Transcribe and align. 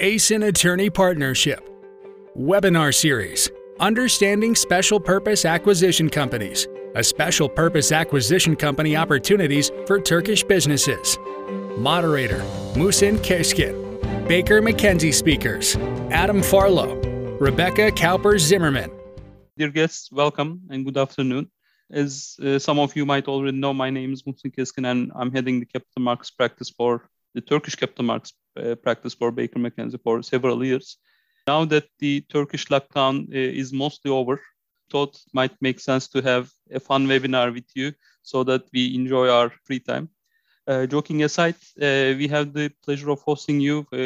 Esin 0.00 0.48
Attorney 0.48 0.90
Partnership. 0.90 1.60
Webinar 2.36 2.92
Series 2.92 3.48
Understanding 3.78 4.56
Special 4.56 4.98
Purpose 4.98 5.44
Acquisition 5.44 6.10
Companies, 6.10 6.66
a 6.96 7.04
special 7.04 7.48
purpose 7.48 7.92
acquisition 7.92 8.56
company 8.56 8.96
opportunities 8.96 9.70
for 9.86 10.00
Turkish 10.00 10.42
businesses. 10.42 11.16
Moderator 11.78 12.40
Muhsin 12.74 13.18
Keskin. 13.18 14.26
Baker 14.26 14.60
McKenzie 14.60 15.14
speakers 15.14 15.76
Adam 16.10 16.42
Farlow, 16.42 16.96
Rebecca 17.38 17.92
Kuijpers 17.92 18.40
Zimmerman. 18.40 18.90
Dear 19.56 19.68
guests, 19.68 20.10
welcome 20.10 20.62
and 20.70 20.84
good 20.84 20.98
afternoon. 20.98 21.48
As 21.92 22.36
uh, 22.44 22.58
some 22.58 22.80
of 22.80 22.96
you 22.96 23.06
might 23.06 23.28
already 23.28 23.56
know, 23.56 23.72
my 23.72 23.90
name 23.90 24.12
is 24.12 24.24
Muhsin 24.24 24.52
Keskin 24.52 24.90
and 24.90 25.12
I'm 25.14 25.30
heading 25.30 25.60
the 25.60 25.66
capital 25.66 26.02
markets 26.02 26.32
practice 26.32 26.70
for 26.70 27.08
the 27.34 27.40
Turkish 27.40 27.74
capital 27.74 28.04
markets 28.04 28.32
uh, 28.56 28.74
practice 28.76 29.14
for 29.14 29.30
Baker 29.30 29.58
McKenzie 29.58 30.00
for 30.02 30.22
several 30.22 30.64
years. 30.64 30.98
Now 31.46 31.64
that 31.66 31.84
the 31.98 32.22
Turkish 32.22 32.66
lockdown 32.66 33.28
uh, 33.28 33.60
is 33.60 33.72
mostly 33.72 34.10
over, 34.10 34.40
thought 34.90 35.16
it 35.16 35.34
might 35.34 35.60
make 35.60 35.80
sense 35.80 36.08
to 36.08 36.22
have 36.22 36.50
a 36.70 36.80
fun 36.80 37.06
webinar 37.06 37.52
with 37.52 37.68
you 37.74 37.92
so 38.22 38.44
that 38.44 38.62
we 38.72 38.94
enjoy 38.94 39.28
our 39.28 39.52
free 39.64 39.80
time. 39.80 40.08
Uh, 40.66 40.86
joking 40.86 41.22
aside, 41.22 41.56
uh, 41.82 42.16
we 42.16 42.26
have 42.26 42.54
the 42.54 42.70
pleasure 42.82 43.10
of 43.10 43.20
hosting 43.20 43.60
you 43.60 43.86
uh, 43.92 43.96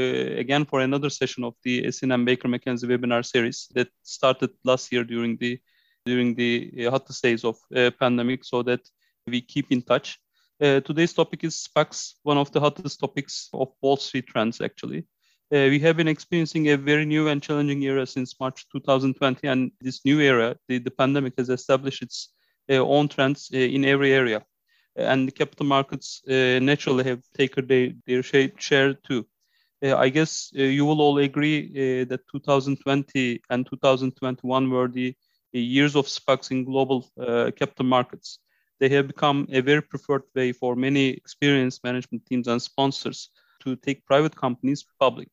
again 0.41 0.65
for 0.65 0.81
another 0.81 1.09
session 1.09 1.45
of 1.45 1.55
the 1.63 1.85
SNM 1.85 2.25
Baker 2.25 2.49
McKenzie 2.49 2.89
webinar 2.89 3.25
series 3.25 3.69
that 3.75 3.89
started 4.03 4.51
last 4.65 4.91
year 4.91 5.05
during 5.05 5.37
the 5.37 5.61
during 6.05 6.35
the 6.35 6.87
uh, 6.87 6.91
hottest 6.91 7.23
days 7.23 7.45
of 7.45 7.57
pandemic, 8.01 8.45
so 8.45 8.63
that 8.63 8.81
we 9.27 9.41
keep 9.41 9.71
in 9.71 9.83
touch. 9.83 10.19
Uh, 10.61 10.81
today's 10.81 11.13
topic 11.13 11.45
is 11.45 11.55
SPACs, 11.55 12.15
one 12.25 12.37
of 12.37 12.51
the 12.51 12.59
hottest 12.59 12.99
topics 12.99 13.49
of 13.53 13.69
Wall 13.81 13.97
Street 13.97 14.27
trends, 14.27 14.61
actually. 14.61 15.07
Uh, 15.55 15.71
we 15.71 15.79
have 15.79 15.97
been 15.97 16.09
experiencing 16.09 16.69
a 16.69 16.77
very 16.77 17.05
new 17.05 17.29
and 17.29 17.41
challenging 17.41 17.81
era 17.85 18.05
since 18.05 18.35
March 18.41 18.67
2020, 18.73 19.47
and 19.47 19.71
this 19.81 20.05
new 20.05 20.19
era, 20.19 20.57
the, 20.67 20.79
the 20.79 20.91
pandemic 20.91 21.35
has 21.39 21.49
established 21.49 22.03
its 22.03 22.35
uh, 22.69 22.75
own 22.75 23.07
trends 23.07 23.49
uh, 23.55 23.57
in 23.57 23.85
every 23.85 24.13
area. 24.13 24.45
And 24.97 25.29
the 25.29 25.33
capital 25.33 25.65
markets 25.65 26.23
uh, 26.29 26.59
naturally 26.61 27.05
have 27.05 27.23
taken 27.37 27.69
their, 27.69 27.93
their 28.05 28.25
share 28.25 28.95
too. 28.95 29.29
Uh, 29.81 29.97
I 29.97 30.09
guess 30.09 30.51
you 30.53 30.85
will 30.85 31.01
all 31.01 31.19
agree 31.19 32.05
that 32.05 32.27
2020 32.33 33.43
and 33.49 33.65
2021 33.65 34.71
were 34.71 34.89
the 34.89 35.15
years 35.53 35.95
of 35.95 36.07
SPACs 36.09 36.51
in 36.51 36.65
global 36.65 37.09
capital 37.17 37.85
markets 37.85 38.41
they 38.81 38.89
have 38.89 39.07
become 39.07 39.47
a 39.51 39.61
very 39.61 39.83
preferred 39.83 40.23
way 40.35 40.53
for 40.53 40.77
many 40.77 41.09
experienced 41.09 41.83
management 41.85 42.25
teams 42.27 42.49
and 42.49 42.61
sponsors 42.63 43.31
to 43.63 43.77
take 43.77 44.07
private 44.07 44.37
companies 44.37 44.85
public. 45.01 45.29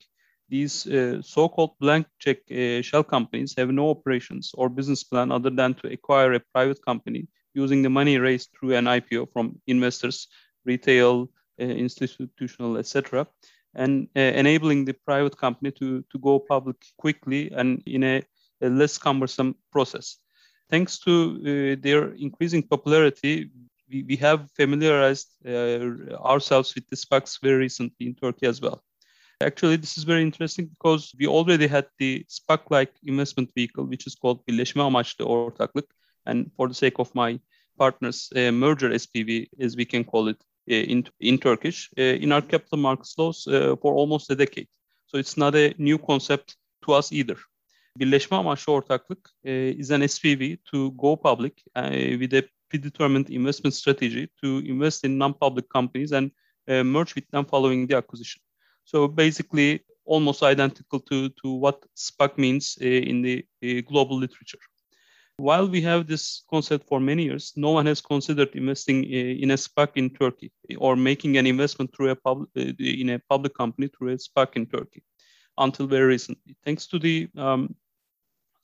These 0.49 0.87
uh, 0.87 1.21
so-called 1.21 1.77
blank 1.79 2.07
check 2.19 2.37
uh, 2.51 2.81
shell 2.81 3.03
companies 3.03 3.55
have 3.57 3.69
no 3.69 3.89
operations 3.89 4.51
or 4.53 4.69
business 4.69 5.03
plan 5.03 5.31
other 5.31 5.49
than 5.49 5.73
to 5.75 5.91
acquire 5.91 6.33
a 6.33 6.39
private 6.53 6.83
company 6.85 7.27
using 7.53 7.81
the 7.81 7.89
money 7.89 8.17
raised 8.17 8.49
through 8.51 8.75
an 8.75 8.85
IPO 8.85 9.31
from 9.31 9.59
investors, 9.65 10.27
retail, 10.65 11.29
uh, 11.59 11.63
institutional, 11.63 12.77
etc., 12.77 13.27
and 13.73 14.07
uh, 14.15 14.19
enabling 14.19 14.85
the 14.85 14.93
private 15.05 15.37
company 15.37 15.71
to, 15.71 16.03
to 16.11 16.19
go 16.19 16.39
public 16.39 16.77
quickly 16.97 17.51
and 17.51 17.81
in 17.85 18.03
a, 18.03 18.21
a 18.61 18.69
less 18.69 18.97
cumbersome 18.97 19.55
process 19.71 20.17
thanks 20.69 20.99
to 20.99 21.11
uh, 21.41 21.81
their 21.81 22.13
increasing 22.13 22.63
popularity, 22.63 23.49
we, 23.89 24.03
we 24.03 24.15
have 24.17 24.49
familiarized 24.51 25.29
uh, 25.45 26.15
ourselves 26.23 26.73
with 26.75 26.87
the 26.87 26.95
SPACs 26.95 27.39
very 27.41 27.57
recently 27.57 28.07
in 28.07 28.15
Turkey 28.15 28.47
as 28.47 28.61
well. 28.61 28.83
Actually, 29.41 29.75
this 29.75 29.97
is 29.97 30.05
very 30.05 30.21
interesting 30.21 30.67
because 30.67 31.13
we 31.19 31.27
already 31.27 31.67
had 31.67 31.85
the 31.99 32.25
SPAC-like 32.29 32.93
investment 33.03 33.49
vehicle, 33.55 33.85
which 33.85 34.07
is 34.07 34.15
called 34.15 34.45
Birleşme 34.45 34.81
Amaçlı 34.81 35.25
Ortaklık. 35.25 35.85
And 36.25 36.51
for 36.55 36.67
the 36.67 36.73
sake 36.73 36.99
of 36.99 37.13
my 37.13 37.39
partners, 37.77 38.31
uh, 38.35 38.51
merger 38.51 38.91
SPV, 38.91 39.47
as 39.59 39.75
we 39.75 39.85
can 39.85 40.03
call 40.03 40.29
it 40.29 40.41
uh, 40.69 40.73
in, 40.73 41.03
in 41.19 41.37
Turkish, 41.37 41.89
uh, 41.99 42.01
in 42.01 42.31
our 42.31 42.41
capital 42.41 42.79
markets 42.79 43.15
laws 43.17 43.47
uh, 43.47 43.75
for 43.81 43.93
almost 43.93 44.31
a 44.31 44.35
decade. 44.35 44.67
So 45.07 45.17
it's 45.17 45.37
not 45.37 45.55
a 45.55 45.75
new 45.77 45.97
concept 45.97 46.55
to 46.85 46.93
us 46.93 47.11
either. 47.11 47.37
Birleşme 47.97 48.37
amaçlı 48.37 48.73
ortaklık 48.73 49.29
uh, 49.45 49.51
is 49.51 49.91
an 49.91 50.07
SPV 50.07 50.57
to 50.65 50.91
go 50.95 51.21
public 51.21 51.53
uh, 51.75 52.19
with 52.19 52.33
a 52.33 52.43
predetermined 52.69 53.27
investment 53.27 53.73
strategy 53.73 54.27
to 54.41 54.47
invest 54.47 55.05
in 55.05 55.19
non-public 55.19 55.69
companies 55.69 56.11
and 56.11 56.31
uh, 56.67 56.83
merge 56.83 57.15
with 57.15 57.31
them 57.31 57.45
following 57.45 57.89
the 57.89 57.97
acquisition. 57.97 58.41
So 58.85 59.07
basically, 59.07 59.79
almost 60.05 60.43
identical 60.43 60.99
to, 60.99 61.29
to 61.29 61.53
what 61.53 61.85
SPAC 61.95 62.37
means 62.37 62.77
uh, 62.81 62.85
in 62.85 63.21
the 63.21 63.45
uh, 63.63 63.81
global 63.89 64.17
literature. 64.17 64.59
While 65.37 65.67
we 65.67 65.81
have 65.81 66.07
this 66.07 66.43
concept 66.49 66.87
for 66.87 66.99
many 66.99 67.23
years, 67.23 67.53
no 67.55 67.71
one 67.71 67.85
has 67.87 68.01
considered 68.01 68.55
investing 68.55 69.03
in 69.03 69.51
a 69.51 69.57
SPAC 69.57 69.89
in 69.95 70.09
Turkey 70.09 70.51
or 70.77 70.95
making 70.95 71.37
an 71.37 71.45
investment 71.45 71.93
through 71.93 72.11
a 72.11 72.15
public 72.15 72.49
in 72.55 73.09
a 73.09 73.19
public 73.29 73.53
company 73.53 73.89
through 73.89 74.13
a 74.13 74.17
SPAC 74.17 74.55
in 74.55 74.65
Turkey 74.65 75.03
until 75.57 75.87
very 75.87 76.05
recently. 76.05 76.55
Thanks 76.63 76.87
to 76.87 76.99
the 76.99 77.27
um, 77.37 77.75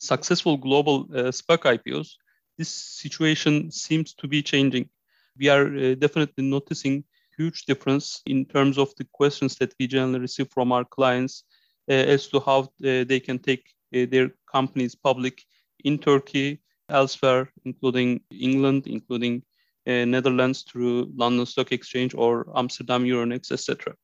successful 0.02 0.58
global 0.58 1.08
uh, 1.14 1.32
SPAC 1.32 1.78
IPOs, 1.78 2.16
this 2.58 2.70
situation 2.70 3.72
seems 3.72 4.14
to 4.16 4.28
be 4.28 4.42
changing. 4.42 4.90
We 5.38 5.48
are 5.50 5.68
uh, 5.68 5.96
definitely 5.96 6.44
noticing 6.44 7.04
huge 7.38 7.66
difference 7.66 8.22
in 8.26 8.46
terms 8.46 8.78
of 8.78 8.94
the 8.96 9.06
questions 9.14 9.56
that 9.58 9.74
we 9.80 9.88
generally 9.88 10.20
receive 10.20 10.50
from 10.52 10.72
our 10.72 10.84
clients 10.84 11.44
uh, 11.90 11.94
as 11.94 12.28
to 12.28 12.40
how 12.40 12.60
uh, 12.62 13.06
they 13.06 13.20
can 13.20 13.40
take 13.40 13.64
uh, 13.96 14.06
their 14.10 14.32
companies 14.52 14.96
public 14.96 15.44
in 15.84 15.98
Turkey, 15.98 16.62
elsewhere, 16.90 17.52
including 17.66 18.22
England, 18.32 18.88
including 18.88 19.44
uh, 19.88 20.06
Netherlands 20.06 20.64
through 20.64 21.12
London 21.16 21.46
Stock 21.46 21.72
Exchange 21.72 22.14
or 22.16 22.46
Amsterdam 22.56 23.04
Euronext, 23.04 23.52
etc. 23.52 23.96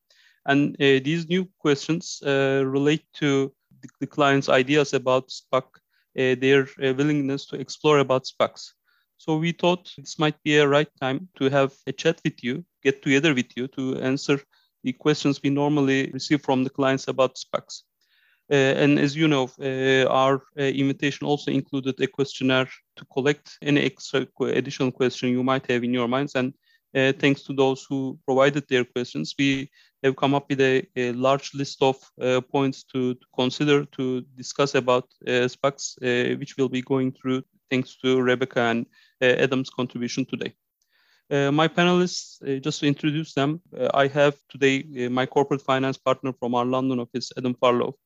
And 0.46 0.76
these 0.78 1.28
new 1.28 1.46
questions 1.58 2.22
relate 2.24 3.04
to 3.14 3.52
the, 4.00 4.06
client's 4.06 4.48
ideas 4.48 4.94
about 4.94 5.28
SPAC 5.28 5.64
their 6.14 6.62
uh, 6.62 6.94
willingness 6.94 7.46
to 7.46 7.56
explore 7.56 7.98
about 7.98 8.26
SPACs. 8.26 8.72
So 9.18 9.36
we 9.36 9.52
thought 9.52 9.92
this 9.96 10.18
might 10.18 10.40
be 10.44 10.56
a 10.56 10.68
right 10.68 10.88
time 11.00 11.28
to 11.36 11.50
have 11.50 11.72
a 11.86 11.92
chat 11.92 12.20
with 12.24 12.42
you, 12.42 12.64
get 12.82 13.02
together 13.02 13.34
with 13.34 13.56
you 13.56 13.66
to 13.68 13.98
answer 13.98 14.40
the 14.84 14.92
questions 14.92 15.40
we 15.42 15.50
normally 15.50 16.10
receive 16.12 16.42
from 16.42 16.64
the 16.64 16.70
clients 16.70 17.08
about 17.08 17.36
SPACs. 17.36 17.82
Uh, 18.50 18.54
and 18.54 18.98
as 18.98 19.14
you 19.14 19.28
know, 19.28 19.50
uh, 19.60 20.08
our 20.08 20.42
uh, 20.58 20.62
invitation 20.62 21.26
also 21.26 21.50
included 21.50 22.00
a 22.00 22.06
questionnaire 22.06 22.68
to 22.96 23.04
collect 23.12 23.58
any 23.60 23.82
extra 23.82 24.26
additional 24.40 24.90
question 24.90 25.28
you 25.28 25.42
might 25.42 25.66
have 25.70 25.84
in 25.84 25.92
your 25.92 26.08
minds. 26.08 26.34
And 26.34 26.54
uh, 26.94 27.12
thanks 27.18 27.42
to 27.42 27.52
those 27.52 27.84
who 27.88 28.18
provided 28.24 28.64
their 28.68 28.84
questions, 28.84 29.34
we 29.38 29.70
have 30.02 30.16
come 30.16 30.34
up 30.34 30.48
with 30.48 30.60
a, 30.60 30.86
a 30.96 31.12
large 31.12 31.54
list 31.54 31.82
of 31.82 31.96
uh, 32.20 32.40
points 32.40 32.84
to, 32.84 33.14
to, 33.14 33.26
consider 33.34 33.84
to 33.84 34.20
discuss 34.36 34.74
about 34.74 35.08
uh, 35.26 35.48
SPACs, 35.48 35.96
uh, 36.02 36.36
which 36.38 36.56
we'll 36.56 36.68
be 36.68 36.82
going 36.82 37.12
through 37.12 37.42
thanks 37.70 37.96
to 38.02 38.20
Rebecca 38.20 38.60
and 38.60 38.86
uh, 39.20 39.26
Adam's 39.26 39.70
contribution 39.70 40.24
today. 40.24 40.54
Uh, 41.30 41.52
my 41.52 41.68
panelists, 41.68 42.40
uh, 42.42 42.58
just 42.60 42.80
to 42.80 42.86
introduce 42.86 43.34
them, 43.34 43.60
I 43.92 44.06
have 44.06 44.36
today 44.48 45.08
my 45.08 45.26
corporate 45.26 45.60
finance 45.60 45.98
partner 45.98 46.32
from 46.32 46.54
our 46.54 46.64
London 46.64 47.00
office, 47.00 47.30
Adam 47.36 47.54
Farlow, 47.54 47.96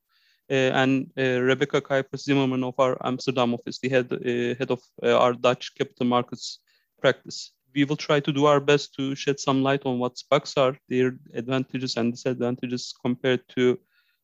and 0.49 1.09
Rebecca 1.17 1.81
Kuijpers 1.81 2.25
Zimmerman 2.25 2.65
of 2.65 2.75
our 2.79 2.99
Amsterdam 3.07 3.55
office, 3.55 3.79
the 3.79 3.89
head, 3.89 4.11
head 4.59 4.71
of 4.71 4.81
our 5.03 5.35
Dutch 5.35 5.75
capital 5.77 6.07
markets 6.07 6.59
practice 7.01 7.53
we 7.75 7.85
will 7.85 7.97
try 7.97 8.21
to 8.21 8.33
do 8.33 8.47
our 8.47 8.61
best 8.61 8.95
to 8.95 9.15
shed 9.15 9.41
some 9.41 9.63
light 9.63 9.83
on 9.85 9.99
what 9.99 10.17
SPACs 10.17 10.57
are, 10.57 10.77
their 10.89 11.17
advantages 11.35 11.97
and 11.97 12.13
disadvantages 12.13 12.95
compared 13.03 13.41
to 13.57 13.79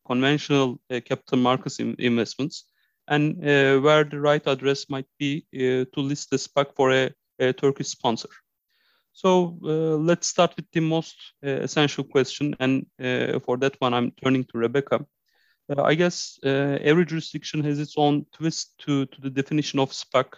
conventional 0.05 0.79
uh, 0.89 0.99
capital 1.05 1.37
markets 1.37 1.79
in 1.79 1.95
investments, 1.99 2.65
and 3.07 3.37
uh, 3.43 3.79
where 3.79 4.03
the 4.03 4.19
right 4.19 4.45
address 4.47 4.89
might 4.89 5.07
be 5.17 5.45
uh, 5.55 5.85
to 5.93 6.01
list 6.01 6.29
the 6.29 6.37
SPAC 6.37 6.75
for 6.75 6.91
a, 6.91 7.11
a 7.39 7.53
Turkish 7.53 7.87
sponsor. 7.87 8.29
So 9.13 9.57
uh, 9.63 9.97
let's 9.97 10.27
start 10.27 10.55
with 10.55 10.65
the 10.71 10.79
most 10.79 11.15
uh, 11.45 11.49
essential 11.49 12.03
question, 12.03 12.55
and 12.59 12.85
uh, 13.03 13.39
for 13.39 13.57
that 13.57 13.75
one, 13.79 13.93
I'm 13.93 14.11
turning 14.23 14.45
to 14.45 14.57
Rebecca. 14.57 15.05
I 15.77 15.93
guess 15.93 16.39
every 16.43 17.05
jurisdiction 17.05 17.63
has 17.63 17.79
its 17.79 17.93
own 17.95 18.25
twist 18.33 18.73
to, 18.79 19.05
to 19.05 19.21
the 19.21 19.29
definition 19.29 19.79
of 19.79 19.91
SPAC 19.91 20.33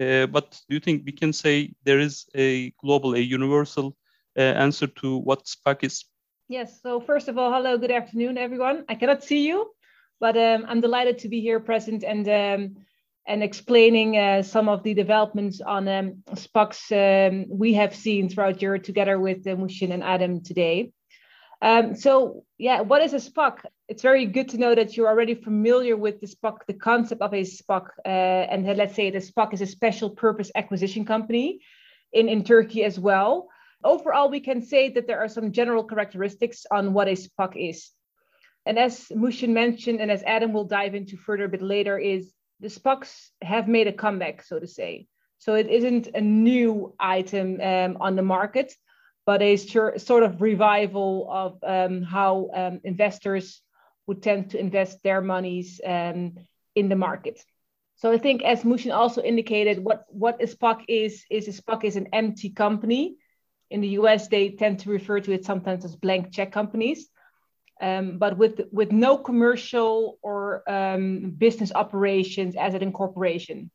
uh, 0.00 0.26
but 0.26 0.60
do 0.68 0.74
you 0.74 0.80
think 0.80 1.04
we 1.04 1.12
can 1.12 1.32
say 1.32 1.72
there 1.84 1.98
is 1.98 2.26
a 2.34 2.70
global, 2.82 3.14
a 3.14 3.20
universal 3.20 3.96
uh, 4.36 4.40
answer 4.40 4.86
to 4.86 5.18
what 5.18 5.44
SPAC 5.46 5.84
is? 5.84 6.04
Yes. 6.48 6.80
So 6.82 7.00
first 7.00 7.28
of 7.28 7.38
all, 7.38 7.52
hello, 7.52 7.78
good 7.78 7.90
afternoon, 7.90 8.38
everyone. 8.38 8.84
I 8.88 8.94
cannot 8.94 9.24
see 9.24 9.46
you, 9.46 9.70
but 10.20 10.36
um, 10.36 10.64
I'm 10.68 10.80
delighted 10.80 11.18
to 11.18 11.28
be 11.28 11.40
here 11.40 11.60
present 11.60 12.04
and 12.04 12.28
um, 12.28 12.76
and 13.26 13.42
explaining 13.42 14.16
uh, 14.16 14.42
some 14.42 14.68
of 14.68 14.82
the 14.84 14.94
developments 14.94 15.60
on 15.60 15.88
um, 15.88 16.22
SPACs 16.34 16.92
um, 16.92 17.46
we 17.48 17.74
have 17.74 17.94
seen 17.94 18.28
throughout 18.28 18.62
Europe 18.62 18.84
together 18.84 19.18
with 19.18 19.46
uh, 19.46 19.56
Muhsin 19.56 19.92
and 19.92 20.04
Adam 20.04 20.42
today. 20.42 20.92
Um, 21.62 21.94
so 21.94 22.44
yeah, 22.58 22.82
what 22.82 23.02
is 23.02 23.12
a 23.14 23.16
SPAC? 23.16 23.64
It's 23.88 24.02
very 24.02 24.26
good 24.26 24.48
to 24.50 24.58
know 24.58 24.74
that 24.74 24.96
you're 24.96 25.08
already 25.08 25.34
familiar 25.34 25.96
with 25.96 26.20
the 26.20 26.26
SPAC, 26.26 26.58
the 26.66 26.74
concept 26.74 27.22
of 27.22 27.32
a 27.32 27.42
SPAC, 27.42 27.86
uh, 28.04 28.08
and 28.08 28.66
let's 28.76 28.94
say 28.94 29.10
the 29.10 29.18
SPAC 29.18 29.54
is 29.54 29.62
a 29.62 29.66
special 29.66 30.10
purpose 30.10 30.50
acquisition 30.54 31.04
company 31.04 31.60
in, 32.12 32.28
in 32.28 32.44
Turkey 32.44 32.84
as 32.84 32.98
well. 32.98 33.48
Overall, 33.84 34.30
we 34.30 34.40
can 34.40 34.62
say 34.62 34.90
that 34.90 35.06
there 35.06 35.18
are 35.18 35.28
some 35.28 35.52
general 35.52 35.84
characteristics 35.84 36.66
on 36.70 36.92
what 36.92 37.08
a 37.08 37.12
SPAC 37.12 37.70
is. 37.70 37.90
And 38.66 38.78
as 38.78 39.06
Muhsin 39.12 39.50
mentioned, 39.50 40.00
and 40.00 40.10
as 40.10 40.24
Adam 40.24 40.52
will 40.52 40.64
dive 40.64 40.94
into 40.94 41.16
further 41.16 41.44
a 41.44 41.48
bit 41.48 41.62
later, 41.62 41.98
is 41.98 42.32
the 42.60 42.68
SPACs 42.68 43.28
have 43.42 43.68
made 43.68 43.86
a 43.86 43.92
comeback, 43.92 44.42
so 44.42 44.58
to 44.58 44.66
say. 44.66 45.06
So 45.38 45.54
it 45.54 45.68
isn't 45.68 46.08
a 46.14 46.20
new 46.20 46.94
item 46.98 47.60
um, 47.60 47.96
on 48.00 48.16
the 48.16 48.22
market, 48.22 48.74
but 49.26 49.42
a 49.42 49.56
sort 49.56 50.22
of 50.22 50.40
revival 50.40 51.28
of 51.30 51.58
um, 51.64 52.02
how 52.02 52.48
um, 52.54 52.80
investors 52.84 53.60
would 54.06 54.22
tend 54.22 54.50
to 54.50 54.58
invest 54.58 55.02
their 55.02 55.20
monies 55.20 55.80
um, 55.84 56.34
in 56.76 56.88
the 56.88 56.94
market. 56.94 57.42
So 57.96 58.12
I 58.12 58.18
think, 58.18 58.42
as 58.42 58.62
Muhsin 58.62 58.94
also 58.94 59.22
indicated, 59.22 59.82
what 59.82 60.04
what 60.08 60.42
a 60.42 60.46
SPAC 60.46 60.84
is 60.86 61.24
is 61.30 61.48
a 61.48 61.62
SPAC 61.62 61.84
is 61.84 61.96
an 61.96 62.08
empty 62.12 62.50
company. 62.50 63.16
In 63.70 63.80
the 63.80 63.88
US, 64.00 64.28
they 64.28 64.50
tend 64.50 64.80
to 64.80 64.90
refer 64.90 65.18
to 65.20 65.32
it 65.32 65.44
sometimes 65.44 65.84
as 65.84 65.96
blank 65.96 66.32
check 66.32 66.52
companies, 66.52 67.08
um, 67.80 68.18
but 68.18 68.36
with 68.36 68.60
with 68.70 68.92
no 68.92 69.16
commercial 69.16 70.18
or 70.22 70.62
um, 70.70 71.30
business 71.30 71.72
operations 71.74 72.54
as 72.54 72.74
an 72.74 72.82
incorporation. 72.82 73.70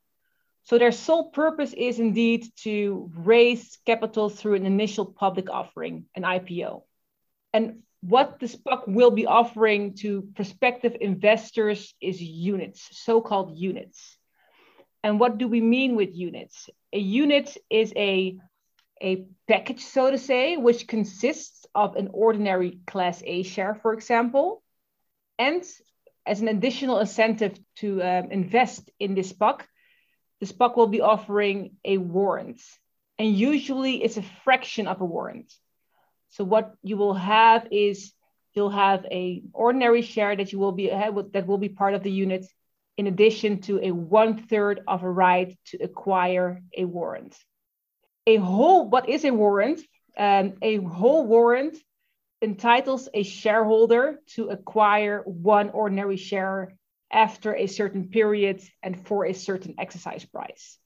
So 0.63 0.77
their 0.77 0.91
sole 0.91 1.29
purpose 1.31 1.73
is 1.73 1.99
indeed 1.99 2.47
to 2.63 3.09
raise 3.15 3.77
capital 3.85 4.29
through 4.29 4.55
an 4.55 4.65
initial 4.65 5.05
public 5.05 5.49
offering, 5.49 6.05
an 6.15 6.23
IPO. 6.23 6.83
And 7.53 7.83
what 8.01 8.39
the 8.39 8.47
SPAC 8.47 8.87
will 8.87 9.11
be 9.11 9.25
offering 9.25 9.95
to 9.95 10.23
prospective 10.35 10.97
investors 10.99 11.93
is 12.01 12.21
units, 12.21 12.87
so-called 12.91 13.57
units. 13.57 14.17
And 15.03 15.19
what 15.19 15.37
do 15.37 15.47
we 15.47 15.61
mean 15.61 15.95
with 15.95 16.15
units? 16.15 16.69
A 16.93 16.99
unit 16.99 17.57
is 17.69 17.91
a, 17.95 18.37
a 19.01 19.25
package, 19.47 19.81
so 19.81 20.11
to 20.11 20.17
say, 20.17 20.57
which 20.57 20.87
consists 20.87 21.65
of 21.73 21.95
an 21.95 22.09
ordinary 22.13 22.79
Class 22.85 23.21
A 23.25 23.43
share, 23.43 23.75
for 23.75 23.93
example, 23.93 24.63
and 25.39 25.63
as 26.25 26.41
an 26.41 26.47
additional 26.47 26.99
incentive 26.99 27.57
to 27.77 28.01
um, 28.01 28.31
invest 28.31 28.89
in 28.99 29.15
this 29.15 29.33
SPAC, 29.33 29.61
the 30.41 30.47
SPAC 30.47 30.75
will 30.75 30.87
be 30.87 31.01
offering 31.01 31.77
a 31.85 31.97
warrant. 31.97 32.59
And 33.17 33.33
usually 33.33 34.03
it's 34.03 34.17
a 34.17 34.23
fraction 34.43 34.87
of 34.87 34.99
a 34.99 35.05
warrant. 35.05 35.53
So 36.29 36.43
what 36.43 36.73
you 36.81 36.97
will 36.97 37.13
have 37.13 37.67
is 37.71 38.11
you'll 38.53 38.71
have 38.71 39.05
a 39.05 39.43
ordinary 39.53 40.01
share 40.01 40.35
that 40.35 40.51
you 40.51 40.59
will 40.59 40.71
be 40.71 40.89
that 40.89 41.47
will 41.47 41.57
be 41.57 41.69
part 41.69 41.93
of 41.93 42.03
the 42.03 42.11
unit 42.11 42.45
in 42.97 43.07
addition 43.07 43.61
to 43.61 43.79
a 43.81 43.91
one 43.91 44.37
third 44.37 44.81
of 44.87 45.03
a 45.03 45.09
right 45.09 45.57
to 45.65 45.77
acquire 45.77 46.61
a 46.75 46.85
warrant. 46.85 47.37
A 48.27 48.37
whole, 48.37 48.89
what 48.89 49.09
is 49.09 49.23
a 49.25 49.31
warrant? 49.31 49.81
Um, 50.17 50.53
a 50.61 50.77
whole 50.77 51.25
warrant 51.25 51.77
entitles 52.41 53.07
a 53.13 53.23
shareholder 53.23 54.19
to 54.35 54.49
acquire 54.49 55.21
one 55.25 55.69
ordinary 55.69 56.17
share 56.17 56.75
after 57.11 57.55
a 57.55 57.67
certain 57.67 58.07
period 58.07 58.61
and 58.81 59.05
for 59.07 59.25
a 59.25 59.33
certain 59.33 59.75
exercise 59.77 60.25
price. 60.25 60.77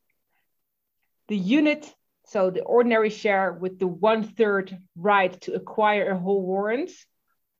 The 1.28 1.38
unit, 1.38 1.94
so 2.28 2.50
the 2.50 2.64
ordinary 2.64 3.10
share 3.10 3.54
with 3.54 3.80
the 3.80 3.88
one 3.88 4.24
third 4.24 4.78
right 4.96 5.40
to 5.42 5.54
acquire 5.54 6.12
a 6.12 6.20
whole 6.20 6.42
warrant, 6.42 6.92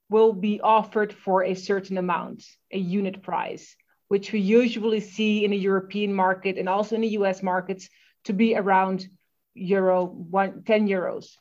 will 0.10 0.34
be 0.34 0.62
offered 0.62 1.14
for 1.14 1.44
a 1.44 1.56
certain 1.56 1.98
amount, 1.98 2.44
a 2.72 2.78
unit 2.78 3.24
price, 3.24 3.76
which 4.08 4.32
we 4.32 4.40
usually 4.40 5.00
see 5.00 5.46
in 5.46 5.52
the 5.52 5.58
European 5.58 6.14
market 6.14 6.58
and 6.58 6.70
also 6.70 6.96
in 6.96 7.02
the 7.02 7.18
US 7.20 7.42
markets 7.42 7.90
to 8.26 8.34
be 8.34 8.56
around 8.56 9.08
euro 9.56 10.06
one, 10.06 10.64
10 10.64 10.88
euros. 10.88 11.38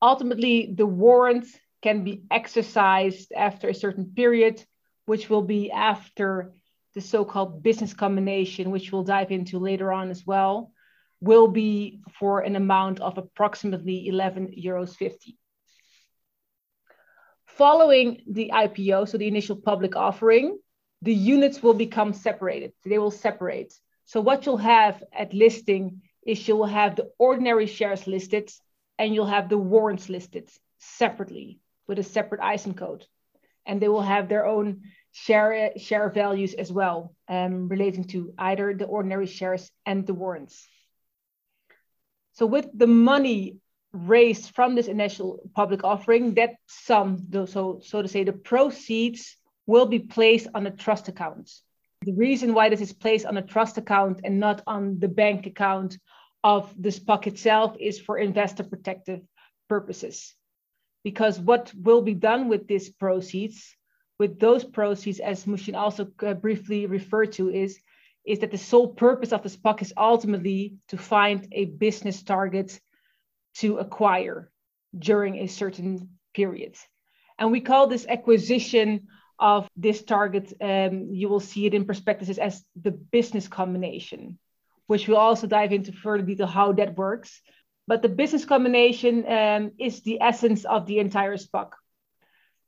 Ultimately, 0.00 0.72
the 0.74 0.86
warrant 0.86 1.46
can 1.82 2.04
be 2.04 2.22
exercised 2.30 3.32
after 3.36 3.68
a 3.68 3.74
certain 3.74 4.12
period 4.14 4.64
which 5.08 5.30
will 5.30 5.42
be 5.42 5.70
after 5.70 6.52
the 6.94 7.00
so-called 7.00 7.62
business 7.62 7.94
combination, 7.94 8.70
which 8.70 8.92
we'll 8.92 9.04
dive 9.04 9.30
into 9.30 9.58
later 9.58 9.92
on 9.92 10.10
as 10.10 10.26
well, 10.26 10.72
will 11.20 11.48
be 11.48 12.00
for 12.18 12.40
an 12.40 12.56
amount 12.56 13.00
of 13.00 13.18
approximately 13.18 14.08
11 14.08 14.54
euros 14.58 14.94
50. 14.94 15.36
Following 17.46 18.22
the 18.30 18.50
IPO, 18.54 19.08
so 19.08 19.18
the 19.18 19.26
initial 19.26 19.56
public 19.56 19.96
offering, 19.96 20.58
the 21.02 21.14
units 21.14 21.62
will 21.62 21.74
become 21.74 22.12
separated. 22.12 22.72
They 22.84 22.98
will 22.98 23.10
separate. 23.10 23.74
So 24.04 24.20
what 24.20 24.46
you'll 24.46 24.58
have 24.58 25.02
at 25.12 25.34
listing 25.34 26.02
is 26.26 26.46
you'll 26.46 26.66
have 26.66 26.96
the 26.96 27.10
ordinary 27.18 27.66
shares 27.66 28.06
listed 28.06 28.50
and 28.98 29.14
you'll 29.14 29.26
have 29.26 29.48
the 29.48 29.58
warrants 29.58 30.08
listed 30.08 30.50
separately 30.78 31.60
with 31.86 31.98
a 31.98 32.02
separate 32.02 32.40
ISIN 32.40 32.74
code. 32.74 33.06
And 33.66 33.80
they 33.80 33.88
will 33.88 34.02
have 34.02 34.28
their 34.28 34.46
own 34.46 34.82
share 35.12 35.72
share 35.76 36.10
values 36.10 36.54
as 36.54 36.72
well, 36.72 37.14
um, 37.28 37.68
relating 37.68 38.04
to 38.04 38.32
either 38.38 38.74
the 38.74 38.84
ordinary 38.86 39.26
shares 39.26 39.70
and 39.86 40.06
the 40.06 40.14
warrants. 40.14 40.68
So 42.32 42.46
with 42.46 42.68
the 42.72 42.86
money 42.86 43.56
raised 43.92 44.54
from 44.54 44.74
this 44.74 44.86
initial 44.86 45.40
public 45.54 45.82
offering, 45.82 46.34
that 46.34 46.54
sum, 46.66 47.26
so 47.46 47.80
so 47.82 48.02
to 48.02 48.08
say, 48.08 48.24
the 48.24 48.32
proceeds 48.32 49.36
will 49.66 49.86
be 49.86 49.98
placed 49.98 50.48
on 50.54 50.66
a 50.66 50.70
trust 50.70 51.08
account. 51.08 51.50
The 52.02 52.14
reason 52.14 52.54
why 52.54 52.68
this 52.68 52.80
is 52.80 52.92
placed 52.92 53.26
on 53.26 53.36
a 53.36 53.42
trust 53.42 53.76
account 53.76 54.20
and 54.24 54.38
not 54.38 54.62
on 54.66 55.00
the 55.00 55.08
bank 55.08 55.46
account 55.46 55.98
of 56.44 56.72
the 56.80 56.90
SPAC 56.90 57.26
itself 57.26 57.76
is 57.80 57.98
for 57.98 58.16
investor 58.18 58.62
protective 58.62 59.20
purposes. 59.68 60.34
Because 61.02 61.40
what 61.40 61.72
will 61.74 62.02
be 62.02 62.14
done 62.14 62.48
with 62.48 62.68
these 62.68 62.88
proceeds 62.88 63.76
with 64.18 64.40
those 64.40 64.64
proceeds, 64.64 65.20
as 65.20 65.44
Muhsin 65.44 65.76
also 65.76 66.08
uh, 66.26 66.34
briefly 66.34 66.86
referred 66.86 67.32
to, 67.32 67.50
is, 67.50 67.78
is 68.26 68.40
that 68.40 68.50
the 68.50 68.58
sole 68.58 68.88
purpose 68.88 69.32
of 69.32 69.42
the 69.42 69.48
SPAC 69.48 69.82
is 69.82 69.92
ultimately 69.96 70.74
to 70.88 70.96
find 70.96 71.48
a 71.52 71.66
business 71.66 72.22
target 72.22 72.80
to 73.56 73.78
acquire 73.78 74.50
during 74.98 75.36
a 75.36 75.46
certain 75.46 76.10
period. 76.34 76.74
And 77.38 77.52
we 77.52 77.60
call 77.60 77.86
this 77.86 78.06
acquisition 78.06 79.06
of 79.38 79.68
this 79.76 80.02
target, 80.02 80.52
um, 80.60 81.08
you 81.12 81.28
will 81.28 81.40
see 81.40 81.66
it 81.66 81.74
in 81.74 81.84
prospectuses 81.84 82.38
as 82.38 82.64
the 82.80 82.90
business 82.90 83.46
combination, 83.46 84.38
which 84.88 85.06
we'll 85.06 85.16
also 85.16 85.46
dive 85.46 85.72
into 85.72 85.92
further 85.92 86.24
detail 86.24 86.48
how 86.48 86.72
that 86.72 86.96
works. 86.96 87.40
But 87.86 88.02
the 88.02 88.08
business 88.08 88.44
combination 88.44 89.24
um, 89.30 89.70
is 89.78 90.02
the 90.02 90.20
essence 90.20 90.64
of 90.64 90.86
the 90.86 90.98
entire 90.98 91.36
SPAC. 91.36 91.70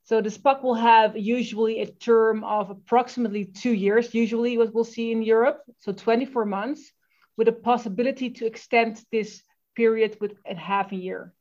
So 0.03 0.21
the 0.21 0.29
SPAC 0.29 0.63
will 0.63 0.75
have 0.75 1.15
usually 1.15 1.81
a 1.81 1.85
term 1.85 2.43
of 2.43 2.69
approximately 2.69 3.45
two 3.45 3.73
years, 3.73 4.13
usually 4.13 4.57
what 4.57 4.73
we'll 4.73 4.83
see 4.83 5.11
in 5.11 5.21
Europe, 5.21 5.61
so 5.79 5.91
24 5.91 6.45
months, 6.45 6.91
with 7.37 7.47
a 7.47 7.53
possibility 7.53 8.29
to 8.31 8.45
extend 8.45 9.01
this 9.11 9.41
period 9.75 10.17
with 10.19 10.33
a 10.45 10.55
half 10.55 10.91
a 10.91 10.95
year. 10.95 11.33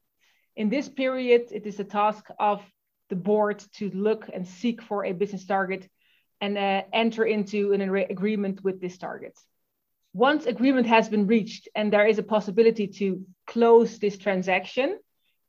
In 0.56 0.68
this 0.68 0.88
period, 0.88 1.48
it 1.50 1.66
is 1.66 1.76
the 1.76 1.84
task 1.84 2.24
of 2.38 2.62
the 3.08 3.16
board 3.16 3.64
to 3.74 3.90
look 3.90 4.28
and 4.32 4.46
seek 4.46 4.82
for 4.82 5.04
a 5.04 5.12
business 5.12 5.46
target 5.46 5.88
and 6.40 6.56
uh, 6.56 6.82
enter 6.92 7.24
into 7.24 7.72
an 7.72 7.80
agreement 7.80 8.62
with 8.62 8.80
this 8.80 8.98
target. 8.98 9.38
Once 10.12 10.46
agreement 10.46 10.86
has 10.86 11.08
been 11.08 11.26
reached 11.26 11.68
and 11.74 11.92
there 11.92 12.06
is 12.06 12.18
a 12.18 12.22
possibility 12.22 12.88
to 12.88 13.24
close 13.46 13.98
this 13.98 14.18
transaction, 14.18 14.98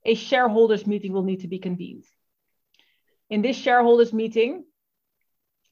a 0.05 0.15
shareholders 0.15 0.85
meeting 0.85 1.13
will 1.13 1.23
need 1.23 1.41
to 1.41 1.47
be 1.47 1.59
convened. 1.59 2.03
In 3.31 3.41
this 3.41 3.55
shareholders 3.55 4.11
meeting, 4.11 4.65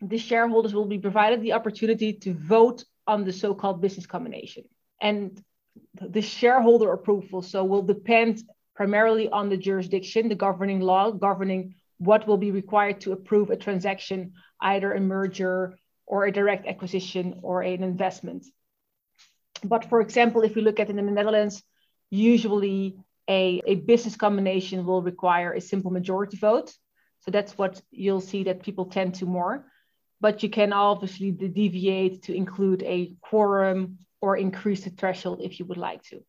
the 0.01 0.17
shareholders 0.17 0.73
will 0.73 0.85
be 0.85 0.97
provided 0.97 1.41
the 1.41 1.51
opportunity 1.51 2.13
to 2.13 2.33
vote 2.33 2.85
on 3.05 3.25
the 3.25 3.33
so-called 3.33 3.81
business 3.81 4.05
combination. 4.05 4.63
And 5.01 5.43
the 5.93 6.21
shareholder 6.21 6.93
approval 6.93 7.41
so 7.41 7.65
will 7.65 7.81
depend 7.81 8.43
primarily 8.75 9.27
on 9.27 9.49
the 9.49 9.57
jurisdiction, 9.57 10.29
the 10.29 10.35
governing 10.35 10.79
law 10.79 11.11
governing 11.11 11.75
what 11.97 12.25
will 12.25 12.37
be 12.37 12.51
required 12.51 13.01
to 13.01 13.11
approve 13.11 13.49
a 13.49 13.57
transaction, 13.57 14.31
either 14.61 14.93
a 14.93 15.01
merger 15.01 15.77
or 16.05 16.25
a 16.25 16.31
direct 16.31 16.65
acquisition 16.65 17.41
or 17.43 17.61
an 17.61 17.83
investment. 17.83 18.45
But 19.65 19.83
for 19.89 19.99
example, 19.99 20.43
if 20.43 20.55
we 20.55 20.61
look 20.61 20.79
at 20.79 20.89
in 20.89 20.95
the 20.95 21.01
Netherlands, 21.01 21.61
usually 22.09 22.95
a, 23.27 23.61
a 23.67 23.75
business 23.75 24.15
combination 24.15 24.85
will 24.85 25.01
require 25.01 25.51
a 25.51 25.59
simple 25.59 25.91
majority 25.91 26.37
vote. 26.37 26.73
So 27.21 27.31
that's 27.31 27.57
what 27.57 27.81
you'll 27.91 28.21
see 28.21 28.43
that 28.43 28.63
people 28.63 28.85
tend 28.85 29.15
to 29.15 29.25
more. 29.25 29.65
But 30.21 30.43
you 30.43 30.49
can 30.49 30.73
obviously 30.73 31.31
deviate 31.31 32.23
to 32.23 32.33
include 32.33 32.83
a 32.83 33.15
quorum 33.21 33.99
or 34.21 34.35
increase 34.35 34.83
the 34.83 34.89
threshold 34.89 35.41
if 35.41 35.59
you 35.59 35.65
would 35.65 35.77
like 35.77 36.03
to. 36.03 36.23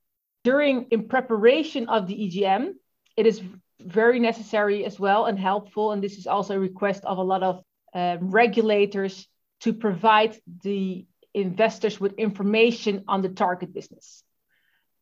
During 0.44 0.86
in 0.90 1.08
preparation 1.08 1.88
of 1.88 2.06
the 2.06 2.14
EGM, 2.14 2.74
it 3.16 3.26
is 3.26 3.42
very 3.80 4.20
necessary 4.20 4.84
as 4.84 4.98
well 4.98 5.26
and 5.26 5.38
helpful. 5.38 5.92
And 5.92 6.02
this 6.02 6.18
is 6.18 6.26
also 6.26 6.54
a 6.54 6.58
request 6.58 7.04
of 7.04 7.18
a 7.18 7.22
lot 7.22 7.42
of 7.42 7.62
uh, 7.94 8.16
regulators 8.20 9.26
to 9.60 9.72
provide 9.72 10.38
the 10.62 11.06
investors 11.34 12.00
with 12.00 12.14
information 12.14 13.04
on 13.08 13.22
the 13.22 13.28
target 13.28 13.72
business. 13.72 14.22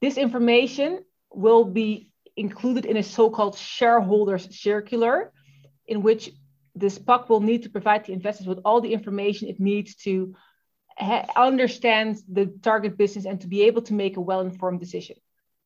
This 0.00 0.16
information 0.16 1.04
will 1.32 1.64
be 1.64 2.10
included 2.36 2.86
in 2.86 2.96
a 2.96 3.02
so-called 3.02 3.56
shareholders 3.56 4.56
circular, 4.60 5.32
in 5.88 6.02
which 6.02 6.30
the 6.76 6.86
SPAC 6.86 7.28
will 7.28 7.40
need 7.40 7.64
to 7.64 7.70
provide 7.70 8.04
the 8.04 8.12
investors 8.12 8.46
with 8.46 8.60
all 8.64 8.80
the 8.80 8.92
information 8.92 9.48
it 9.48 9.58
needs 9.58 9.96
to 9.96 10.34
understand 11.36 12.18
the 12.28 12.46
target 12.62 12.96
business 12.96 13.24
and 13.24 13.40
to 13.40 13.46
be 13.46 13.62
able 13.62 13.82
to 13.82 13.94
make 13.94 14.16
a 14.16 14.20
well-informed 14.20 14.80
decision. 14.80 15.16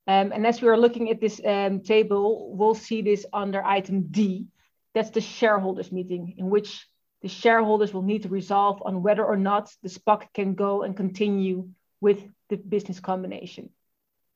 Um, 0.06 0.32
and 0.32 0.46
as 0.46 0.60
we 0.60 0.68
are 0.68 0.76
looking 0.76 1.10
at 1.10 1.20
this 1.20 1.40
um, 1.44 1.80
table, 1.80 2.54
we'll 2.56 2.74
see 2.74 3.02
this 3.02 3.24
under 3.32 3.62
item 3.62 4.08
D. 4.10 4.46
That's 4.94 5.10
the 5.10 5.20
shareholders 5.20 5.92
meeting, 5.92 6.34
in 6.38 6.50
which 6.50 6.86
the 7.22 7.28
shareholders 7.28 7.94
will 7.94 8.02
need 8.02 8.24
to 8.24 8.28
resolve 8.28 8.82
on 8.84 9.02
whether 9.02 9.24
or 9.24 9.36
not 9.36 9.72
the 9.82 9.88
SPAC 9.88 10.32
can 10.34 10.54
go 10.54 10.82
and 10.82 10.96
continue 10.96 11.68
with 12.00 12.20
the 12.48 12.56
business 12.56 13.00
combination. 13.00 13.70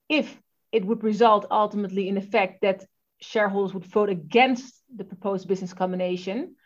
If 0.08 0.40
it 0.72 0.84
would 0.84 1.02
result 1.02 1.46
ultimately 1.50 2.08
in 2.08 2.14
the 2.14 2.20
fact 2.20 2.60
that 2.62 2.86
shareholders 3.20 3.74
would 3.74 3.84
vote 3.86 4.08
against 4.08 4.74
the 4.94 5.04
proposed 5.04 5.48
business 5.48 5.72
combination, 5.72 6.56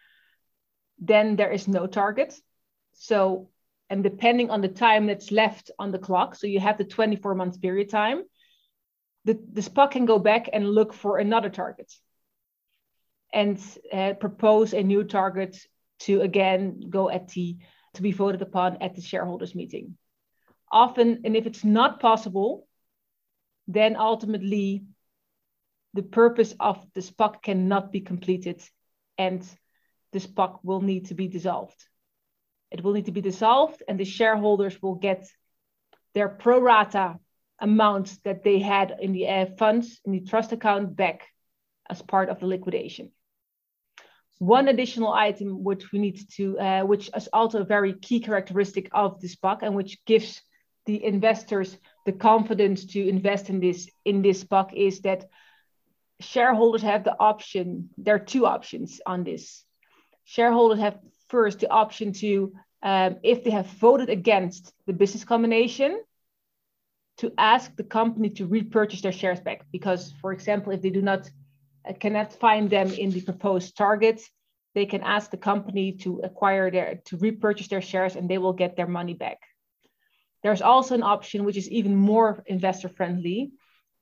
then 0.99 1.37
there 1.37 1.51
is 1.51 1.69
no 1.69 1.87
target. 1.87 2.35
So, 2.95 3.51
and 3.89 4.03
depending 4.03 4.51
on 4.51 4.61
the 4.61 4.69
time 4.69 5.07
that's 5.07 5.33
left 5.33 5.71
on 5.79 5.91
the 5.91 5.99
clock, 5.99 6.35
so 6.35 6.47
you 6.47 6.61
have 6.61 6.79
the 6.79 6.85
24 6.85 7.35
month 7.35 7.61
period 7.61 7.91
time, 7.91 8.23
the, 9.25 9.39
the 9.53 9.61
SPAC 9.61 9.93
can 9.93 10.07
go 10.07 10.19
back 10.19 10.49
and 10.53 10.69
look 10.69 10.93
for 10.93 11.19
another 11.19 11.51
target 11.51 11.93
and 13.33 13.61
uh, 13.93 14.15
propose 14.15 14.73
a 14.73 14.83
new 14.83 15.05
target 15.05 15.59
to 16.01 16.23
again 16.23 16.81
go 16.89 17.11
at 17.11 17.29
the 17.29 17.57
to 17.95 18.03
be 18.03 18.13
voted 18.13 18.41
upon 18.43 18.79
at 18.81 18.95
the 18.95 19.03
shareholders 19.03 19.55
meeting. 19.55 19.97
Often, 20.73 21.23
and 21.25 21.37
if 21.37 21.47
it's 21.47 21.65
not 21.65 22.01
possible, 22.01 22.67
then 23.67 23.97
ultimately 23.97 24.85
the 25.95 26.03
purpose 26.03 26.55
of 26.61 26.85
the 26.95 27.01
SPAC 27.01 27.43
cannot 27.43 27.93
be 27.93 28.01
completed 28.01 28.63
and 29.19 29.47
the 30.13 30.21
SPAC 30.21 30.59
will 30.63 30.81
need 30.81 31.07
to 31.07 31.15
be 31.15 31.29
dissolved. 31.29 31.85
It 32.71 32.83
will 32.83 32.93
need 32.93 33.07
to 33.07 33.13
be 33.13 33.21
dissolved 33.21 33.83
and 33.89 33.99
the 33.99 34.05
shareholders 34.05 34.81
will 34.81 34.95
get 34.95 35.29
their 36.15 36.29
pro 36.29 36.61
rata 36.61 37.19
amount 37.59 38.17
that 38.25 38.43
they 38.43 38.59
had 38.59 38.97
in 39.01 39.13
the 39.13 39.29
uh, 39.29 39.47
funds 39.59 40.01
in 40.05 40.13
the 40.13 40.21
trust 40.21 40.53
account 40.53 40.97
back 40.97 41.27
as 41.89 42.01
part 42.01 42.29
of 42.29 42.41
the 42.41 42.47
liquidation. 42.47 43.11
One 44.39 44.69
additional 44.69 45.13
item 45.13 45.63
which 45.63 45.93
we 45.93 45.99
need 45.99 46.19
to, 46.37 46.59
uh, 46.59 46.83
which 46.83 47.11
is 47.15 47.29
also 47.33 47.61
a 47.61 47.65
very 47.65 47.93
key 47.93 48.21
characteristic 48.21 48.89
of 48.93 49.21
the 49.21 49.29
SPAC 49.29 49.59
and 49.63 49.75
which 49.75 50.03
gives 50.07 50.41
the 50.87 51.05
investors 51.05 51.77
the 52.07 52.13
confidence 52.13 52.87
to 52.87 53.07
invest 53.07 53.51
in 53.51 53.61
this 53.61 53.91
in 54.05 54.23
this 54.23 54.43
SPAC 54.43 54.73
is 54.73 55.03
that 55.03 55.29
shareholders 56.21 56.83
have 56.83 57.05
the 57.05 57.17
option. 57.19 57.91
There 57.99 58.15
are 58.15 58.25
two 58.35 58.47
options 58.47 59.01
on 59.07 59.25
this. 59.25 59.65
Shareholders 60.25 60.79
have 60.81 60.99
first 61.29 61.61
the 61.61 61.71
option 61.71 62.13
to, 62.15 62.53
um, 62.83 63.17
if 63.23 63.45
they 63.45 63.51
have 63.51 63.67
voted 63.67 64.11
against 64.11 64.73
the 64.87 64.93
business 64.93 65.25
combination, 65.25 66.03
to 67.19 67.33
ask 67.37 67.75
the 67.77 67.85
company 67.85 68.31
to 68.31 68.47
repurchase 68.47 69.03
their 69.03 69.13
shares 69.13 69.41
back. 69.41 69.67
Because, 69.71 70.13
for 70.21 70.33
example, 70.33 70.73
if 70.73 70.81
they 70.81 70.91
do 70.91 71.03
not 71.03 71.31
uh, 71.89 71.93
cannot 71.93 72.33
find 72.33 72.71
them 72.71 72.91
in 72.93 73.11
the 73.11 73.21
proposed 73.21 73.77
target, 73.77 74.23
they 74.75 74.87
can 74.87 75.03
ask 75.03 75.31
the 75.31 75.37
company 75.37 75.93
to 75.93 76.21
acquire 76.21 76.71
their 76.71 77.01
to 77.07 77.17
repurchase 77.19 77.69
their 77.69 77.83
shares 77.83 78.17
and 78.17 78.29
they 78.29 78.39
will 78.39 78.53
get 78.53 78.77
their 78.77 78.87
money 78.87 79.15
back. 79.15 79.39
There's 80.43 80.63
also 80.63 80.95
an 80.95 81.03
option 81.03 81.45
which 81.45 81.57
is 81.57 81.69
even 81.69 81.95
more 81.97 82.43
investor 82.47 82.89
friendly, 82.89 83.53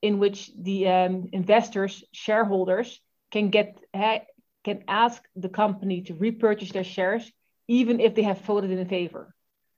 in 0.03 0.19
which 0.19 0.51
the 0.57 0.89
um, 0.89 1.29
investors, 1.33 2.05
shareholders, 2.13 3.01
can 3.31 3.51
get 3.51 3.79
can 4.65 4.85
ask 4.89 5.23
the 5.37 5.49
company 5.49 6.03
to 6.03 6.15
repurchase 6.15 6.73
their 6.73 6.85
shares 6.85 7.31
even 7.69 8.01
if 8.01 8.15
they 8.15 8.23
have 8.23 8.41
voted 8.41 8.71
in 8.71 8.89
favor. 8.89 9.35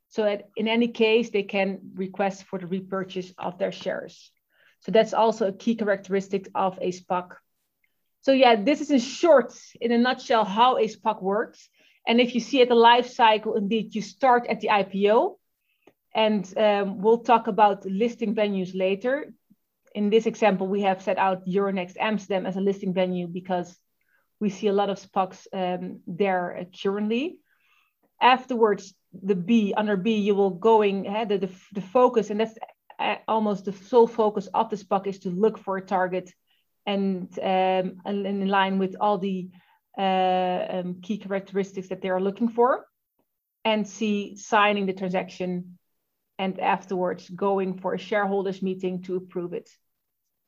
So 0.09 0.25
that 0.25 0.49
in 0.57 0.67
any 0.69 0.89
case, 0.89 1.31
they 1.31 1.43
can 1.43 1.79
request 1.95 2.45
for 2.45 2.59
the 2.59 2.67
repurchase 2.67 3.33
of 3.39 3.59
their 3.59 3.73
shares. 3.73 4.31
So 4.81 4.93
that's 4.93 5.13
also 5.13 5.49
a 5.49 5.53
key 5.53 5.75
characteristic 5.75 6.49
of 6.55 6.79
a 6.81 6.91
SPAC. 6.91 7.37
So 8.23 8.33
yeah, 8.33 8.57
this 8.57 8.81
is 8.81 8.91
in 8.91 8.99
short, 8.99 9.55
in 9.81 9.93
a 9.93 9.99
nutshell, 9.99 10.45
how 10.45 10.79
a 10.79 10.87
SPAC 10.89 11.23
works. 11.23 11.69
And 12.07 12.21
if 12.21 12.35
you 12.35 12.41
see 12.41 12.63
at 12.63 12.69
the 12.69 12.75
life 12.75 13.09
cycle, 13.09 13.55
indeed, 13.57 13.95
you 13.95 14.03
start 14.03 14.47
at 14.49 14.61
the 14.61 14.69
IPO. 14.69 15.37
And 16.13 16.59
um, 16.59 17.01
we'll 17.01 17.19
talk 17.19 17.47
about 17.47 17.87
listing 17.87 18.35
venues 18.35 18.73
later. 18.75 19.33
In 19.95 20.11
this 20.11 20.27
example, 20.27 20.69
we 20.69 20.83
have 20.83 21.03
set 21.03 21.19
out 21.19 21.47
Euronext 21.47 21.97
Amsterdam 21.99 22.47
as 22.47 22.57
a 22.57 22.61
listing 22.61 22.95
venue 22.95 23.27
because 23.27 23.77
we 24.39 24.49
see 24.49 24.69
a 24.69 24.73
lot 24.73 24.91
of 24.91 24.99
SPACs 24.99 25.47
um, 25.53 26.01
there 26.07 26.67
currently. 26.83 27.39
Afterwards, 28.21 28.95
the 29.13 29.35
B 29.35 29.75
under 29.77 29.97
B, 29.97 30.17
you 30.17 30.35
will 30.35 30.51
going 30.51 31.07
uh, 31.09 31.25
the, 31.25 31.39
the, 31.39 31.51
the 31.73 31.81
focus, 31.81 32.31
and 32.31 32.41
that's 32.41 32.57
uh, 32.99 33.17
almost 33.27 33.65
the 33.65 33.73
sole 33.73 34.07
focus 34.07 34.49
of 34.55 34.71
the 34.71 34.77
SPAC 34.77 35.07
is 35.07 35.19
to 35.21 35.31
look 35.31 35.59
for 35.59 35.77
a 35.77 35.83
target 35.83 36.33
and, 36.87 37.29
um, 37.39 38.01
and 38.05 38.27
in 38.27 38.47
line 38.49 38.79
with 38.79 38.97
all 39.01 39.19
the 39.19 39.49
uh, 39.99 40.67
um, 40.71 41.01
key 41.03 41.19
characteristics 41.19 41.89
that 41.89 42.01
they 42.01 42.11
are 42.11 42.21
looking 42.21 42.49
for. 42.49 42.87
And 43.65 43.87
C, 43.87 44.37
signing 44.37 44.87
the 44.87 44.93
transaction 44.93 45.79
and 46.41 46.59
afterwards 46.59 47.29
going 47.29 47.79
for 47.81 47.93
a 47.93 47.99
shareholders 47.99 48.63
meeting 48.63 49.03
to 49.03 49.17
approve 49.17 49.53
it. 49.53 49.69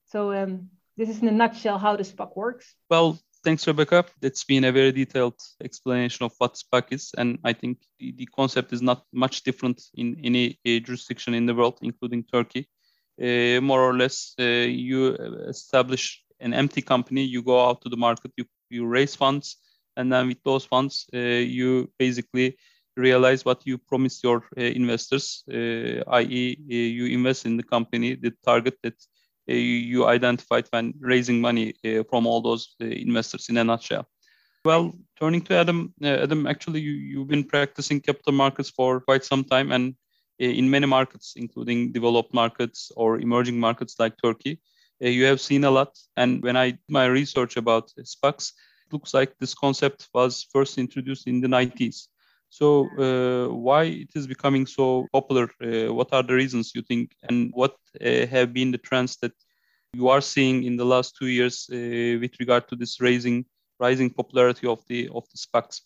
So 0.06 0.32
um, 0.32 0.70
this 0.96 1.10
is 1.10 1.20
in 1.20 1.28
a 1.28 1.32
nutshell 1.42 1.78
how 1.78 1.96
the 1.96 2.02
SPAC 2.02 2.34
works. 2.34 2.74
Well, 2.88 3.18
thanks, 3.44 3.66
Rebecca. 3.66 4.06
It's 4.22 4.44
been 4.44 4.64
a 4.64 4.72
very 4.72 4.92
detailed 4.92 5.38
explanation 5.62 6.24
of 6.24 6.32
what 6.38 6.54
SPAC 6.54 6.84
is. 6.92 7.10
And 7.18 7.38
I 7.44 7.52
think 7.52 7.78
the, 7.98 8.12
the 8.12 8.26
concept 8.26 8.72
is 8.72 8.80
not 8.80 9.04
much 9.12 9.42
different 9.42 9.82
in 9.94 10.16
any 10.24 10.58
jurisdiction 10.64 11.34
in 11.34 11.44
the 11.44 11.54
world, 11.54 11.78
including 11.82 12.24
Turkey. 12.24 12.68
Uh, 13.20 13.60
more 13.60 13.82
or 13.82 13.94
less, 13.94 14.34
uh, 14.40 14.44
you 14.86 15.14
establish 15.48 16.24
an 16.40 16.54
empty 16.54 16.80
company, 16.80 17.22
you 17.22 17.42
go 17.42 17.68
out 17.68 17.82
to 17.82 17.90
the 17.90 17.98
market, 17.98 18.32
you, 18.38 18.46
you 18.70 18.86
raise 18.86 19.14
funds, 19.14 19.58
and 19.98 20.10
then 20.10 20.28
with 20.28 20.42
those 20.42 20.64
funds, 20.64 21.06
uh, 21.14 21.18
you 21.18 21.90
basically 21.98 22.56
realize 22.96 23.44
what 23.44 23.66
you 23.66 23.78
promised 23.78 24.22
your 24.22 24.44
uh, 24.56 24.60
investors, 24.62 25.44
uh, 25.50 26.02
i.e., 26.18 26.56
uh, 26.60 26.74
you 26.74 27.06
invest 27.06 27.46
in 27.46 27.56
the 27.56 27.62
company, 27.62 28.14
the 28.14 28.32
target 28.44 28.76
that 28.82 28.94
you 29.46 30.06
identified 30.06 30.66
when 30.70 30.94
raising 31.00 31.40
money 31.40 31.74
from 32.08 32.26
all 32.26 32.40
those 32.40 32.76
investors 32.78 33.48
in 33.48 33.56
a 33.56 33.64
nutshell. 33.64 34.06
Well, 34.64 34.92
turning 35.18 35.40
to 35.42 35.54
Adam, 35.54 35.92
Adam, 36.00 36.46
actually, 36.46 36.80
you, 36.80 36.92
you've 36.92 37.26
been 37.26 37.42
practicing 37.42 38.00
capital 38.00 38.34
markets 38.34 38.70
for 38.70 39.00
quite 39.00 39.24
some 39.24 39.42
time 39.42 39.72
and 39.72 39.96
in 40.38 40.70
many 40.70 40.86
markets, 40.86 41.34
including 41.34 41.90
developed 41.90 42.32
markets 42.32 42.92
or 42.96 43.18
emerging 43.18 43.58
markets 43.58 43.96
like 43.98 44.14
Turkey, 44.22 44.60
you 45.00 45.24
have 45.24 45.40
seen 45.40 45.64
a 45.64 45.70
lot. 45.70 45.98
And 46.16 46.42
when 46.42 46.56
I 46.56 46.70
did 46.70 46.80
my 46.88 47.06
research 47.06 47.56
about 47.56 47.90
SPACs, 47.98 48.52
looks 48.92 49.14
like 49.14 49.36
this 49.38 49.54
concept 49.54 50.08
was 50.14 50.46
first 50.52 50.78
introduced 50.78 51.26
in 51.26 51.40
the 51.40 51.48
90s. 51.48 52.08
So 52.52 52.86
uh, 52.98 53.48
why 53.48 53.84
it 53.84 54.10
is 54.14 54.26
becoming 54.26 54.66
so 54.66 55.06
popular? 55.10 55.48
Uh, 55.58 55.94
what 55.94 56.12
are 56.12 56.22
the 56.22 56.34
reasons 56.34 56.72
you 56.74 56.82
think, 56.82 57.12
and 57.22 57.50
what 57.54 57.76
uh, 57.98 58.26
have 58.26 58.52
been 58.52 58.70
the 58.70 58.76
trends 58.76 59.16
that 59.22 59.32
you 59.94 60.10
are 60.10 60.20
seeing 60.20 60.64
in 60.64 60.76
the 60.76 60.84
last 60.84 61.16
two 61.16 61.28
years 61.28 61.66
uh, 61.72 62.20
with 62.20 62.38
regard 62.38 62.68
to 62.68 62.76
this 62.76 63.00
raising 63.00 63.46
rising 63.80 64.10
popularity 64.10 64.66
of 64.66 64.84
the 64.86 65.08
of 65.14 65.24
the 65.30 65.38
SPACs? 65.38 65.80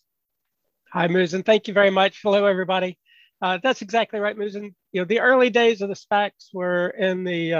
Hi, 0.91 1.07
Muzen. 1.07 1.45
Thank 1.45 1.69
you 1.69 1.73
very 1.73 1.89
much. 1.89 2.19
Hello, 2.21 2.45
everybody. 2.45 2.99
Uh, 3.41 3.59
that's 3.63 3.81
exactly 3.81 4.19
right, 4.19 4.37
Muzen. 4.37 4.75
You 4.91 5.01
know, 5.01 5.05
the 5.05 5.21
early 5.21 5.49
days 5.49 5.81
of 5.81 5.87
the 5.87 5.95
SPACs 5.95 6.49
were 6.51 6.89
in 6.89 7.23
the 7.23 7.53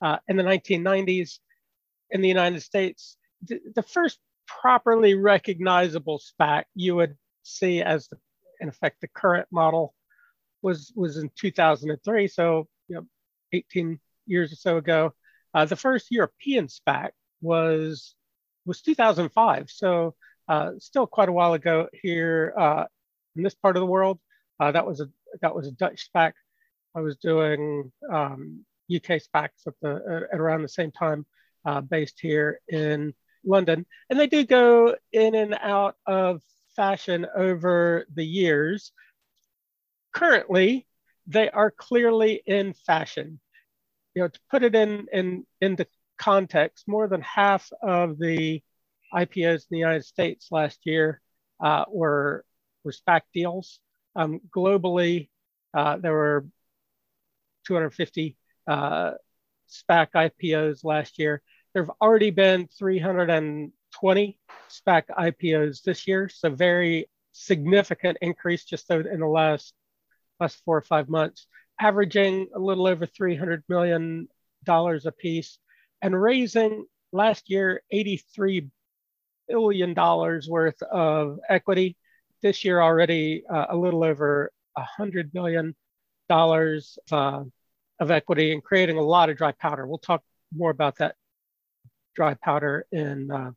uh, 0.00 0.18
in 0.26 0.38
the 0.38 0.42
1990s 0.42 1.38
in 2.08 2.22
the 2.22 2.28
United 2.28 2.62
States. 2.62 3.18
The, 3.42 3.60
the 3.74 3.82
first 3.82 4.18
properly 4.46 5.16
recognizable 5.16 6.18
SPAC 6.18 6.64
you 6.74 6.96
would 6.96 7.18
see 7.50 7.82
as 7.82 8.08
the, 8.08 8.18
in 8.60 8.68
effect 8.68 9.00
the 9.00 9.08
current 9.08 9.48
model 9.50 9.94
was 10.62 10.92
was 10.94 11.16
in 11.16 11.30
2003 11.36 12.28
so 12.28 12.68
you 12.88 12.96
know 12.96 13.06
18 13.52 13.98
years 14.26 14.52
or 14.52 14.56
so 14.56 14.76
ago. 14.76 15.12
Uh, 15.54 15.64
the 15.64 15.76
first 15.76 16.06
european 16.10 16.66
spac 16.66 17.10
was 17.40 18.14
was 18.66 18.80
2005 18.82 19.70
so 19.70 20.14
uh, 20.50 20.72
still 20.78 21.06
quite 21.06 21.28
a 21.28 21.32
while 21.32 21.54
ago 21.54 21.88
here 22.02 22.52
uh, 22.58 22.84
in 23.36 23.42
this 23.44 23.54
part 23.54 23.76
of 23.76 23.80
the 23.80 23.86
world. 23.86 24.18
Uh, 24.58 24.72
that 24.72 24.84
was 24.84 25.00
a 25.00 25.08
that 25.42 25.54
was 25.54 25.68
a 25.68 25.72
dutch 25.72 26.08
spac. 26.12 26.32
I 26.96 27.00
was 27.00 27.16
doing 27.18 27.92
um, 28.12 28.64
uk 28.92 29.04
spacs 29.04 29.66
at 29.68 29.74
the 29.80 30.26
at 30.32 30.40
around 30.40 30.62
the 30.62 30.68
same 30.68 30.90
time 30.90 31.24
uh, 31.64 31.80
based 31.80 32.18
here 32.20 32.60
in 32.68 33.14
London. 33.44 33.86
And 34.10 34.18
they 34.18 34.26
do 34.26 34.44
go 34.44 34.96
in 35.12 35.36
and 35.36 35.54
out 35.54 35.94
of 36.04 36.42
fashion 36.80 37.26
over 37.36 38.06
the 38.14 38.24
years. 38.24 38.90
Currently, 40.14 40.86
they 41.26 41.50
are 41.50 41.70
clearly 41.70 42.40
in 42.46 42.72
fashion. 42.72 43.38
You 44.14 44.22
know, 44.22 44.28
to 44.28 44.40
put 44.50 44.62
it 44.62 44.74
in, 44.74 45.06
in 45.12 45.44
into 45.60 45.86
context, 46.18 46.88
more 46.88 47.06
than 47.06 47.20
half 47.20 47.68
of 47.82 48.18
the 48.18 48.62
IPOs 49.12 49.60
in 49.64 49.72
the 49.72 49.78
United 49.78 50.06
States 50.06 50.48
last 50.50 50.78
year 50.84 51.20
uh, 51.62 51.84
were, 51.90 52.46
were 52.82 52.92
SPAC 52.92 53.20
deals. 53.34 53.80
Um, 54.16 54.40
globally, 54.48 55.28
uh, 55.74 55.98
there 55.98 56.14
were 56.14 56.46
250 57.66 58.38
uh, 58.66 59.12
SPAC 59.68 60.08
IPOs 60.14 60.82
last 60.82 61.18
year. 61.18 61.42
There 61.74 61.82
have 61.82 61.92
already 62.00 62.30
been 62.30 62.68
320 63.98 64.38
SPAC 64.68 65.04
IPOs 65.18 65.82
this 65.82 66.06
year, 66.06 66.28
so 66.28 66.50
very 66.50 67.08
significant 67.32 68.18
increase 68.20 68.64
just 68.64 68.90
in 68.90 69.20
the 69.20 69.26
last 69.26 69.74
last 70.38 70.62
four 70.64 70.76
or 70.76 70.82
five 70.82 71.08
months, 71.08 71.46
averaging 71.78 72.48
a 72.54 72.58
little 72.58 72.86
over 72.86 73.06
300 73.06 73.62
million 73.68 74.28
dollars 74.64 75.06
a 75.06 75.12
piece, 75.12 75.58
and 76.02 76.20
raising 76.20 76.86
last 77.12 77.50
year 77.50 77.82
83 77.90 78.68
billion 79.48 79.94
dollars 79.94 80.48
worth 80.48 80.80
of 80.82 81.38
equity. 81.48 81.96
This 82.42 82.64
year 82.64 82.80
already 82.80 83.44
uh, 83.46 83.66
a 83.70 83.76
little 83.76 84.02
over 84.02 84.50
100 84.74 85.32
billion 85.32 85.74
dollars 86.28 86.98
uh, 87.12 87.44
of 87.98 88.10
equity 88.10 88.52
and 88.52 88.62
creating 88.64 88.96
a 88.96 89.02
lot 89.02 89.28
of 89.28 89.36
dry 89.36 89.52
powder. 89.52 89.86
We'll 89.86 89.98
talk 89.98 90.22
more 90.54 90.70
about 90.70 90.96
that 90.98 91.16
dry 92.14 92.34
powder 92.34 92.86
in 92.90 93.30
uh, 93.30 93.50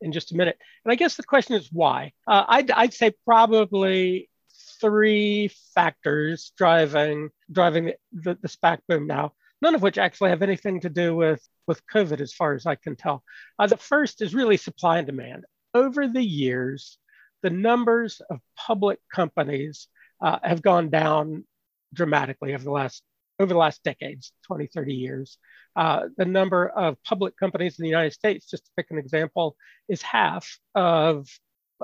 in 0.00 0.12
just 0.12 0.32
a 0.32 0.36
minute. 0.36 0.58
And 0.84 0.92
I 0.92 0.94
guess 0.94 1.16
the 1.16 1.22
question 1.22 1.56
is 1.56 1.68
why? 1.72 2.12
Uh, 2.26 2.44
I'd, 2.48 2.70
I'd 2.70 2.94
say 2.94 3.12
probably 3.24 4.28
three 4.80 5.50
factors 5.74 6.52
driving 6.56 7.30
driving 7.50 7.92
the, 8.12 8.36
the, 8.40 8.48
SPAC 8.48 8.78
boom 8.88 9.06
now. 9.06 9.32
None 9.60 9.74
of 9.74 9.82
which 9.82 9.98
actually 9.98 10.30
have 10.30 10.42
anything 10.42 10.80
to 10.80 10.90
do 10.90 11.14
with 11.14 11.46
with 11.66 11.86
COVID, 11.86 12.20
as 12.20 12.32
far 12.32 12.54
as 12.54 12.66
I 12.66 12.76
can 12.76 12.96
tell. 12.96 13.22
Uh, 13.58 13.66
the 13.66 13.76
first 13.76 14.22
is 14.22 14.34
really 14.34 14.56
supply 14.56 14.98
and 14.98 15.06
demand. 15.06 15.44
Over 15.74 16.08
the 16.08 16.22
years, 16.22 16.98
the 17.42 17.50
numbers 17.50 18.20
of 18.30 18.40
public 18.56 19.00
companies 19.12 19.88
uh, 20.20 20.38
have 20.42 20.62
gone 20.62 20.90
down 20.90 21.44
dramatically 21.92 22.54
over 22.54 22.64
the 22.64 22.70
last 22.70 23.02
over 23.38 23.52
the 23.52 23.58
last 23.58 23.82
decades, 23.84 24.32
20, 24.46 24.66
30 24.66 24.94
years. 24.94 25.38
Uh, 25.76 26.08
the 26.16 26.24
number 26.24 26.68
of 26.68 27.02
public 27.04 27.36
companies 27.36 27.78
in 27.78 27.84
the 27.84 27.88
United 27.88 28.12
States, 28.12 28.50
just 28.50 28.64
to 28.64 28.70
pick 28.76 28.86
an 28.90 28.98
example, 28.98 29.56
is 29.88 30.02
half 30.02 30.58
of, 30.74 31.28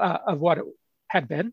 uh, 0.00 0.18
of 0.26 0.40
what 0.40 0.58
it 0.58 0.64
had 1.08 1.28
been. 1.28 1.52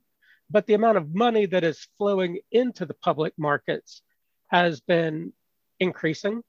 But 0.50 0.66
the 0.66 0.74
amount 0.74 0.98
of 0.98 1.14
money 1.14 1.46
that 1.46 1.64
is 1.64 1.88
flowing 1.98 2.40
into 2.52 2.86
the 2.86 2.96
public 2.96 3.34
markets 3.38 4.02
has 4.48 4.82
been 4.82 5.34
increasing. 5.80 6.42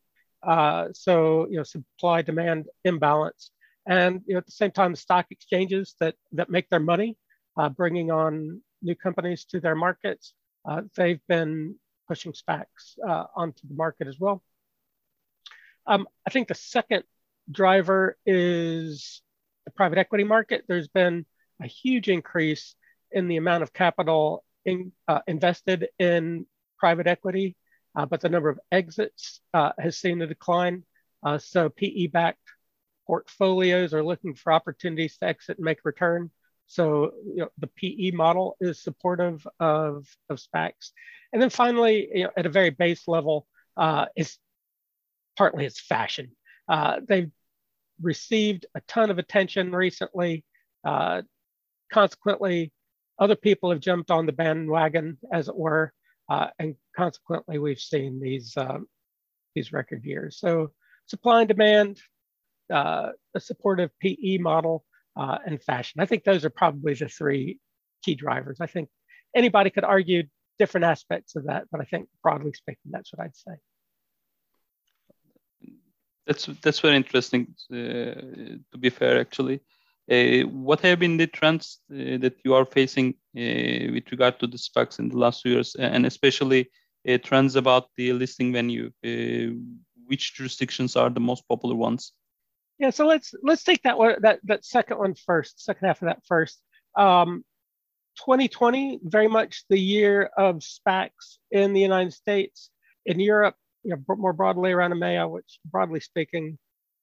Uh, 0.42 0.88
so, 0.92 1.46
you 1.48 1.56
know, 1.56 1.62
supply 1.62 2.22
demand 2.22 2.66
imbalance. 2.84 3.50
And 3.86 4.22
you 4.26 4.34
know, 4.34 4.38
at 4.38 4.46
the 4.46 4.52
same 4.52 4.70
time, 4.70 4.94
stock 4.96 5.26
exchanges 5.30 5.94
that, 6.00 6.14
that 6.32 6.50
make 6.50 6.68
their 6.68 6.80
money, 6.80 7.16
uh, 7.56 7.68
bringing 7.68 8.10
on 8.10 8.60
new 8.80 8.94
companies 8.94 9.44
to 9.46 9.60
their 9.60 9.74
markets, 9.74 10.34
uh, 10.64 10.82
they've 10.96 11.20
been 11.28 11.76
pushing 12.12 12.34
SPACs 12.34 12.98
uh, 13.08 13.24
onto 13.34 13.66
the 13.66 13.74
market 13.74 14.06
as 14.06 14.20
well. 14.20 14.42
Um, 15.86 16.06
I 16.26 16.30
think 16.30 16.46
the 16.46 16.54
second 16.54 17.04
driver 17.50 18.18
is 18.26 19.22
the 19.64 19.70
private 19.70 19.96
equity 19.96 20.24
market. 20.24 20.64
There's 20.68 20.88
been 20.88 21.24
a 21.62 21.66
huge 21.66 22.10
increase 22.10 22.74
in 23.12 23.28
the 23.28 23.38
amount 23.38 23.62
of 23.62 23.72
capital 23.72 24.44
in, 24.66 24.92
uh, 25.08 25.20
invested 25.26 25.88
in 25.98 26.44
private 26.78 27.06
equity, 27.06 27.56
uh, 27.96 28.04
but 28.04 28.20
the 28.20 28.28
number 28.28 28.50
of 28.50 28.60
exits 28.70 29.40
uh, 29.54 29.72
has 29.78 29.96
seen 29.96 30.20
a 30.20 30.26
decline. 30.26 30.84
Uh, 31.24 31.38
so 31.38 31.70
PE-backed 31.70 32.46
portfolios 33.06 33.94
are 33.94 34.04
looking 34.04 34.34
for 34.34 34.52
opportunities 34.52 35.16
to 35.16 35.24
exit 35.24 35.56
and 35.56 35.64
make 35.64 35.78
return. 35.84 36.30
So 36.66 37.12
you 37.26 37.36
know, 37.36 37.48
the 37.58 37.66
PE 37.66 38.12
model 38.12 38.56
is 38.60 38.82
supportive 38.82 39.46
of, 39.60 40.06
of 40.30 40.38
SPACs. 40.38 40.92
And 41.32 41.40
then 41.40 41.50
finally, 41.50 42.08
you 42.14 42.24
know, 42.24 42.30
at 42.36 42.46
a 42.46 42.50
very 42.50 42.70
base 42.70 43.06
level, 43.06 43.46
uh, 43.76 44.06
is 44.16 44.38
partly 45.36 45.64
it's 45.64 45.80
fashion. 45.80 46.32
Uh, 46.68 47.00
they've 47.06 47.30
received 48.00 48.66
a 48.74 48.80
ton 48.88 49.10
of 49.10 49.18
attention 49.18 49.74
recently. 49.74 50.44
Uh, 50.84 51.22
consequently, 51.92 52.72
other 53.18 53.36
people 53.36 53.70
have 53.70 53.80
jumped 53.80 54.10
on 54.10 54.26
the 54.26 54.32
bandwagon, 54.32 55.18
as 55.32 55.48
it 55.48 55.56
were, 55.56 55.92
uh, 56.28 56.48
and 56.58 56.74
consequently, 56.96 57.58
we've 57.58 57.78
seen 57.78 58.20
these 58.20 58.56
um, 58.56 58.86
these 59.54 59.72
record 59.72 60.04
years. 60.04 60.38
So, 60.38 60.72
supply 61.06 61.40
and 61.40 61.48
demand, 61.48 62.00
uh, 62.72 63.10
a 63.34 63.40
supportive 63.40 63.90
PE 64.00 64.38
model, 64.38 64.84
uh, 65.16 65.38
and 65.46 65.62
fashion. 65.62 66.00
I 66.00 66.06
think 66.06 66.24
those 66.24 66.44
are 66.44 66.50
probably 66.50 66.94
the 66.94 67.08
three 67.08 67.58
key 68.02 68.14
drivers. 68.14 68.58
I 68.60 68.66
think 68.66 68.88
anybody 69.34 69.70
could 69.70 69.84
argue 69.84 70.24
different 70.58 70.84
aspects 70.84 71.36
of 71.36 71.44
that, 71.44 71.64
but 71.70 71.80
I 71.80 71.84
think 71.84 72.08
broadly 72.22 72.52
speaking, 72.52 72.90
that's 72.90 73.12
what 73.12 73.24
I'd 73.24 73.36
say. 73.36 73.56
That's 76.26 76.46
that's 76.62 76.80
very 76.80 76.96
interesting. 76.96 77.54
Uh, 77.70 78.60
to 78.70 78.78
be 78.78 78.90
fair, 78.90 79.18
actually, 79.20 79.60
uh, 80.10 80.46
what 80.48 80.80
have 80.80 81.00
been 81.00 81.16
the 81.16 81.26
trends 81.26 81.80
uh, 81.90 82.18
that 82.18 82.36
you 82.44 82.54
are 82.54 82.64
facing 82.64 83.14
uh, 83.36 83.92
with 83.92 84.10
regard 84.10 84.38
to 84.38 84.46
the 84.46 84.56
SPACs 84.56 84.98
in 84.98 85.08
the 85.08 85.18
last 85.18 85.44
years, 85.44 85.74
and 85.74 86.06
especially 86.06 86.70
uh, 87.08 87.18
trends 87.18 87.56
about 87.56 87.88
the 87.96 88.12
listing 88.12 88.52
venue? 88.52 88.90
Uh, 89.04 89.54
which 90.06 90.34
jurisdictions 90.34 90.94
are 90.96 91.10
the 91.10 91.20
most 91.20 91.46
popular 91.48 91.74
ones? 91.74 92.12
Yeah, 92.82 92.90
so 92.90 93.06
let's 93.06 93.32
let's 93.44 93.62
take 93.62 93.84
that 93.84 93.96
one 93.96 94.16
that 94.22 94.40
that 94.42 94.64
second 94.64 94.98
one 94.98 95.14
first, 95.14 95.64
second 95.64 95.86
half 95.86 96.02
of 96.02 96.06
that 96.06 96.18
first. 96.26 96.60
Um, 96.98 97.44
2020, 98.16 98.98
very 99.04 99.28
much 99.28 99.62
the 99.70 99.78
year 99.78 100.30
of 100.36 100.56
SPACs 100.56 101.38
in 101.52 101.74
the 101.74 101.80
United 101.80 102.12
States. 102.12 102.70
In 103.06 103.20
Europe, 103.20 103.54
you 103.84 103.94
know, 103.94 104.16
more 104.16 104.32
broadly 104.32 104.72
around 104.72 104.90
EMEA, 104.94 105.30
which 105.30 105.60
broadly 105.64 106.00
speaking 106.00 106.58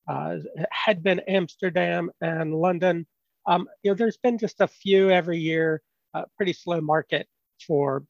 uh, 0.09 0.39
had 0.69 1.01
been 1.01 1.21
Amsterdam 1.29 2.11
and 2.19 2.53
London. 2.53 3.07
Um, 3.47 3.65
you 3.81 3.91
know, 3.91 3.95
there's 3.95 4.17
been 4.17 4.37
just 4.37 4.59
a 4.59 4.67
few 4.67 5.09
every 5.09 5.39
year, 5.39 5.81
uh, 6.13 6.23
pretty 6.35 6.51
slow 6.51 6.81
market 6.81 7.25
for 7.65 8.03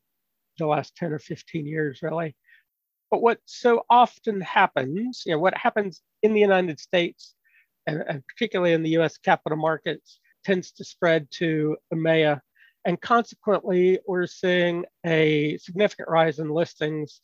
the 0.58 0.65
last 0.65 0.95
10 0.95 1.13
or 1.13 1.19
15 1.19 1.67
years, 1.67 1.99
really. 2.01 2.36
But 3.12 3.21
what 3.21 3.38
so 3.45 3.84
often 3.91 4.41
happens, 4.41 5.21
you 5.27 5.34
know, 5.34 5.39
what 5.39 5.55
happens 5.55 6.01
in 6.23 6.34
the 6.34 6.41
United 6.41 6.79
States, 6.79 7.36
and, 7.87 8.03
and 8.07 8.23
particularly 8.27 8.73
in 8.73 8.83
the 8.83 8.97
US 8.97 9.17
capital 9.17 9.57
markets, 9.57 10.19
tends 10.43 10.71
to 10.73 10.83
spread 10.83 11.27
to 11.31 11.77
EMEA 11.93 12.41
and 12.85 12.99
consequently, 12.99 13.99
we're 14.07 14.25
seeing 14.25 14.85
a 15.05 15.57
significant 15.57 16.09
rise 16.09 16.39
in 16.39 16.49
listings 16.49 17.21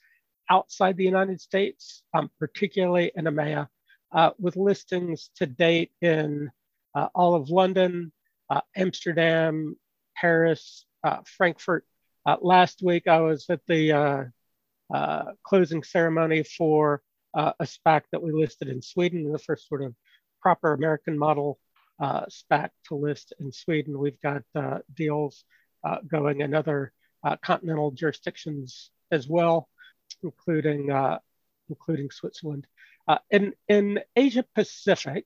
outside 0.50 0.98
the 0.98 1.06
United 1.06 1.40
States, 1.40 2.04
um, 2.14 2.30
particularly 2.40 3.12
in 3.16 3.26
EMEA, 3.26 3.68
uh, 4.12 4.32
with 4.38 4.58
listings 4.58 5.30
to 5.38 5.46
date 5.46 5.92
in 6.02 6.52
uh, 6.94 7.08
all 7.16 7.36
of 7.36 7.50
London, 7.50 8.12
uh, 8.50 8.62
Amsterdam, 8.76 9.76
Paris, 10.16 10.86
uh, 11.04 11.22
Frankfurt. 11.26 11.86
Uh, 12.26 12.38
last 12.42 12.82
week, 12.84 13.08
I 13.08 13.22
was 13.22 13.46
at 13.50 13.62
the 13.68 14.32
uh, 14.94 15.24
closing 15.44 15.84
ceremony 15.84 16.44
for 16.44 17.02
a 17.34 17.54
SPAC 17.64 18.04
that 18.12 18.22
we 18.22 18.32
listed 18.32 18.70
in 18.70 18.82
Sweden, 18.82 19.32
the 19.32 19.40
first 19.40 19.68
sort 19.68 19.84
of 19.84 19.94
proper 20.46 20.74
American 20.74 21.18
model 21.18 21.58
uh, 22.00 22.22
SPAC 22.28 22.70
to 22.88 22.94
list 22.94 23.34
in 23.40 23.52
Sweden. 23.52 23.98
We've 23.98 24.22
got 24.22 24.44
uh, 24.54 24.78
deals 24.94 25.44
uh, 25.84 25.98
going 26.06 26.42
in 26.42 26.54
other 26.54 26.94
uh, 27.24 27.36
continental 27.42 27.90
jurisdictions 27.90 28.92
as 29.10 29.28
well, 29.28 29.68
including 30.22 30.92
uh, 30.92 31.18
including 31.68 32.12
Switzerland. 32.12 32.68
Uh, 33.08 33.18
in 33.32 33.54
in 33.70 34.02
Asia 34.16 34.46
Pacific, 34.54 35.26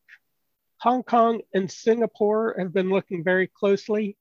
Hong 0.78 1.04
Kong 1.04 1.42
and 1.54 1.70
Singapore 1.70 2.56
have 2.58 2.72
been 2.72 2.90
looking 2.90 3.22
very 3.22 3.48
closely. 3.48 4.16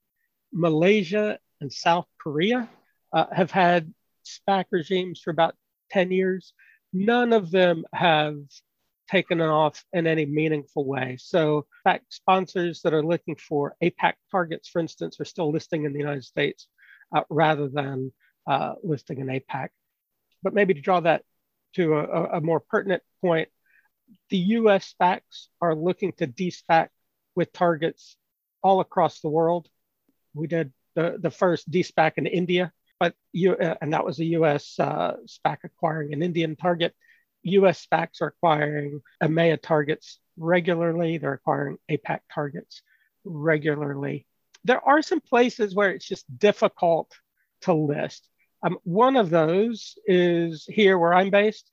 Malaysia 0.53 1.39
and 1.61 1.73
South 1.73 2.09
Korea 2.21 2.69
have 3.13 3.53
had 3.53 3.95
SPAC 4.27 4.65
regimes 4.73 5.21
for 5.21 5.31
about 5.31 5.55
10 5.93 6.11
years. 6.11 6.55
None 6.93 7.33
of 7.33 7.53
them 7.53 7.85
have 7.93 8.39
taken 9.09 9.41
off 9.41 9.83
in 9.93 10.07
any 10.07 10.27
meaningful 10.27 10.85
way. 10.85 11.17
So, 11.19 11.67
fact, 11.85 12.13
sponsors 12.13 12.83
that 12.83 12.95
are 12.95 13.03
looking 13.03 13.37
for 13.37 13.75
APAC 13.83 14.15
targets, 14.31 14.69
for 14.69 14.81
instance, 14.81 15.19
are 15.21 15.25
still 15.25 15.51
listing 15.51 15.85
in 15.85 15.93
the 15.93 15.99
United 15.99 16.25
States 16.25 16.69
uh, 17.15 17.23
rather 17.31 17.69
than 17.69 18.13
uh, 18.47 18.75
listing 18.83 19.19
in 19.21 19.27
APAC. 19.27 19.69
But 20.43 20.55
maybe 20.55 20.75
to 20.75 20.81
draw 20.81 21.01
that 21.01 21.25
to 21.75 21.95
a, 21.95 22.37
a 22.37 22.41
more 22.41 22.61
pertinent 22.61 23.03
point, 23.21 23.49
the 24.31 24.39
US 24.39 24.95
SPACs 24.95 25.49
are 25.61 25.75
looking 25.75 26.13
to 26.13 26.27
de-SPAC 26.27 26.89
with 27.35 27.53
targets 27.53 28.17
all 28.63 28.81
across 28.81 29.21
the 29.21 29.29
world. 29.29 29.69
We 30.35 30.47
did 30.47 30.73
the, 30.95 31.17
the 31.21 31.31
first 31.31 31.71
de-SPAC 31.71 32.13
in 32.17 32.27
India, 32.27 32.73
but 32.99 33.15
you, 33.33 33.55
uh, 33.55 33.75
and 33.81 33.93
that 33.93 34.05
was 34.05 34.19
a 34.19 34.25
US 34.25 34.79
uh, 34.79 35.17
SPAC 35.27 35.59
acquiring 35.65 36.13
an 36.13 36.23
Indian 36.23 36.57
target. 36.57 36.95
US 37.49 37.87
SPACs 37.87 38.21
are 38.21 38.29
acquiring 38.29 39.01
EMEA 39.23 39.61
targets 39.61 40.19
regularly, 40.37 41.19
they're 41.19 41.35
acquiring 41.35 41.79
APAC 41.91 42.21
targets 42.33 42.83
regularly. 43.25 44.27
There 44.65 44.85
are 44.85 45.03
some 45.03 45.21
places 45.21 45.75
where 45.75 45.91
it's 45.91 46.07
just 46.07 46.27
difficult 46.39 47.13
to 47.63 47.73
list. 47.73 48.29
Um, 48.63 48.79
one 48.85 49.17
of 49.17 49.31
those 49.31 49.97
is 50.07 50.65
here 50.69 50.99
where 50.99 51.15
I'm 51.15 51.31
based. 51.31 51.71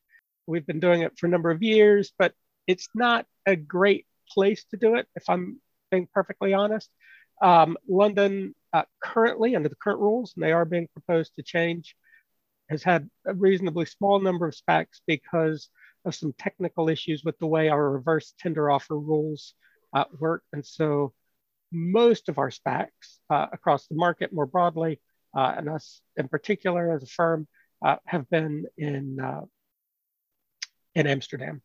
We've 0.47 0.65
been 0.65 0.79
doing 0.79 1.01
it 1.01 1.17
for 1.17 1.25
a 1.25 1.29
number 1.29 1.49
of 1.49 1.63
years, 1.63 2.13
but 2.17 2.33
it's 2.67 2.89
not 2.93 3.25
a 3.45 3.55
great 3.55 4.05
place 4.29 4.63
to 4.71 4.77
do 4.77 4.95
it, 4.95 5.07
if 5.15 5.29
I'm 5.29 5.59
being 5.91 6.07
perfectly 6.13 6.53
honest. 6.53 6.89
Um, 7.41 7.77
London, 7.87 8.55
uh, 8.71 8.83
currently, 8.99 9.55
under 9.55 9.69
the 9.69 9.75
current 9.75 9.99
rules, 9.99 10.33
and 10.35 10.43
they 10.43 10.51
are 10.51 10.65
being 10.65 10.87
proposed 10.93 11.35
to 11.35 11.43
change, 11.43 11.95
has 12.69 12.83
had 12.83 13.09
a 13.25 13.33
reasonably 13.33 13.85
small 13.85 14.19
number 14.19 14.47
of 14.47 14.55
SPACs 14.55 15.01
because 15.05 15.69
of 16.05 16.15
some 16.15 16.33
technical 16.37 16.89
issues 16.89 17.23
with 17.23 17.37
the 17.39 17.47
way 17.47 17.69
our 17.69 17.91
reverse 17.91 18.33
tender 18.39 18.69
offer 18.69 18.97
rules 18.97 19.53
uh, 19.93 20.05
work. 20.19 20.43
And 20.53 20.65
so 20.65 21.13
most 21.71 22.29
of 22.29 22.37
our 22.37 22.49
SPACs 22.49 23.19
uh, 23.29 23.47
across 23.51 23.87
the 23.87 23.95
market 23.95 24.31
more 24.31 24.45
broadly, 24.45 24.99
uh, 25.35 25.55
and 25.57 25.69
us 25.69 26.01
in 26.15 26.27
particular 26.27 26.93
as 26.93 27.03
a 27.03 27.07
firm, 27.07 27.47
uh, 27.83 27.97
have 28.05 28.29
been 28.29 28.65
in, 28.77 29.19
uh, 29.19 29.41
in 30.93 31.07
Amsterdam. 31.07 31.61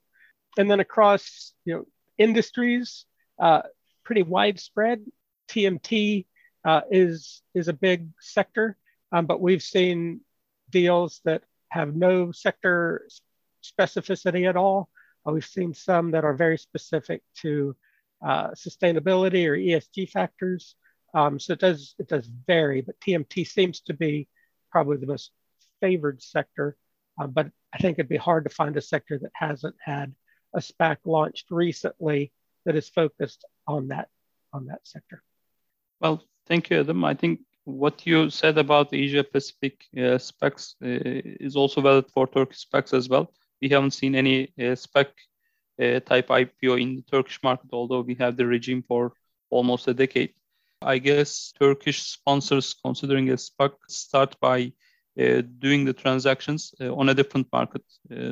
And 0.58 0.70
then 0.70 0.80
across 0.80 1.52
you 1.64 1.74
know, 1.74 1.84
industries, 2.18 3.04
uh, 3.38 3.62
pretty 4.04 4.22
widespread. 4.22 5.04
TMT 5.48 6.26
is, 6.90 7.42
is 7.54 7.68
a 7.68 7.72
big 7.72 8.08
sector, 8.20 8.76
um, 9.12 9.26
but 9.26 9.40
we've 9.40 9.62
seen 9.62 10.20
deals 10.70 11.20
that 11.24 11.42
have 11.70 11.94
no 11.94 12.32
sector 12.32 13.06
specificity 13.64 14.48
at 14.48 14.56
all. 14.56 14.88
Uh, 15.26 15.32
we've 15.32 15.44
seen 15.44 15.74
some 15.74 16.10
that 16.12 16.24
are 16.24 16.34
very 16.34 16.58
specific 16.58 17.22
to 17.42 17.76
uh, 18.24 18.48
sustainability 18.50 19.46
or 19.46 19.56
ESG 19.56 20.10
factors. 20.10 20.74
Um, 21.14 21.38
so 21.38 21.54
it 21.54 21.58
does 21.58 21.94
it 21.98 22.08
does 22.08 22.26
vary, 22.46 22.82
but 22.82 23.00
TMT 23.00 23.46
seems 23.46 23.80
to 23.82 23.94
be 23.94 24.28
probably 24.70 24.96
the 24.96 25.06
most 25.06 25.32
favored 25.80 26.22
sector. 26.22 26.76
Uh, 27.20 27.26
but 27.26 27.50
I 27.72 27.78
think 27.78 27.98
it'd 27.98 28.08
be 28.08 28.16
hard 28.16 28.44
to 28.44 28.50
find 28.50 28.76
a 28.76 28.82
sector 28.82 29.18
that 29.18 29.32
hasn't 29.34 29.76
had 29.82 30.14
a 30.54 30.60
SPAC 30.60 30.98
launched 31.04 31.46
recently 31.50 32.32
that 32.64 32.76
is 32.76 32.88
focused 32.88 33.44
on 33.66 33.88
that 33.88 34.08
on 34.52 34.66
that 34.66 34.80
sector. 34.84 35.22
Well, 36.00 36.22
thank 36.46 36.70
you, 36.70 36.80
Adam. 36.80 37.04
I 37.04 37.14
think 37.14 37.40
what 37.64 38.06
you 38.06 38.30
said 38.30 38.58
about 38.58 38.92
Asia 38.92 39.24
Pacific 39.24 39.84
uh, 39.96 40.18
SPACs 40.18 40.74
uh, 40.82 41.36
is 41.40 41.56
also 41.56 41.80
valid 41.80 42.06
for 42.12 42.26
Turkish 42.26 42.66
SPACs 42.66 42.94
as 42.94 43.08
well. 43.08 43.32
We 43.60 43.68
haven't 43.68 43.92
seen 43.92 44.14
any 44.14 44.52
uh, 44.58 44.74
SPAC 44.74 45.08
uh, 45.80 46.00
type 46.00 46.28
IPO 46.28 46.80
in 46.80 46.96
the 46.96 47.04
Turkish 47.10 47.40
market, 47.42 47.70
although 47.72 48.00
we 48.00 48.14
have 48.16 48.36
the 48.36 48.46
regime 48.46 48.82
for 48.86 49.12
almost 49.50 49.88
a 49.88 49.94
decade. 49.94 50.34
I 50.82 50.98
guess 50.98 51.52
Turkish 51.58 52.02
sponsors 52.02 52.74
considering 52.74 53.30
a 53.30 53.34
SPAC 53.34 53.72
start 53.88 54.36
by 54.40 54.72
uh, 55.20 55.42
doing 55.58 55.84
the 55.84 55.92
transactions 55.92 56.74
uh, 56.80 56.94
on 56.94 57.10
a 57.10 57.14
different 57.14 57.48
market, 57.52 57.82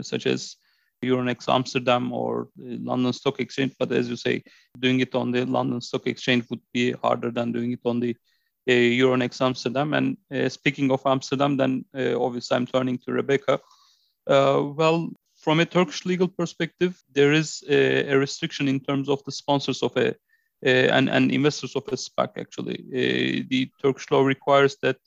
such 0.01 0.27
as 0.27 0.57
Euronext 1.05 1.53
Amsterdam 1.53 2.13
or 2.13 2.49
London 2.57 3.13
Stock 3.13 3.41
Exchange. 3.41 3.75
But 3.79 3.93
as 3.93 4.09
you 4.09 4.17
say, 4.17 4.43
doing 4.79 5.01
it 5.01 5.15
on 5.15 5.31
the 5.31 5.45
London 5.45 5.81
Stock 5.81 6.07
Exchange 6.07 6.47
would 6.51 6.63
be 6.73 6.93
harder 6.93 7.31
than 7.31 7.53
doing 7.53 7.73
it 7.73 7.81
on 7.85 8.01
the 8.01 8.17
Uh, 8.69 8.73
Euronext 8.73 9.41
Amsterdam. 9.41 9.95
And 9.95 10.19
uh, 10.31 10.47
speaking 10.51 10.91
of 10.91 11.01
Amsterdam, 11.07 11.57
then 11.57 11.87
uh, 11.97 12.23
obviously 12.23 12.55
I'm 12.55 12.67
turning 12.67 12.99
to 12.99 13.13
Rebecca. 13.13 13.61
Uh, 14.27 14.63
well, 14.77 15.09
from 15.39 15.61
a 15.61 15.65
Turkish 15.65 16.05
legal 16.05 16.29
perspective, 16.29 17.03
there 17.11 17.33
is 17.33 17.65
a, 17.67 18.11
a 18.11 18.19
restriction 18.19 18.69
in 18.69 18.81
terms 18.81 19.09
of 19.09 19.25
the 19.25 19.33
sponsors 19.33 19.83
of 19.83 19.97
a 19.97 20.15
and, 20.61 21.09
and 21.09 21.31
investors 21.31 21.77
of 21.77 21.85
a 21.89 21.97
SPAC. 21.97 22.37
Actually, 22.37 22.85
uh, 22.93 23.47
the 23.49 23.71
Turkish 23.81 24.11
law 24.11 24.23
requires 24.23 24.77
that 24.83 24.99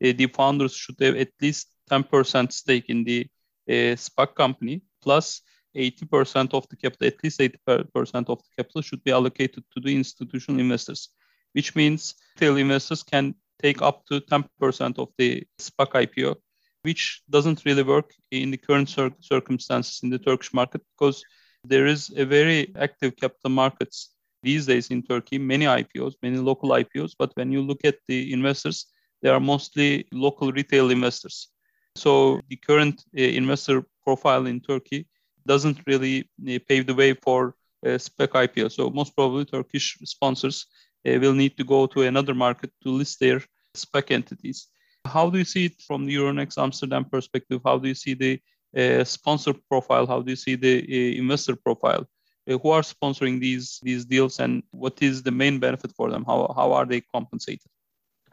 the 0.00 0.26
founders 0.26 0.74
should 0.74 0.96
have 0.98 1.14
at 1.14 1.28
least 1.40 1.68
10% 1.90 2.50
stake 2.50 2.86
in 2.88 3.04
the 3.04 3.28
SPAC 3.68 4.34
company, 4.34 4.82
plus 5.02 5.42
80% 5.76 6.54
of 6.54 6.66
the 6.68 6.76
capital, 6.76 7.06
at 7.06 7.22
least 7.22 7.38
80% 7.38 8.28
of 8.28 8.38
the 8.42 8.50
capital 8.56 8.82
should 8.82 9.04
be 9.04 9.12
allocated 9.12 9.62
to 9.72 9.80
the 9.80 9.94
institutional 9.94 10.60
investors 10.60 11.10
which 11.54 11.74
means 11.74 12.14
retail 12.34 12.56
investors 12.56 13.02
can 13.02 13.34
take 13.62 13.80
up 13.82 14.04
to 14.06 14.20
10% 14.20 14.98
of 14.98 15.08
the 15.18 15.42
SPAC 15.58 15.90
IPO, 16.04 16.36
which 16.82 17.22
doesn't 17.30 17.64
really 17.64 17.82
work 17.82 18.12
in 18.30 18.50
the 18.50 18.56
current 18.56 18.88
cir- 18.88 19.16
circumstances 19.20 20.00
in 20.02 20.10
the 20.10 20.18
Turkish 20.18 20.52
market 20.52 20.82
because 20.96 21.24
there 21.64 21.86
is 21.86 22.12
a 22.16 22.24
very 22.24 22.74
active 22.76 23.16
capital 23.16 23.50
markets 23.50 24.10
these 24.42 24.66
days 24.66 24.88
in 24.90 25.02
Turkey, 25.02 25.38
many 25.38 25.64
IPOs, 25.64 26.14
many 26.22 26.36
local 26.36 26.70
IPOs. 26.70 27.12
But 27.18 27.32
when 27.34 27.50
you 27.50 27.62
look 27.62 27.80
at 27.84 27.96
the 28.08 28.32
investors, 28.32 28.86
they 29.22 29.30
are 29.30 29.40
mostly 29.40 30.06
local 30.12 30.52
retail 30.52 30.90
investors. 30.90 31.48
So 31.96 32.40
the 32.48 32.56
current 32.56 33.02
uh, 33.16 33.22
investor 33.22 33.84
profile 34.04 34.46
in 34.46 34.60
Turkey 34.60 35.06
doesn't 35.46 35.78
really 35.86 36.28
uh, 36.46 36.58
pave 36.68 36.86
the 36.86 36.94
way 36.94 37.14
for 37.14 37.54
a 37.82 37.98
SPAC 37.98 38.28
IPO. 38.28 38.72
So 38.72 38.90
most 38.90 39.14
probably 39.16 39.44
Turkish 39.44 39.96
sponsors 40.04 40.66
uh, 40.66 40.93
will 41.04 41.34
need 41.34 41.56
to 41.56 41.64
go 41.64 41.86
to 41.86 42.02
another 42.02 42.34
market 42.34 42.70
to 42.82 42.90
list 42.90 43.20
their 43.20 43.42
SPAC 43.74 44.10
entities. 44.10 44.68
How 45.04 45.28
do 45.28 45.38
you 45.38 45.44
see 45.44 45.66
it 45.66 45.82
from 45.86 46.06
the 46.06 46.14
Euronext 46.14 46.56
Amsterdam 46.56 47.04
perspective? 47.04 47.60
How 47.64 47.78
do 47.78 47.88
you 47.88 47.94
see 47.94 48.14
the 48.14 48.40
uh, 48.76 49.04
sponsor 49.04 49.54
profile? 49.70 50.06
How 50.06 50.20
do 50.22 50.30
you 50.30 50.36
see 50.36 50.56
the 50.56 50.74
uh, 50.78 51.18
investor 51.18 51.56
profile? 51.56 52.06
Uh, 52.48 52.58
who 52.58 52.70
are 52.70 52.82
sponsoring 52.82 53.40
these 53.40 53.80
these 53.82 54.04
deals, 54.04 54.38
and 54.38 54.62
what 54.70 55.02
is 55.02 55.22
the 55.22 55.30
main 55.30 55.58
benefit 55.58 55.92
for 55.96 56.10
them? 56.10 56.24
How 56.26 56.52
how 56.54 56.72
are 56.72 56.86
they 56.86 57.00
compensated? 57.00 57.70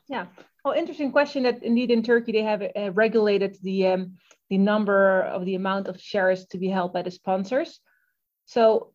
Yeah, 0.09 0.25
oh, 0.65 0.73
interesting 0.73 1.11
question. 1.11 1.43
That 1.43 1.63
indeed 1.63 1.91
in 1.91 2.03
Turkey 2.03 2.33
they 2.33 2.43
have 2.43 2.61
uh, 2.61 2.91
regulated 2.91 3.57
the 3.63 3.87
um, 3.87 4.17
the 4.49 4.57
number 4.57 5.21
of 5.21 5.45
the 5.45 5.55
amount 5.55 5.87
of 5.87 6.01
shares 6.01 6.45
to 6.47 6.57
be 6.57 6.67
held 6.67 6.91
by 6.91 7.03
the 7.03 7.11
sponsors. 7.11 7.79
So 8.45 8.93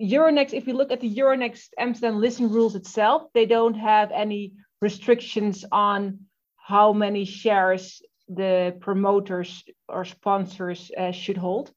Euronext, 0.00 0.52
if 0.52 0.66
we 0.66 0.72
look 0.72 0.92
at 0.92 1.00
the 1.00 1.12
Euronext 1.12 1.70
Amsterdam 1.78 2.20
listing 2.20 2.50
rules 2.50 2.76
itself, 2.76 3.22
they 3.34 3.46
don't 3.46 3.74
have 3.74 4.12
any 4.12 4.52
restrictions 4.80 5.64
on 5.72 6.20
how 6.56 6.92
many 6.92 7.24
shares 7.24 8.00
the 8.28 8.76
promoters 8.80 9.64
or 9.88 10.04
sponsors 10.04 10.90
uh, 10.96 11.10
should 11.10 11.36
hold. 11.36 11.72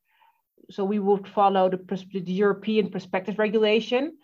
So 0.69 0.83
we 0.83 0.99
would 0.99 1.27
follow 1.27 1.69
the, 1.69 1.77
the 2.13 2.31
European 2.31 2.91
prospectus 2.91 3.37
regulation, 3.37 4.17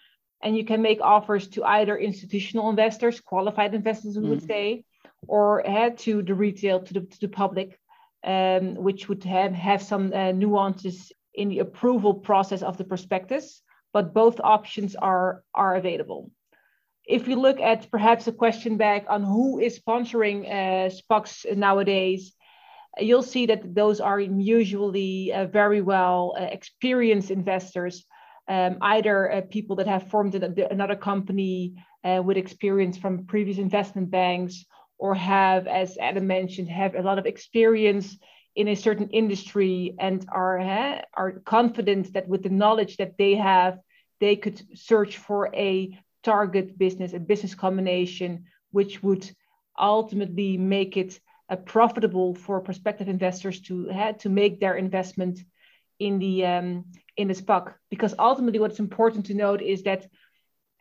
and 0.43 0.55
you 0.55 0.63
can 0.63 0.81
make 0.81 1.01
offers 1.01 1.47
to 1.49 1.63
either 1.63 1.97
institutional 1.97 2.69
investors, 2.69 3.19
qualified 3.19 3.73
investors, 3.73 4.17
we 4.17 4.25
mm. 4.25 4.29
would 4.29 4.47
say, 4.47 4.83
or 5.27 5.63
head 5.65 5.97
to 5.99 6.21
the 6.21 6.36
retail, 6.36 6.81
to 6.81 6.93
the, 6.93 7.01
to 7.01 7.19
the 7.21 7.27
public, 7.27 7.79
um, 8.23 8.75
which 8.75 9.10
would 9.10 9.23
have, 9.23 9.53
have 9.53 9.81
some 9.81 10.13
uh, 10.13 10.31
nuances 10.31 11.12
in 11.33 11.49
the 11.49 11.60
approval 11.60 12.13
process 12.13 12.62
of 12.62 12.77
the 12.77 12.83
prospectus 12.83 13.62
but 13.93 14.13
both 14.13 14.39
options 14.39 14.95
are, 14.95 15.43
are 15.54 15.76
available. 15.76 16.32
If 17.06 17.26
we 17.26 17.36
look 17.36 17.60
at 17.62 17.89
perhaps 17.89 18.28
a 18.28 18.34
question 18.34 18.78
back 18.78 19.06
on 19.08 19.23
who 19.23 19.60
is 19.60 19.80
sponsoring 19.80 20.45
uh, 20.45 21.56
nowadays, 21.56 22.34
you'll 23.00 23.23
see 23.23 23.45
that 23.45 23.73
those 23.73 24.00
are 24.02 24.19
usually 24.19 25.32
uh, 25.32 25.45
very 25.45 25.82
well 25.82 26.36
uh, 26.38 26.43
experienced 26.43 27.32
investors, 27.32 28.06
um, 28.47 28.78
either 28.82 29.32
uh, 29.32 29.41
people 29.50 29.78
that 29.78 29.88
have 29.88 30.10
formed 30.10 30.36
another 30.36 30.95
company 30.95 31.76
uh, 32.04 32.21
with 32.23 32.38
experience 32.38 32.97
from 32.97 33.26
previous 33.26 33.58
investment 33.58 34.10
banks, 34.12 34.65
or 34.97 35.13
have, 35.13 35.67
as 35.67 35.97
Adam 35.97 36.28
mentioned, 36.28 36.69
have 36.69 36.95
a 36.95 37.02
lot 37.02 37.19
of 37.19 37.26
experience 37.26 38.17
in 38.57 38.67
a 38.67 38.75
certain 38.75 39.09
industry 39.09 39.95
and 39.99 40.25
are 40.31 40.59
uh, 40.59 41.01
are 41.13 41.31
confident 41.45 42.13
that 42.13 42.27
with 42.27 42.41
the 42.41 42.49
knowledge 42.49 42.97
that 42.97 43.15
they 43.17 43.35
have, 43.35 43.77
they 44.19 44.35
could 44.35 44.59
search 44.73 45.17
for 45.17 45.55
a 45.55 45.97
target 46.23 46.75
business, 46.77 47.13
a 47.13 47.19
business 47.19 47.53
combination, 47.53 48.45
which 48.71 49.03
would 49.03 49.29
ultimately 49.79 50.57
make 50.57 50.97
it 50.97 51.19
uh, 51.49 51.55
profitable 51.55 52.33
for 52.33 52.59
prospective 52.59 53.07
investors 53.07 53.61
to 53.61 53.91
uh, 53.91 54.13
to 54.13 54.27
make 54.27 54.59
their 54.59 54.75
investment 54.75 55.39
in 55.99 56.17
the 56.17 56.43
um, 56.43 56.85
in 57.15 57.27
the 57.27 57.35
SPAC. 57.35 57.75
Because 57.91 58.15
ultimately, 58.17 58.59
what's 58.59 58.79
important 58.79 59.27
to 59.27 59.35
note 59.35 59.61
is 59.61 59.83
that 59.83 60.07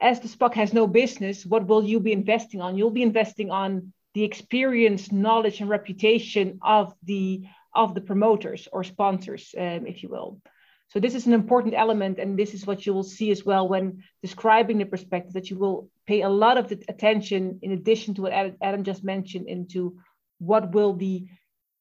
as 0.00 0.20
the 0.20 0.28
SPAC 0.28 0.54
has 0.54 0.72
no 0.72 0.86
business, 0.86 1.44
what 1.44 1.66
will 1.66 1.84
you 1.84 2.00
be 2.00 2.12
investing 2.12 2.62
on? 2.62 2.78
You'll 2.78 2.90
be 2.90 3.02
investing 3.02 3.50
on 3.50 3.92
the 4.14 4.24
experience, 4.24 5.12
knowledge, 5.12 5.60
and 5.60 5.68
reputation 5.68 6.58
of 6.62 6.94
the 7.02 7.44
of 7.76 7.94
the 7.94 8.00
promoters 8.00 8.68
or 8.72 8.82
sponsors, 8.82 9.54
um, 9.56 9.86
if 9.86 10.02
you 10.02 10.08
will. 10.08 10.40
So 10.88 11.00
this 11.00 11.14
is 11.14 11.26
an 11.26 11.32
important 11.32 11.74
element, 11.74 12.18
and 12.18 12.38
this 12.38 12.54
is 12.54 12.66
what 12.66 12.86
you 12.86 12.94
will 12.94 13.02
see 13.02 13.30
as 13.32 13.44
well 13.44 13.68
when 13.68 14.04
describing 14.22 14.78
the 14.78 14.84
perspective 14.84 15.32
that 15.34 15.50
you 15.50 15.58
will 15.58 15.90
pay 16.06 16.22
a 16.22 16.28
lot 16.28 16.58
of 16.58 16.70
attention, 16.88 17.58
in 17.62 17.72
addition 17.72 18.14
to 18.14 18.22
what 18.22 18.32
Adam 18.32 18.84
just 18.84 19.02
mentioned, 19.02 19.48
into 19.48 19.96
what 20.38 20.72
will 20.72 20.94
the 20.94 21.26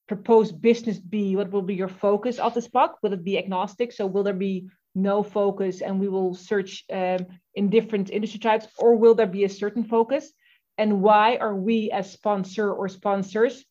proposed 0.07 0.59
business 0.59 0.97
be? 0.97 1.35
What 1.35 1.51
will 1.51 1.61
be 1.61 1.75
your 1.75 1.87
focus 1.87 2.39
of 2.39 2.53
the 2.55 2.61
SPAC? 2.61 2.93
Will 3.01 3.13
it 3.13 3.23
be 3.23 3.37
agnostic? 3.37 3.91
So 3.91 4.07
will 4.07 4.23
there 4.23 4.33
be 4.33 4.69
no 4.95 5.21
focus, 5.21 5.81
and 5.81 5.99
we 5.99 6.07
will 6.07 6.33
search 6.33 6.83
um, 6.91 7.27
in 7.53 7.69
different 7.69 8.09
industry 8.09 8.39
types, 8.39 8.67
or 8.79 8.95
will 8.95 9.13
there 9.13 9.27
be 9.27 9.43
a 9.43 9.49
certain 9.49 9.83
focus? 9.83 10.31
And 10.77 11.01
why 11.01 11.35
are 11.35 11.55
we 11.55 11.91
as 11.91 12.11
sponsor 12.11 12.71
or 12.71 12.89
sponsors 12.89 13.63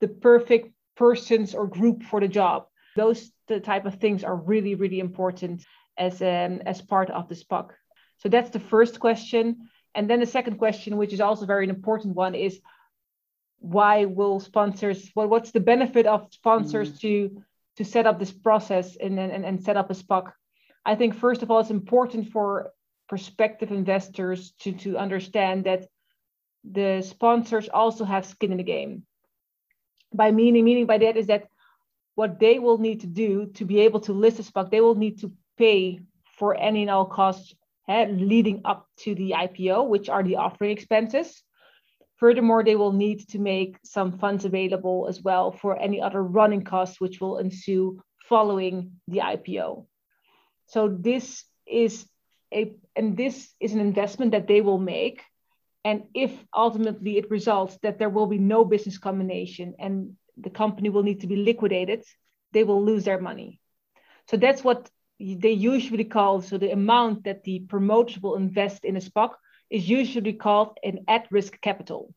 the 0.00 0.08
perfect 0.08 0.73
persons 0.96 1.54
or 1.54 1.66
group 1.66 2.02
for 2.02 2.20
the 2.20 2.28
job? 2.28 2.66
Those 2.96 3.32
the 3.48 3.60
type 3.60 3.86
of 3.86 3.96
things 3.96 4.24
are 4.24 4.36
really, 4.36 4.74
really 4.74 5.00
important 5.00 5.64
as, 5.98 6.22
um, 6.22 6.62
as 6.66 6.80
part 6.80 7.10
of 7.10 7.28
the 7.28 7.34
SPAC. 7.34 7.70
So 8.18 8.28
that's 8.28 8.50
the 8.50 8.60
first 8.60 9.00
question. 9.00 9.68
And 9.94 10.08
then 10.08 10.20
the 10.20 10.26
second 10.26 10.56
question, 10.58 10.96
which 10.96 11.12
is 11.12 11.20
also 11.20 11.46
very 11.46 11.68
important 11.68 12.14
one, 12.16 12.34
is 12.34 12.60
why 13.58 14.04
will 14.04 14.40
sponsors, 14.40 15.10
well, 15.14 15.28
what's 15.28 15.50
the 15.50 15.60
benefit 15.60 16.06
of 16.06 16.28
sponsors 16.32 16.92
mm. 16.92 17.00
to, 17.00 17.42
to 17.76 17.84
set 17.84 18.06
up 18.06 18.18
this 18.18 18.32
process 18.32 18.96
and, 18.96 19.18
and, 19.18 19.44
and 19.44 19.62
set 19.62 19.76
up 19.76 19.90
a 19.90 19.94
SPAC? 19.94 20.32
I 20.84 20.94
think, 20.94 21.14
first 21.14 21.42
of 21.42 21.50
all, 21.50 21.60
it's 21.60 21.70
important 21.70 22.30
for 22.30 22.72
prospective 23.08 23.70
investors 23.70 24.52
to, 24.60 24.72
to 24.72 24.98
understand 24.98 25.64
that 25.64 25.86
the 26.64 27.02
sponsors 27.06 27.68
also 27.68 28.04
have 28.04 28.26
skin 28.26 28.52
in 28.52 28.58
the 28.58 28.64
game. 28.64 29.04
By 30.14 30.30
meaning, 30.30 30.64
meaning 30.64 30.86
by 30.86 30.98
that 30.98 31.16
is 31.16 31.26
that 31.26 31.48
what 32.14 32.38
they 32.38 32.58
will 32.58 32.78
need 32.78 33.00
to 33.00 33.06
do 33.06 33.46
to 33.54 33.64
be 33.64 33.80
able 33.80 34.00
to 34.00 34.12
list 34.12 34.38
a 34.38 34.42
SPAC, 34.42 34.70
they 34.70 34.80
will 34.80 34.94
need 34.94 35.20
to 35.20 35.32
pay 35.58 36.00
for 36.38 36.54
any 36.54 36.82
and 36.82 36.90
all 36.90 37.06
costs 37.06 37.54
eh, 37.88 38.06
leading 38.08 38.62
up 38.64 38.86
to 38.98 39.14
the 39.14 39.34
IPO, 39.36 39.88
which 39.88 40.08
are 40.08 40.22
the 40.22 40.36
offering 40.36 40.70
expenses. 40.70 41.42
Furthermore, 42.16 42.62
they 42.62 42.76
will 42.76 42.92
need 42.92 43.28
to 43.30 43.38
make 43.38 43.76
some 43.82 44.18
funds 44.18 44.44
available 44.44 45.06
as 45.08 45.20
well 45.20 45.50
for 45.50 45.76
any 45.76 46.00
other 46.00 46.22
running 46.22 46.62
costs 46.62 47.00
which 47.00 47.20
will 47.20 47.38
ensue 47.38 48.00
following 48.28 48.92
the 49.08 49.18
IPO. 49.18 49.86
So 50.66 50.88
this 50.88 51.44
is 51.66 52.06
a 52.52 52.72
and 52.96 53.16
this 53.16 53.52
is 53.60 53.74
an 53.74 53.80
investment 53.80 54.32
that 54.32 54.46
they 54.46 54.60
will 54.60 54.78
make. 54.78 55.22
And 55.84 56.04
if 56.14 56.32
ultimately 56.54 57.18
it 57.18 57.30
results 57.30 57.76
that 57.82 57.98
there 57.98 58.08
will 58.08 58.26
be 58.26 58.38
no 58.38 58.64
business 58.64 58.96
combination 58.96 59.74
and 59.78 60.14
the 60.36 60.50
company 60.50 60.88
will 60.88 61.02
need 61.02 61.20
to 61.20 61.26
be 61.26 61.36
liquidated, 61.36 62.04
they 62.52 62.64
will 62.64 62.82
lose 62.82 63.04
their 63.04 63.20
money. 63.20 63.60
So 64.28 64.38
that's 64.38 64.64
what 64.64 64.90
they 65.20 65.52
usually 65.52 66.04
call 66.04 66.40
so 66.40 66.58
the 66.58 66.72
amount 66.72 67.24
that 67.24 67.44
the 67.44 67.60
promoters 67.60 68.20
will 68.20 68.36
invest 68.36 68.84
in 68.84 68.96
a 68.96 69.00
SPAC 69.00 69.34
is 69.70 69.88
usually 69.88 70.32
called 70.32 70.78
an 70.82 71.04
at-risk 71.06 71.60
capital. 71.60 72.14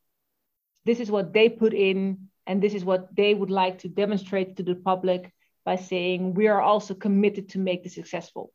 This 0.86 1.00
is 1.00 1.12
what 1.12 1.34
they 1.34 1.50
put 1.50 1.74
in, 1.74 2.30
and 2.46 2.62
this 2.62 2.74
is 2.74 2.86
what 2.86 3.14
they 3.16 3.34
would 3.34 3.52
like 3.52 3.80
to 3.80 3.90
demonstrate 3.90 4.56
to 4.58 4.64
the 4.64 4.76
public 4.76 5.34
by 5.66 5.76
saying 5.76 6.34
we 6.34 6.48
are 6.48 6.62
also 6.62 6.94
committed 6.94 7.50
to 7.50 7.60
make 7.60 7.84
this 7.84 7.96
successful. 7.96 8.54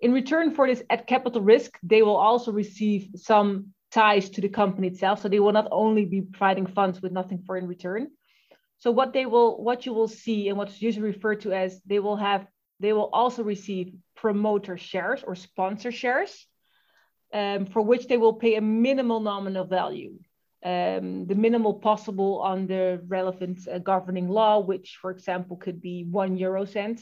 In 0.00 0.12
return 0.12 0.54
for 0.54 0.66
this 0.66 0.82
at 0.88 1.06
capital 1.06 1.42
risk, 1.42 1.78
they 1.82 2.02
will 2.02 2.16
also 2.16 2.50
receive 2.52 3.10
some 3.16 3.74
ties 3.90 4.30
to 4.30 4.40
the 4.40 4.48
company 4.48 4.88
itself. 4.88 5.22
So 5.22 5.28
they 5.28 5.40
will 5.40 5.52
not 5.52 5.68
only 5.70 6.04
be 6.04 6.22
providing 6.22 6.66
funds 6.66 7.00
with 7.00 7.12
nothing 7.12 7.42
for 7.46 7.56
in 7.56 7.66
return, 7.66 8.08
so 8.78 8.92
what 8.92 9.12
they 9.12 9.26
will, 9.26 9.62
what 9.62 9.86
you 9.86 9.92
will 9.92 10.08
see, 10.08 10.48
and 10.48 10.56
what's 10.56 10.80
usually 10.80 11.06
referred 11.06 11.40
to 11.40 11.52
as 11.52 11.80
they 11.82 11.98
will 11.98 12.16
have, 12.16 12.46
they 12.78 12.92
will 12.92 13.10
also 13.12 13.42
receive 13.42 13.92
promoter 14.14 14.76
shares 14.76 15.24
or 15.24 15.34
sponsor 15.34 15.90
shares, 15.90 16.46
um, 17.32 17.66
for 17.66 17.82
which 17.82 18.06
they 18.06 18.16
will 18.16 18.34
pay 18.34 18.54
a 18.54 18.60
minimal 18.60 19.20
nominal 19.20 19.64
value, 19.64 20.18
um, 20.64 21.26
the 21.26 21.34
minimal 21.34 21.74
possible 21.74 22.40
on 22.40 22.68
the 22.68 23.02
relevant 23.08 23.66
uh, 23.66 23.78
governing 23.78 24.28
law, 24.28 24.60
which, 24.60 24.98
for 25.00 25.10
example, 25.10 25.56
could 25.56 25.80
be 25.80 26.04
one 26.04 26.36
euro 26.36 26.64
cent. 26.64 27.00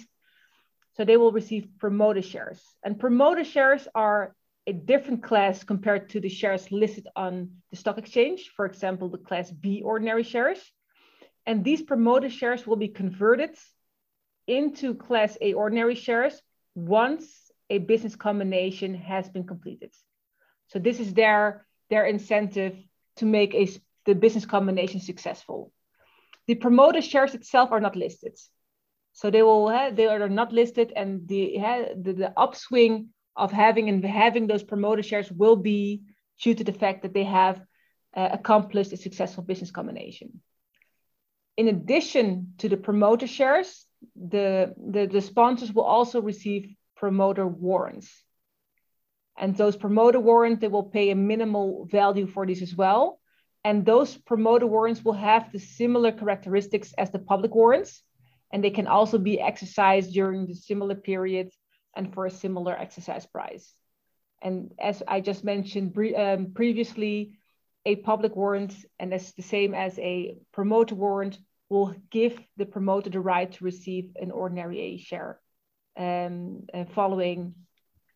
So 0.95 1.05
they 1.05 1.19
will 1.19 1.33
receive 1.33 1.69
promoter 1.79 2.23
shares, 2.23 2.63
and 2.83 2.99
promoter 2.99 3.45
shares 3.45 3.87
are 3.95 4.35
a 4.67 4.73
different 4.73 5.23
class 5.23 5.65
compared 5.65 6.09
to 6.11 6.21
the 6.21 6.29
shares 6.29 6.73
listed 6.73 7.07
on 7.15 7.51
the 7.71 7.77
stock 7.77 7.99
exchange. 7.99 8.51
For 8.57 8.67
example, 8.67 9.09
the 9.09 9.19
class 9.19 9.51
B 9.51 9.83
ordinary 9.83 10.23
shares 10.23 10.59
and 11.47 11.65
these 11.65 11.81
promoter 11.81 12.29
shares 12.29 12.67
will 12.67 12.77
be 12.77 12.89
converted 12.89 13.57
into 14.47 14.95
Class 14.95 15.39
A 15.41 15.53
ordinary 15.53 15.95
shares 15.95 16.43
once 16.75 17.51
a 17.71 17.79
business 17.79 18.17
combination 18.17 18.95
has 18.95 19.29
been 19.29 19.47
completed. 19.47 19.95
So 20.69 20.79
this 20.79 21.01
is 21.01 21.15
their, 21.15 21.67
their 21.89 22.05
incentive 22.05 22.77
to 23.17 23.25
make 23.25 23.55
a, 23.55 23.69
the 24.05 24.15
business 24.15 24.45
combination 24.45 25.01
successful. 25.01 25.73
The 26.49 26.57
promoter 26.57 27.01
shares 27.01 27.35
itself 27.35 27.71
are 27.73 27.81
not 27.81 27.97
listed. 27.97 28.37
So 29.13 29.31
they 29.31 29.43
will 29.43 29.71
eh, 29.71 29.91
they 29.91 30.07
are 30.07 30.29
not 30.29 30.53
listed, 30.53 30.93
and 30.95 31.27
the, 31.27 31.59
eh, 31.59 31.95
the, 31.97 32.13
the 32.13 32.33
upswing 32.39 33.09
of 33.37 33.53
having 33.53 33.89
and 33.89 34.05
having 34.05 34.47
those 34.47 34.63
promoter 34.63 35.03
shares 35.03 35.31
will 35.31 35.57
be 35.57 36.03
due 36.43 36.55
to 36.55 36.65
the 36.65 36.73
fact 36.73 37.03
that 37.03 37.15
they 37.15 37.25
have 37.25 37.61
uh, 38.15 38.29
accomplished 38.33 38.93
a 38.93 38.97
successful 38.97 39.45
business 39.45 39.71
combination 39.71 40.41
in 41.57 41.69
addition 41.69 42.53
to 42.59 42.69
the 42.69 42.77
promoter 42.77 43.27
shares, 43.27 43.87
the, 44.15 44.75
the, 44.77 45.07
the 45.07 45.21
sponsors 45.21 45.73
will 45.73 45.85
also 45.85 46.21
receive 46.21 46.75
promoter 46.97 47.47
warrants. 47.47 48.23
And 49.39 49.57
those 49.57 49.77
promoter 49.77 50.21
warrants, 50.21 50.61
they 50.61 50.69
will 50.69 50.85
pay 50.85 51.11
a 51.11 51.15
minimal 51.15 51.87
value 51.91 52.27
for 52.27 52.47
this 52.47 52.63
as 52.63 52.75
well. 52.75 53.21
And 53.65 53.85
those 53.85 54.17
promoter 54.17 54.67
warrants 54.67 55.05
will 55.05 55.15
have 55.15 55.51
the 55.51 55.59
similar 55.59 56.13
characteristics 56.13 56.95
as 56.97 57.11
the 57.11 57.19
public 57.19 57.55
warrants. 57.55 58.03
And 58.53 58.63
they 58.63 58.71
can 58.71 58.87
also 58.87 59.19
be 59.19 59.41
exercised 59.41 60.13
during 60.13 60.47
the 60.47 60.55
similar 60.55 60.95
period 60.95 61.51
and 61.97 62.13
for 62.13 62.27
a 62.27 62.31
similar 62.31 62.73
exercise 62.73 63.27
price. 63.27 63.75
And 64.43 64.73
as 64.79 65.03
I 65.09 65.21
just 65.21 65.45
mentioned 65.45 65.95
pre 65.95 66.15
um, 66.15 66.53
previously, 66.53 67.39
a 67.85 67.97
public 67.97 68.37
warrant, 68.37 68.75
and 68.99 69.13
that's 69.13 69.33
the 69.33 69.43
same 69.43 69.75
as 69.75 69.99
a 69.99 70.37
promoter 70.53 70.95
warrant, 70.95 71.39
will 71.69 71.95
give 72.11 72.39
the 72.57 72.67
promoter 72.67 73.11
the 73.11 73.21
right 73.21 73.51
to 73.51 73.65
receive 73.65 74.11
an 74.17 74.31
ordinary 74.31 74.81
A 74.81 74.97
share 74.99 75.41
um, 75.97 76.67
uh, 76.73 76.85
following 76.95 77.55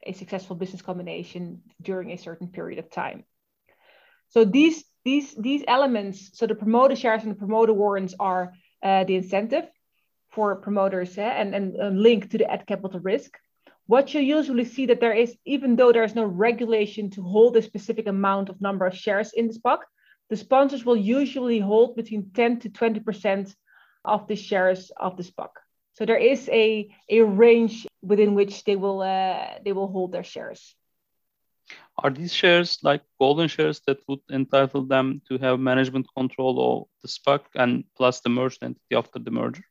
a 0.06 0.12
successful 0.12 0.56
business 0.56 0.82
combination 0.82 1.62
during 1.82 2.10
a 2.10 2.18
certain 2.18 2.48
period 2.48 2.78
of 2.78 2.90
time. 2.90 3.24
So 4.28 4.44
these 4.44 4.84
these 5.04 5.34
these 5.34 5.64
elements, 5.66 6.30
so 6.34 6.46
the 6.46 6.54
promoter 6.54 6.96
shares 6.96 7.22
and 7.22 7.32
the 7.32 7.38
promoter 7.38 7.72
warrants 7.72 8.14
are 8.18 8.52
uh, 8.82 9.04
the 9.04 9.16
incentive 9.16 9.64
for 10.30 10.56
promoters 10.56 11.18
eh, 11.18 11.22
and, 11.22 11.54
and 11.54 11.76
a 11.76 11.90
link 11.90 12.30
to 12.30 12.38
the 12.38 12.50
at 12.50 12.66
capital 12.66 13.00
risk. 13.00 13.36
What 13.90 14.14
you 14.14 14.20
usually 14.20 14.66
see 14.66 14.86
that 14.86 15.00
there 15.00 15.12
is, 15.12 15.36
even 15.44 15.74
though 15.74 15.90
there 15.90 16.04
is 16.04 16.14
no 16.14 16.24
regulation 16.24 17.10
to 17.10 17.24
hold 17.24 17.56
a 17.56 17.62
specific 17.62 18.06
amount 18.06 18.48
of 18.48 18.60
number 18.60 18.86
of 18.86 18.96
shares 18.96 19.32
in 19.32 19.48
the 19.48 19.54
SPAC, 19.54 19.78
the 20.28 20.36
sponsors 20.36 20.84
will 20.84 20.96
usually 20.96 21.58
hold 21.58 21.96
between 21.96 22.30
10 22.32 22.60
to 22.60 22.70
20% 22.70 23.52
of 24.04 24.28
the 24.28 24.36
shares 24.36 24.92
of 24.96 25.16
the 25.16 25.24
SPAC. 25.24 25.48
So 25.94 26.06
there 26.06 26.22
is 26.32 26.48
a, 26.50 26.88
a 27.08 27.22
range 27.22 27.88
within 28.00 28.36
which 28.36 28.62
they 28.62 28.76
will 28.76 29.02
uh, 29.02 29.58
they 29.64 29.72
will 29.72 29.88
hold 29.88 30.12
their 30.12 30.22
shares. 30.22 30.76
Are 31.98 32.10
these 32.10 32.32
shares 32.32 32.78
like 32.84 33.02
golden 33.18 33.48
shares 33.48 33.82
that 33.88 33.98
would 34.06 34.22
entitle 34.30 34.84
them 34.86 35.20
to 35.28 35.38
have 35.38 35.58
management 35.58 36.06
control 36.16 36.54
of 36.62 36.88
the 37.02 37.08
SPAC 37.08 37.40
and 37.56 37.82
plus 37.96 38.20
the 38.20 38.28
merged 38.28 38.62
entity 38.62 38.94
after 38.94 39.18
the 39.18 39.32
merger? 39.32 39.64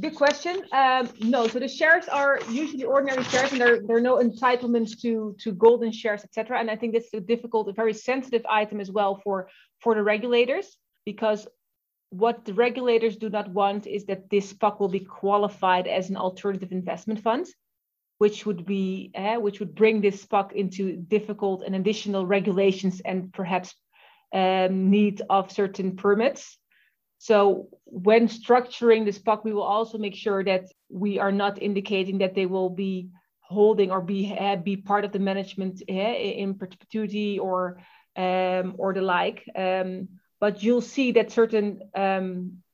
Big 0.00 0.14
question. 0.14 0.62
Um, 0.72 1.10
no, 1.20 1.46
so 1.46 1.58
the 1.58 1.68
shares 1.68 2.08
are 2.08 2.40
usually 2.48 2.84
ordinary 2.84 3.24
shares, 3.24 3.52
and 3.52 3.60
there, 3.60 3.82
there 3.86 3.96
are 3.98 4.00
no 4.00 4.16
entitlements 4.16 4.98
to 5.02 5.36
to 5.40 5.52
golden 5.52 5.92
shares, 5.92 6.24
etc. 6.24 6.58
And 6.58 6.70
I 6.70 6.76
think 6.76 6.94
that's 6.94 7.12
a 7.12 7.20
difficult, 7.20 7.68
a 7.68 7.72
very 7.72 7.92
sensitive 7.92 8.44
item 8.48 8.80
as 8.80 8.90
well 8.90 9.20
for 9.22 9.48
for 9.80 9.94
the 9.94 10.02
regulators, 10.02 10.78
because 11.04 11.46
what 12.08 12.46
the 12.46 12.54
regulators 12.54 13.16
do 13.16 13.28
not 13.28 13.50
want 13.50 13.86
is 13.86 14.06
that 14.06 14.30
this 14.30 14.54
SPAC 14.54 14.80
will 14.80 14.88
be 14.88 15.00
qualified 15.00 15.86
as 15.86 16.08
an 16.08 16.16
alternative 16.16 16.72
investment 16.72 17.20
fund, 17.20 17.46
which 18.16 18.46
would 18.46 18.64
be 18.64 19.10
uh, 19.14 19.36
which 19.36 19.60
would 19.60 19.74
bring 19.74 20.00
this 20.00 20.24
SPAC 20.24 20.52
into 20.52 20.96
difficult 20.96 21.64
and 21.64 21.74
additional 21.74 22.24
regulations 22.24 23.02
and 23.04 23.30
perhaps 23.34 23.74
um, 24.32 24.88
need 24.88 25.20
of 25.28 25.52
certain 25.52 25.96
permits 25.96 26.56
so 27.22 27.68
when 27.84 28.26
structuring 28.26 29.04
this 29.04 29.20
SPAC, 29.20 29.44
we 29.44 29.52
will 29.52 29.62
also 29.62 29.96
make 29.96 30.16
sure 30.16 30.42
that 30.42 30.64
we 30.88 31.20
are 31.20 31.30
not 31.30 31.62
indicating 31.62 32.18
that 32.18 32.34
they 32.34 32.46
will 32.46 32.68
be 32.68 33.10
holding 33.38 33.92
or 33.92 34.00
be 34.00 34.36
uh, 34.36 34.56
be 34.56 34.76
part 34.76 35.04
of 35.04 35.12
the 35.12 35.20
management 35.20 35.84
uh, 35.88 35.92
in 35.92 36.56
perpetuity 36.56 37.38
or 37.38 37.78
um, 38.16 38.74
or 38.76 38.92
the 38.92 39.02
like. 39.02 39.48
Um, 39.54 40.08
but 40.40 40.64
you'll 40.64 40.88
see 40.96 41.12
that 41.12 41.30
certain 41.30 41.82
um, 41.94 42.64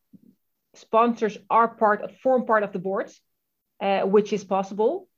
sponsors 0.74 1.36
are 1.50 1.68
part 1.68 2.10
form 2.22 2.46
part 2.46 2.62
of 2.62 2.72
the 2.72 2.78
board, 2.78 3.10
uh, 3.82 4.00
which 4.04 4.32
is 4.32 4.44
possible. 4.44 5.10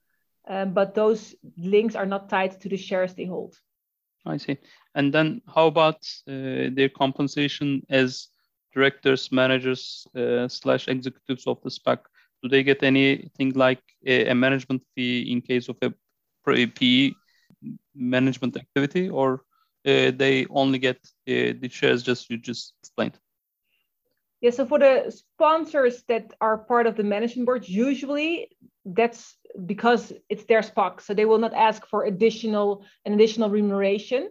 Um, 0.49 0.75
but 0.75 0.97
those 0.97 1.37
links 1.57 1.95
are 1.95 2.07
not 2.07 2.31
tied 2.31 2.61
to 2.63 2.69
the 2.69 2.77
shares 2.77 3.15
they 3.15 3.27
hold. 3.27 3.55
I 4.27 4.39
see. 4.39 4.59
And 4.97 5.15
then 5.15 5.43
how 5.47 5.69
about 5.69 6.01
uh, 6.27 6.75
their 6.75 6.89
compensation 6.89 7.87
as 7.89 8.27
directors, 8.75 9.33
managers, 9.33 10.07
uh, 10.17 10.49
slash 10.49 10.89
executives 10.89 11.47
of 11.47 11.61
the 11.63 11.71
SPAC? 11.71 11.99
Do 12.43 12.49
they 12.49 12.63
get 12.63 12.83
anything 12.83 13.53
like 13.55 13.83
a, 14.07 14.29
a 14.29 14.35
management 14.35 14.83
fee 14.95 15.31
in 15.33 15.43
case 15.43 15.69
of 15.69 15.77
a 15.83 15.93
PE 16.47 17.13
management 17.95 18.57
activity, 18.57 19.11
or 19.11 19.43
uh, 19.87 20.11
they 20.17 20.47
only 20.51 20.79
get 20.79 20.97
uh, 21.29 21.53
the 21.61 21.69
shares 21.71 22.03
just 22.03 22.31
you 22.31 22.39
just 22.39 22.75
explained? 22.83 23.19
Yeah, 24.41 24.51
so 24.51 24.65
for 24.65 24.79
the 24.79 25.11
sponsors 25.11 26.03
that 26.09 26.33
are 26.41 26.57
part 26.57 26.87
of 26.87 26.97
the 26.97 27.03
management 27.03 27.45
board, 27.45 27.69
usually 27.69 28.49
that's 28.87 29.37
because 29.67 30.13
it's 30.31 30.45
their 30.45 30.63
SPAC, 30.63 31.03
so 31.03 31.13
they 31.13 31.27
will 31.27 31.39
not 31.39 31.53
ask 31.53 31.87
for 31.87 32.05
additional 32.05 32.85
an 33.05 33.13
additional 33.13 33.51
remuneration. 33.51 34.31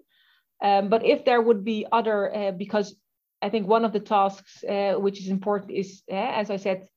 Um, 0.62 0.90
but 0.90 1.06
if 1.06 1.26
there 1.26 1.42
would 1.42 1.64
be 1.64 1.86
other, 1.92 2.36
uh, 2.36 2.52
because 2.52 2.96
I 3.42 3.50
think 3.50 3.68
one 3.68 3.86
of 3.86 3.94
the 3.94 4.00
tasks 4.00 4.64
uh, 4.64 4.94
which 4.94 5.20
is 5.20 5.30
important 5.30 5.72
is, 5.72 6.04
uh, 6.12 6.16
as 6.16 6.50
I 6.50 6.58
said, 6.58 6.88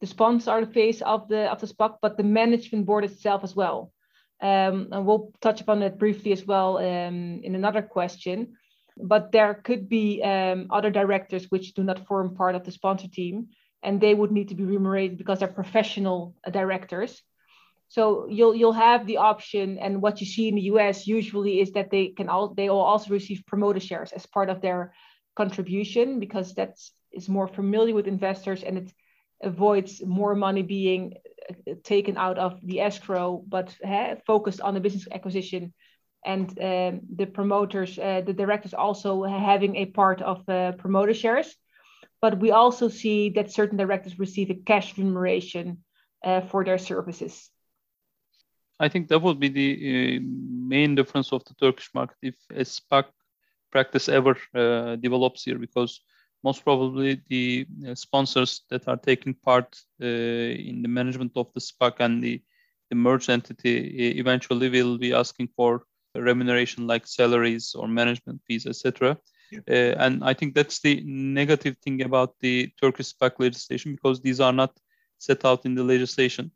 the 0.00 0.06
sponsors 0.06 0.48
are 0.48 0.64
the 0.64 0.72
face 0.72 1.00
of 1.00 1.28
the 1.28 1.50
of 1.50 1.60
the 1.60 1.68
SPAC, 1.68 1.98
but 2.02 2.16
the 2.16 2.24
management 2.24 2.86
board 2.86 3.04
itself 3.04 3.44
as 3.44 3.54
well. 3.54 3.92
Um, 4.40 4.88
and 4.90 5.06
we'll 5.06 5.30
touch 5.40 5.60
upon 5.60 5.78
that 5.80 5.98
briefly 5.98 6.32
as 6.32 6.44
well 6.44 6.78
um, 6.78 7.40
in 7.44 7.54
another 7.54 7.82
question. 7.82 8.56
But 8.96 9.30
there 9.30 9.54
could 9.54 9.88
be 9.88 10.20
um, 10.22 10.66
other 10.70 10.90
directors 10.90 11.44
which 11.50 11.74
do 11.74 11.84
not 11.84 12.06
form 12.06 12.34
part 12.34 12.56
of 12.56 12.64
the 12.64 12.72
sponsor 12.72 13.06
team, 13.06 13.50
and 13.82 14.00
they 14.00 14.14
would 14.14 14.32
need 14.32 14.48
to 14.48 14.56
be 14.56 14.64
remunerated 14.64 15.18
because 15.18 15.38
they're 15.38 15.48
professional 15.62 16.34
uh, 16.44 16.50
directors. 16.50 17.22
So 17.88 18.26
you'll 18.28 18.56
you'll 18.56 18.72
have 18.88 19.06
the 19.06 19.18
option, 19.18 19.78
and 19.78 20.02
what 20.02 20.20
you 20.20 20.26
see 20.26 20.48
in 20.48 20.56
the 20.56 20.68
US 20.72 21.06
usually 21.06 21.60
is 21.60 21.72
that 21.72 21.90
they 21.90 22.08
can 22.08 22.28
all 22.28 22.54
they 22.54 22.68
will 22.68 22.80
also 22.80 23.10
receive 23.10 23.44
promoter 23.46 23.80
shares 23.80 24.10
as 24.10 24.26
part 24.26 24.50
of 24.50 24.60
their 24.60 24.92
contribution 25.34 26.20
because 26.20 26.54
that's 26.54 26.92
is 27.12 27.28
more 27.28 27.48
familiar 27.48 27.94
with 27.94 28.06
investors 28.06 28.62
and 28.62 28.78
it 28.78 28.92
avoids 29.42 30.02
more 30.04 30.34
money 30.34 30.62
being 30.62 31.14
uh, 31.48 31.74
taken 31.84 32.16
out 32.16 32.38
of 32.38 32.58
the 32.62 32.80
escrow, 32.80 33.42
but 33.48 33.74
uh, 33.84 34.14
focused 34.26 34.60
on 34.60 34.74
the 34.74 34.80
business 34.80 35.06
acquisition. 35.12 35.72
And 36.24 36.48
um, 36.60 37.00
the 37.16 37.26
promoters, 37.26 37.98
uh, 37.98 38.22
the 38.24 38.32
directors 38.32 38.74
also 38.74 39.24
having 39.24 39.76
a 39.76 39.86
part 39.86 40.22
of 40.22 40.48
uh, 40.48 40.72
promoter 40.72 41.14
shares. 41.14 41.54
But 42.20 42.38
we 42.38 42.52
also 42.52 42.88
see 42.88 43.30
that 43.30 43.50
certain 43.50 43.76
directors 43.76 44.18
receive 44.20 44.50
a 44.50 44.54
cash 44.54 44.96
remuneration 44.96 45.78
uh, 46.24 46.42
for 46.42 46.64
their 46.64 46.78
services. 46.78 47.50
I 48.78 48.88
think 48.88 49.08
that 49.08 49.20
would 49.20 49.40
be 49.40 49.48
the 49.48 49.70
uh, 49.72 50.20
main 50.22 50.94
difference 50.94 51.32
of 51.32 51.44
the 51.44 51.54
Turkish 51.54 51.90
market 51.94 52.16
if 52.22 52.36
a 52.50 52.64
SPAC 52.64 53.06
practice 53.72 54.08
ever 54.08 54.36
uh, 54.54 54.96
develops 54.96 55.44
here, 55.44 55.58
because 55.58 56.00
most 56.44 56.64
probably 56.64 57.20
the 57.28 57.66
uh, 57.88 57.94
sponsors 57.94 58.62
that 58.70 58.86
are 58.88 58.96
taking 58.96 59.34
part 59.34 59.76
uh, 60.02 60.06
in 60.06 60.82
the 60.82 60.88
management 60.88 61.32
of 61.36 61.52
the 61.54 61.60
SPAC 61.60 61.94
and 62.00 62.22
the, 62.22 62.42
the 62.90 62.96
merged 62.96 63.30
entity 63.30 64.18
eventually 64.18 64.68
will 64.68 64.98
be 64.98 65.12
asking 65.12 65.48
for 65.56 65.84
remuneration 66.14 66.86
like 66.86 67.06
salaries 67.06 67.74
or 67.74 67.88
management 67.88 68.40
fees, 68.46 68.66
etc. 68.66 69.16
Yeah. 69.50 69.60
Uh, 69.68 70.04
and 70.04 70.24
I 70.24 70.34
think 70.34 70.54
that's 70.54 70.80
the 70.80 71.02
negative 71.04 71.76
thing 71.82 72.02
about 72.02 72.34
the 72.40 72.72
Turkish 72.80 73.14
SPAC 73.14 73.32
legislation 73.38 73.92
because 73.92 74.20
these 74.20 74.40
are 74.40 74.52
not 74.52 74.78
set 75.18 75.44
out 75.44 75.64
in 75.64 75.74
the 75.74 75.84
legislation. 75.84 76.50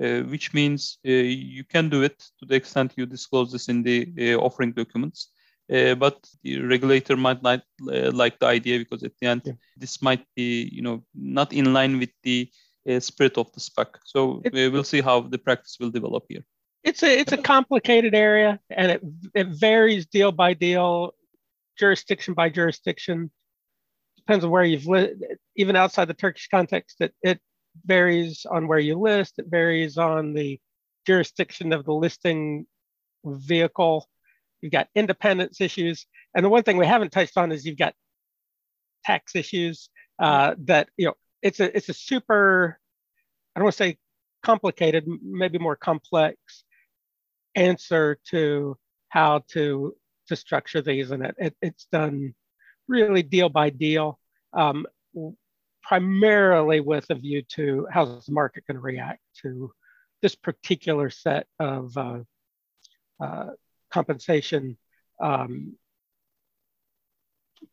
Uh, 0.00 0.22
which 0.22 0.54
means 0.54 0.96
uh, 1.06 1.10
you 1.10 1.62
can 1.62 1.90
do 1.90 2.02
it 2.02 2.18
to 2.38 2.46
the 2.46 2.54
extent 2.54 2.94
you 2.96 3.04
disclose 3.04 3.52
this 3.52 3.68
in 3.68 3.82
the 3.82 4.08
uh, 4.18 4.38
offering 4.38 4.72
documents. 4.72 5.28
Uh, 5.70 5.94
but 5.94 6.28
the 6.42 6.60
regulator 6.62 7.16
might 7.16 7.42
not 7.42 7.62
uh, 7.92 8.10
like 8.12 8.38
the 8.38 8.46
idea 8.46 8.78
because 8.78 9.02
at 9.02 9.12
the 9.20 9.26
end 9.26 9.42
yeah. 9.44 9.52
this 9.76 10.02
might 10.02 10.24
be 10.34 10.68
you 10.72 10.82
know 10.82 11.02
not 11.14 11.52
in 11.52 11.72
line 11.72 11.98
with 11.98 12.10
the 12.22 12.50
uh, 12.88 12.98
spirit 12.98 13.38
of 13.38 13.52
the 13.52 13.60
SPAC 13.60 13.86
So 14.04 14.42
it, 14.44 14.52
we'll 14.72 14.84
see 14.84 15.00
how 15.00 15.20
the 15.20 15.38
practice 15.38 15.76
will 15.78 15.90
develop 15.90 16.24
here 16.28 16.44
it's 16.82 17.02
a 17.02 17.18
it's 17.20 17.32
a 17.32 17.36
complicated 17.36 18.14
area 18.14 18.58
and 18.70 18.90
it 18.92 19.02
it 19.34 19.48
varies 19.48 20.06
deal 20.06 20.32
by 20.32 20.54
deal 20.54 21.12
jurisdiction 21.78 22.34
by 22.34 22.48
jurisdiction 22.48 23.30
depends 24.16 24.44
on 24.44 24.50
where 24.50 24.64
you've 24.64 24.86
lived 24.86 25.22
even 25.56 25.76
outside 25.76 26.08
the 26.08 26.14
turkish 26.14 26.48
context 26.48 26.96
it, 27.00 27.14
it 27.22 27.38
varies 27.84 28.46
on 28.50 28.68
where 28.68 28.78
you 28.78 28.98
list, 28.98 29.38
it 29.38 29.46
varies 29.48 29.98
on 29.98 30.32
the 30.32 30.60
jurisdiction 31.06 31.72
of 31.72 31.84
the 31.84 31.92
listing 31.92 32.66
vehicle. 33.24 34.08
You've 34.60 34.72
got 34.72 34.88
independence 34.94 35.60
issues. 35.60 36.06
And 36.34 36.44
the 36.44 36.48
one 36.48 36.62
thing 36.62 36.76
we 36.76 36.86
haven't 36.86 37.10
touched 37.12 37.36
on 37.36 37.52
is 37.52 37.64
you've 37.64 37.78
got 37.78 37.94
tax 39.04 39.34
issues 39.34 39.88
uh, 40.18 40.54
that, 40.64 40.88
you 40.96 41.06
know, 41.06 41.14
it's 41.42 41.60
a, 41.60 41.74
it's 41.76 41.88
a 41.88 41.94
super, 41.94 42.78
I 43.54 43.60
don't 43.60 43.64
want 43.64 43.76
to 43.76 43.84
say 43.84 43.98
complicated, 44.42 45.06
maybe 45.22 45.58
more 45.58 45.76
complex 45.76 46.64
answer 47.54 48.18
to 48.30 48.76
how 49.08 49.42
to, 49.52 49.94
to 50.28 50.36
structure 50.36 50.82
these. 50.82 51.10
And 51.10 51.24
it, 51.24 51.34
it 51.38 51.56
it's 51.62 51.86
done 51.90 52.34
really 52.88 53.22
deal 53.22 53.48
by 53.48 53.70
deal. 53.70 54.18
Um, 54.52 54.86
primarily 55.82 56.80
with 56.80 57.06
a 57.10 57.14
view 57.14 57.42
to 57.42 57.86
how's 57.90 58.26
the 58.26 58.32
market 58.32 58.64
going 58.66 58.76
to 58.76 58.80
react 58.80 59.20
to 59.42 59.72
this 60.22 60.34
particular 60.34 61.10
set 61.10 61.46
of 61.58 61.96
uh, 61.96 62.18
uh, 63.20 63.46
compensation 63.90 64.76
um, 65.20 65.76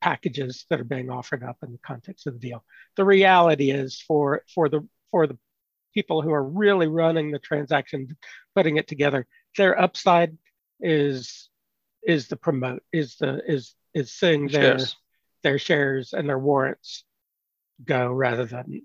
packages 0.02 0.66
that 0.70 0.80
are 0.80 0.86
being 0.86 1.10
offered 1.10 1.44
up 1.44 1.58
in 1.64 1.72
the 1.72 1.80
context 1.80 2.28
of 2.28 2.34
the 2.34 2.40
deal. 2.40 2.64
The 2.96 3.06
reality 3.06 3.72
is 3.72 4.02
for 4.02 4.44
for 4.54 4.70
the 4.70 4.88
for 5.12 5.28
the 5.28 5.38
people 5.94 6.22
who 6.22 6.32
are 6.32 6.44
really 6.44 6.88
running 6.88 7.32
the 7.32 7.40
transaction, 7.40 8.18
putting 8.56 8.78
it 8.78 8.88
together, 8.88 9.26
their 9.58 9.80
upside 9.80 10.38
is 10.80 11.50
is 12.04 12.28
the 12.28 12.36
promote 12.36 12.84
is 12.94 13.16
the 13.18 13.42
is 13.48 13.76
is 13.94 14.12
seeing 14.12 14.48
their 14.48 14.78
shares. 14.78 14.96
their 15.44 15.60
shares 15.60 16.14
and 16.14 16.28
their 16.30 16.40
warrants 16.40 17.04
go 17.84 18.12
rather 18.12 18.46
than. 18.46 18.82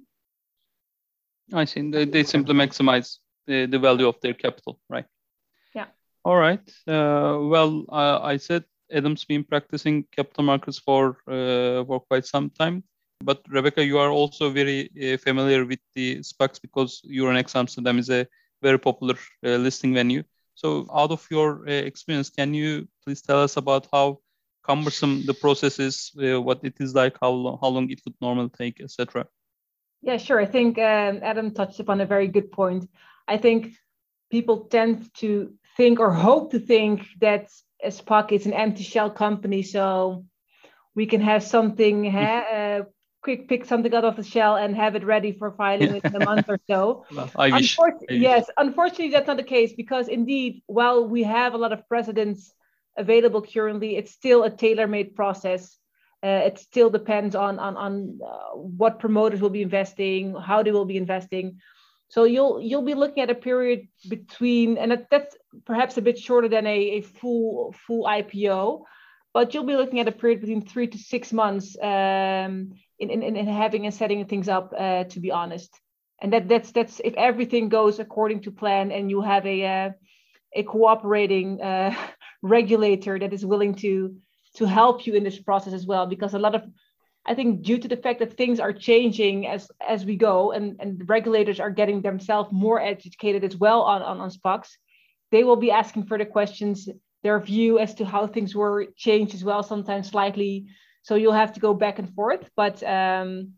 I 1.52 1.64
see. 1.66 1.90
They, 1.90 2.06
they 2.06 2.24
simply 2.24 2.54
maximize 2.54 3.18
the, 3.46 3.66
the 3.66 3.78
value 3.78 4.08
of 4.08 4.16
their 4.22 4.32
capital, 4.32 4.80
right? 4.88 5.04
All 6.24 6.36
right. 6.36 6.60
Uh, 6.86 7.38
well, 7.42 7.84
uh, 7.88 8.20
I 8.22 8.36
said 8.36 8.64
Adam's 8.92 9.24
been 9.24 9.44
practicing 9.44 10.04
capital 10.14 10.44
markets 10.44 10.78
for 10.78 11.16
uh, 11.26 11.84
for 11.84 12.00
quite 12.00 12.26
some 12.26 12.50
time. 12.50 12.84
But 13.24 13.42
Rebecca, 13.48 13.84
you 13.84 13.98
are 13.98 14.10
also 14.10 14.50
very 14.50 14.90
familiar 15.18 15.64
with 15.64 15.78
the 15.94 16.18
SPACs 16.22 16.60
because 16.60 17.00
Euronext 17.08 17.54
Amsterdam 17.54 17.98
is 17.98 18.10
a 18.10 18.26
very 18.62 18.78
popular 18.78 19.14
listing 19.42 19.94
venue. 19.94 20.24
So, 20.54 20.86
out 20.92 21.12
of 21.12 21.26
your 21.30 21.66
experience, 21.66 22.30
can 22.30 22.52
you 22.52 22.88
please 23.04 23.22
tell 23.22 23.40
us 23.42 23.56
about 23.56 23.86
how 23.92 24.18
cumbersome 24.62 25.24
the 25.26 25.34
process 25.34 25.78
is, 25.78 26.12
uh, 26.22 26.40
what 26.40 26.60
it 26.64 26.74
is 26.80 26.94
like, 26.94 27.16
how 27.20 27.30
long, 27.30 27.58
how 27.60 27.68
long 27.68 27.90
it 27.90 28.00
would 28.04 28.14
normally 28.20 28.50
take, 28.50 28.80
etc. 28.80 29.26
Yeah, 30.02 30.16
sure. 30.16 30.40
I 30.40 30.46
think 30.46 30.78
um, 30.78 31.20
Adam 31.22 31.52
touched 31.52 31.80
upon 31.80 32.00
a 32.00 32.06
very 32.06 32.28
good 32.28 32.50
point. 32.50 32.88
I 33.28 33.38
think 33.38 33.74
people 34.30 34.64
tend 34.64 35.12
to 35.14 35.54
think 35.76 36.00
or 36.00 36.12
hope 36.12 36.52
to 36.52 36.58
think 36.58 37.06
that 37.20 37.48
SPAC 37.84 38.32
is 38.32 38.46
an 38.46 38.52
empty 38.52 38.82
shell 38.82 39.10
company, 39.10 39.62
so 39.62 40.24
we 40.94 41.06
can 41.06 41.20
have 41.20 41.42
something, 41.42 42.14
uh, 42.14 42.82
quick 43.22 43.48
pick 43.48 43.64
something 43.64 43.94
out 43.94 44.04
of 44.04 44.16
the 44.16 44.24
shell 44.24 44.56
and 44.56 44.76
have 44.76 44.94
it 44.96 45.04
ready 45.04 45.32
for 45.32 45.52
filing 45.52 45.92
within 45.92 46.14
a 46.16 46.24
month 46.24 46.46
or 46.48 46.58
so. 46.66 47.04
Well, 47.14 47.30
I 47.36 47.50
wish, 47.50 47.78
I 47.78 47.82
wish. 47.82 48.20
Yes, 48.20 48.46
unfortunately, 48.56 49.10
that's 49.10 49.26
not 49.26 49.36
the 49.36 49.42
case 49.42 49.72
because 49.74 50.08
indeed, 50.08 50.62
while 50.66 51.08
we 51.08 51.22
have 51.22 51.54
a 51.54 51.58
lot 51.58 51.72
of 51.72 51.88
precedents 51.88 52.52
available 52.96 53.42
currently, 53.42 53.96
it's 53.96 54.12
still 54.12 54.42
a 54.42 54.50
tailor-made 54.50 55.14
process. 55.14 55.78
Uh, 56.24 56.42
it 56.46 56.58
still 56.58 56.90
depends 56.90 57.34
on 57.34 57.58
on, 57.58 57.76
on 57.76 58.20
uh, 58.24 58.54
what 58.54 59.00
promoters 59.00 59.40
will 59.40 59.50
be 59.50 59.62
investing, 59.62 60.34
how 60.34 60.62
they 60.62 60.70
will 60.70 60.84
be 60.84 60.96
investing. 60.96 61.58
So 62.12 62.24
you'll 62.24 62.60
you'll 62.60 62.82
be 62.82 62.92
looking 62.92 63.22
at 63.22 63.30
a 63.30 63.34
period 63.34 63.88
between, 64.06 64.76
and 64.76 65.06
that's 65.10 65.34
perhaps 65.64 65.96
a 65.96 66.02
bit 66.02 66.18
shorter 66.18 66.46
than 66.46 66.66
a, 66.66 66.78
a 66.98 67.00
full 67.00 67.74
full 67.86 68.04
IPO, 68.04 68.82
but 69.32 69.54
you'll 69.54 69.64
be 69.64 69.76
looking 69.76 69.98
at 69.98 70.08
a 70.08 70.12
period 70.12 70.42
between 70.42 70.60
three 70.60 70.88
to 70.88 70.98
six 70.98 71.32
months 71.32 71.74
um, 71.80 72.74
in, 72.98 73.08
in, 73.08 73.22
in 73.22 73.46
having 73.46 73.86
and 73.86 73.94
setting 73.94 74.22
things 74.26 74.50
up. 74.50 74.74
Uh, 74.78 75.04
to 75.04 75.20
be 75.20 75.30
honest, 75.30 75.70
and 76.20 76.34
that 76.34 76.48
that's 76.48 76.70
that's 76.72 77.00
if 77.02 77.14
everything 77.14 77.70
goes 77.70 77.98
according 77.98 78.42
to 78.42 78.50
plan 78.50 78.92
and 78.92 79.08
you 79.08 79.22
have 79.22 79.46
a 79.46 79.64
uh, 79.64 79.90
a 80.54 80.64
cooperating 80.64 81.62
uh, 81.62 81.96
regulator 82.42 83.18
that 83.18 83.32
is 83.32 83.46
willing 83.46 83.74
to 83.76 84.14
to 84.56 84.66
help 84.66 85.06
you 85.06 85.14
in 85.14 85.24
this 85.24 85.38
process 85.38 85.72
as 85.72 85.86
well 85.86 86.04
because 86.06 86.34
a 86.34 86.38
lot 86.38 86.54
of 86.54 86.62
I 87.24 87.34
think 87.34 87.62
due 87.62 87.78
to 87.78 87.88
the 87.88 87.96
fact 87.96 88.18
that 88.18 88.36
things 88.36 88.58
are 88.58 88.72
changing 88.72 89.46
as 89.46 89.70
as 89.86 90.04
we 90.04 90.16
go 90.16 90.52
and, 90.52 90.76
and 90.80 91.08
regulators 91.08 91.60
are 91.60 91.70
getting 91.70 92.02
themselves 92.02 92.50
more 92.52 92.80
educated 92.80 93.44
as 93.44 93.56
well 93.56 93.82
on, 93.82 94.02
on, 94.02 94.18
on 94.20 94.30
SPACs, 94.30 94.70
they 95.30 95.44
will 95.44 95.56
be 95.56 95.70
asking 95.70 96.06
further 96.06 96.24
questions, 96.24 96.88
their 97.22 97.38
view 97.38 97.78
as 97.78 97.94
to 97.94 98.04
how 98.04 98.26
things 98.26 98.54
were 98.54 98.86
changed 98.96 99.34
as 99.34 99.44
well, 99.44 99.62
sometimes 99.62 100.08
slightly. 100.10 100.66
So 101.02 101.14
you'll 101.14 101.32
have 101.32 101.52
to 101.54 101.60
go 101.60 101.74
back 101.74 101.98
and 101.98 102.12
forth. 102.12 102.48
But 102.56 102.82
um, 102.82 103.52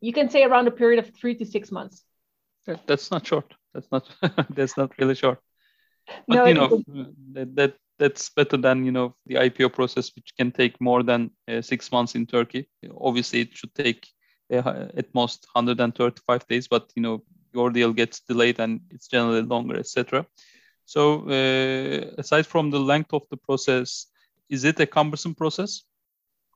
you 0.00 0.12
can 0.12 0.30
say 0.30 0.42
around 0.44 0.66
a 0.66 0.70
period 0.70 0.98
of 0.98 1.14
three 1.14 1.34
to 1.36 1.44
six 1.44 1.70
months. 1.70 2.02
That's 2.86 3.10
not 3.10 3.26
short. 3.26 3.52
That's 3.74 3.90
not 3.92 4.08
that's 4.50 4.76
not 4.76 4.92
really 4.98 5.14
short. 5.14 5.38
But 6.28 6.34
no, 6.34 6.44
you 6.46 6.54
know 6.54 6.82
that, 7.32 7.56
that 7.56 7.74
that's 7.98 8.30
better 8.30 8.56
than 8.56 8.84
you 8.84 8.92
know 8.92 9.14
the 9.26 9.36
IPO 9.36 9.72
process, 9.72 10.10
which 10.16 10.32
can 10.36 10.50
take 10.50 10.80
more 10.80 11.02
than 11.02 11.30
uh, 11.48 11.62
six 11.62 11.90
months 11.92 12.14
in 12.14 12.26
Turkey. 12.26 12.68
Obviously, 13.00 13.42
it 13.42 13.56
should 13.56 13.74
take 13.74 14.06
uh, 14.52 14.86
at 14.96 15.14
most 15.14 15.46
135 15.52 16.46
days, 16.46 16.68
but 16.68 16.90
you 16.94 17.02
know 17.02 17.22
your 17.52 17.70
deal 17.70 17.92
gets 17.92 18.20
delayed 18.20 18.58
and 18.58 18.80
it's 18.90 19.08
generally 19.08 19.42
longer, 19.42 19.76
etc. 19.76 20.26
So, 20.86 21.28
uh, 21.28 22.14
aside 22.18 22.46
from 22.46 22.70
the 22.70 22.80
length 22.80 23.14
of 23.14 23.22
the 23.30 23.36
process, 23.36 24.06
is 24.50 24.64
it 24.64 24.80
a 24.80 24.86
cumbersome 24.86 25.34
process? 25.34 25.82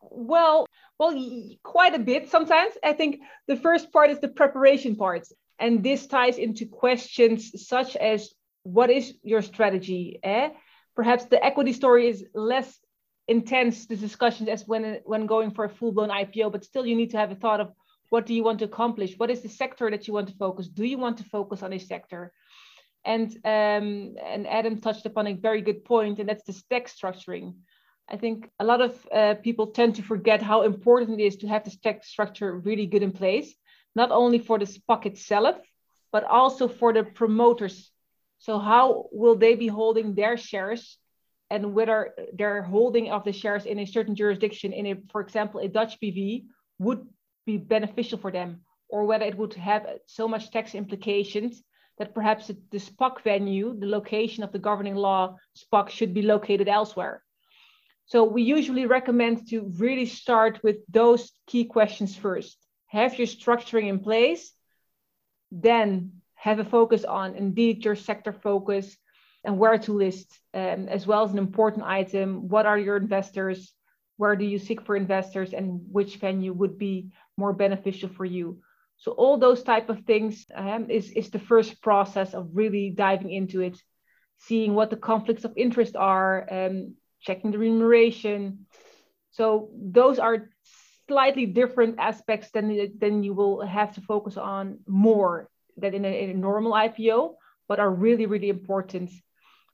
Well, 0.03 0.66
well, 0.99 1.14
quite 1.62 1.95
a 1.95 1.99
bit 1.99 2.28
sometimes. 2.28 2.74
I 2.84 2.93
think 2.93 3.20
the 3.47 3.57
first 3.57 3.93
part 3.93 4.11
is 4.11 4.20
the 4.20 4.28
preparation 4.28 4.97
part, 4.97 5.26
and 5.59 5.82
this 5.82 6.07
ties 6.07 6.39
into 6.39 6.66
questions 6.66 7.66
such 7.66 7.97
as, 7.97 8.32
"What 8.64 8.91
is 8.91 9.14
your 9.22 9.43
strategy?" 9.43 10.18
Eh? 10.22 10.51
Perhaps 10.99 11.27
the 11.27 11.43
equity 11.45 11.73
story 11.73 12.09
is 12.09 12.27
less 12.35 12.81
intense 13.29 13.87
the 13.87 13.95
discussions 13.95 14.49
as 14.49 14.67
when 14.67 14.83
when 15.05 15.27
going 15.27 15.51
for 15.53 15.65
a 15.65 15.75
full-blown 15.79 16.09
IPO, 16.09 16.51
but 16.51 16.65
still 16.65 16.85
you 16.85 16.97
need 16.97 17.13
to 17.13 17.21
have 17.23 17.31
a 17.31 17.37
thought 17.43 17.61
of 17.61 17.69
what 18.11 18.27
do 18.27 18.35
you 18.35 18.43
want 18.43 18.59
to 18.59 18.65
accomplish? 18.65 19.17
What 19.17 19.31
is 19.31 19.41
the 19.43 19.49
sector 19.63 19.89
that 19.91 20.09
you 20.09 20.15
want 20.15 20.29
to 20.29 20.35
focus? 20.35 20.67
Do 20.67 20.85
you 20.85 20.99
want 20.99 21.19
to 21.19 21.25
focus 21.37 21.63
on 21.63 21.73
a 21.73 21.79
sector? 21.79 22.33
And 23.05 23.29
um, 23.45 24.17
and 24.33 24.43
Adam 24.59 24.81
touched 24.81 25.07
upon 25.07 25.29
a 25.29 25.35
very 25.35 25.63
good 25.69 25.85
point, 25.85 26.19
and 26.19 26.29
that's 26.29 26.47
the 26.49 26.53
stack 26.53 26.87
structuring. 26.89 27.47
I 28.15 28.17
think 28.17 28.51
a 28.59 28.65
lot 28.65 28.81
of 28.81 28.93
uh, 29.19 29.35
people 29.47 29.67
tend 29.69 29.95
to 29.97 30.03
forget 30.03 30.43
how 30.43 30.63
important 30.63 31.21
it 31.21 31.25
is 31.29 31.37
to 31.39 31.47
have 31.47 31.63
the 31.63 31.71
stack 31.71 32.05
structure 32.05 32.51
really 32.69 32.87
good 32.87 33.05
in 33.05 33.13
place, 33.13 33.55
not 33.95 34.11
only 34.11 34.41
for 34.41 34.59
the 34.59 34.71
SPAC 34.77 35.07
itself, 35.07 35.57
but 36.11 36.25
also 36.25 36.67
for 36.67 36.93
the 36.93 37.05
promoters 37.05 37.93
so 38.39 38.59
how 38.59 39.07
will 39.12 39.36
they 39.36 39.55
be 39.55 39.66
holding 39.66 40.14
their 40.14 40.36
shares 40.36 40.99
and 41.51 41.74
whether 41.74 42.14
their 42.32 42.62
holding 42.62 43.11
of 43.11 43.24
the 43.24 43.32
shares 43.32 43.66
in 43.66 43.78
a 43.78 43.86
certain 43.86 44.14
jurisdiction 44.14 44.72
in 44.72 44.86
a, 44.86 44.95
for 45.11 45.20
example, 45.20 45.61
a 45.61 45.68
Dutch 45.68 45.99
BV 46.01 46.45
would 46.78 47.07
be 47.47 47.57
beneficial 47.57 48.18
for 48.18 48.30
them 48.30 48.61
or 48.89 49.05
whether 49.05 49.24
it 49.24 49.36
would 49.36 49.55
have 49.55 49.86
so 50.07 50.28
much 50.28 50.51
tax 50.51 50.74
implications 50.74 51.62
that 51.99 52.14
perhaps 52.14 52.47
the 52.47 52.78
SPAC 52.78 53.22
venue, 53.22 53.76
the 53.78 53.86
location 53.86 54.45
of 54.45 54.53
the 54.53 54.59
governing 54.59 54.95
law 54.95 55.36
SPAC 55.57 55.89
should 55.89 56.14
be 56.14 56.22
located 56.22 56.68
elsewhere. 56.68 57.22
So 58.07 58.24
we 58.24 58.43
usually 58.43 58.86
recommend 58.86 59.49
to 59.49 59.70
really 59.76 60.07
start 60.07 60.61
with 60.62 60.76
those 60.89 61.32
key 61.47 61.64
questions 61.64 62.16
first. 62.16 62.57
Have 62.86 63.18
your 63.18 63.26
structuring 63.26 63.89
in 63.89 63.99
place, 63.99 64.53
then 65.51 66.18
have 66.39 66.61
a 66.61 66.64
focus 66.64 67.05
on 67.05 67.34
indeed 67.34 67.84
your 67.84 67.97
sector 67.97 68.32
focus 68.32 68.97
and 69.45 69.59
where 69.59 69.78
to 69.78 69.93
list, 69.93 70.39
um, 70.55 70.89
as 70.89 71.07
well 71.07 71.24
as 71.24 71.32
an 71.32 71.39
important 71.39 71.84
item. 71.84 72.49
What 72.49 72.66
are 72.66 72.78
your 72.78 72.97
investors? 72.97 73.72
Where 74.16 74.36
do 74.36 74.45
you 74.45 74.59
seek 74.59 74.82
for 74.82 74.97
investors, 74.97 75.53
and 75.53 75.80
which 75.91 76.16
venue 76.16 76.53
would 76.53 76.78
be 76.78 77.11
more 77.36 77.53
beneficial 77.53 78.09
for 78.09 78.24
you? 78.24 78.61
So 78.97 79.12
all 79.12 79.36
those 79.39 79.62
type 79.62 79.91
of 79.91 80.05
things 80.05 80.47
um, 80.55 80.91
is 80.91 81.11
is 81.12 81.30
the 81.30 81.39
first 81.39 81.80
process 81.82 82.34
of 82.34 82.51
really 82.53 82.91
diving 82.91 83.30
into 83.30 83.61
it, 83.61 83.76
seeing 84.39 84.74
what 84.74 84.91
the 84.91 84.97
conflicts 84.97 85.45
of 85.45 85.53
interest 85.57 85.95
are, 85.97 86.47
um, 86.51 86.95
checking 87.20 87.51
the 87.51 87.59
remuneration. 87.59 88.66
So 89.30 89.70
those 89.74 90.18
are 90.18 90.51
slightly 91.07 91.47
different 91.47 91.99
aspects 91.99 92.51
than 92.51 92.99
than 92.99 93.22
you 93.22 93.34
will 93.34 93.66
have 93.66 93.95
to 93.95 94.01
focus 94.01 94.36
on 94.36 94.80
more 94.86 95.49
that 95.81 95.95
in 95.95 96.05
a, 96.05 96.09
in 96.09 96.31
a 96.31 96.35
normal 96.35 96.72
IPO, 96.72 97.35
but 97.68 97.81
are 97.81 97.91
really, 97.91 98.26
really 98.26 98.49
important. 98.49 99.11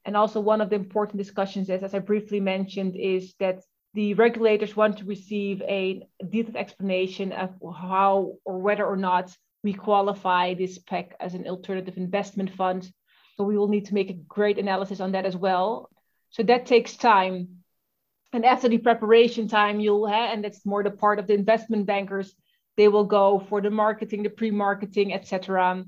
And 0.05 0.17
also 0.17 0.41
one 0.41 0.61
of 0.61 0.71
the 0.71 0.77
important 0.77 1.19
discussions 1.19 1.71
is, 1.71 1.83
as 1.83 1.95
I 1.95 1.99
briefly 1.99 2.41
mentioned, 2.41 2.97
is 2.97 3.35
that 3.41 3.63
the 3.95 4.15
regulators 4.15 4.77
want 4.77 4.99
to 4.99 5.05
receive 5.05 5.63
a 5.63 6.07
detailed 6.29 6.57
explanation 6.57 7.33
of 7.33 7.51
how 7.75 8.35
or 8.45 8.59
whether 8.59 8.85
or 8.85 8.97
not 8.97 9.35
we 9.63 9.73
qualify 9.73 10.55
this 10.55 10.79
SPAC 10.79 11.13
as 11.21 11.35
an 11.35 11.47
alternative 11.47 11.97
investment 11.97 12.51
fund. 12.51 12.91
So 13.37 13.45
we 13.45 13.57
will 13.57 13.69
need 13.69 13.87
to 13.87 13.95
make 13.95 14.11
a 14.11 14.21
great 14.29 14.59
analysis 14.59 15.01
on 15.01 15.13
that 15.13 15.25
as 15.25 15.37
well. 15.37 15.91
So 16.31 16.43
that 16.43 16.67
takes 16.67 16.97
time. 16.97 17.63
And 18.33 18.45
after 18.45 18.69
the 18.69 18.79
preparation 18.79 19.47
time, 19.47 19.79
you'll 19.79 20.09
have, 20.09 20.33
and 20.33 20.45
that's 20.45 20.67
more 20.67 20.83
the 20.83 20.91
part 20.91 21.21
of 21.21 21.29
the 21.29 21.35
investment 21.35 21.87
bankers, 21.87 22.35
they 22.77 22.89
will 22.89 23.05
go 23.05 23.45
for 23.49 23.61
the 23.61 23.71
marketing, 23.71 24.23
the 24.23 24.31
pre-marketing, 24.31 25.13
etc. 25.15 25.85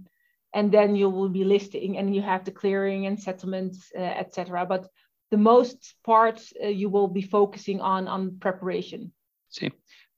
And 0.55 0.73
then 0.73 0.97
you 0.97 1.11
will 1.11 1.29
be 1.29 1.45
listing 1.45 1.99
and 1.99 2.15
you 2.15 2.23
have 2.23 2.45
the 2.45 2.51
clearing 2.51 3.07
and 3.07 3.21
settlements, 3.21 3.91
uh, 3.97 4.01
etc. 4.03 4.65
But 4.67 4.89
the 5.31 5.37
most 5.37 5.95
part 6.05 6.41
uh, 6.63 6.69
you 6.69 6.89
will 6.89 7.09
be 7.09 7.23
focusing 7.23 7.81
on 7.81 8.09
on 8.09 8.39
preparation. 8.39 9.13
See, 9.51 9.71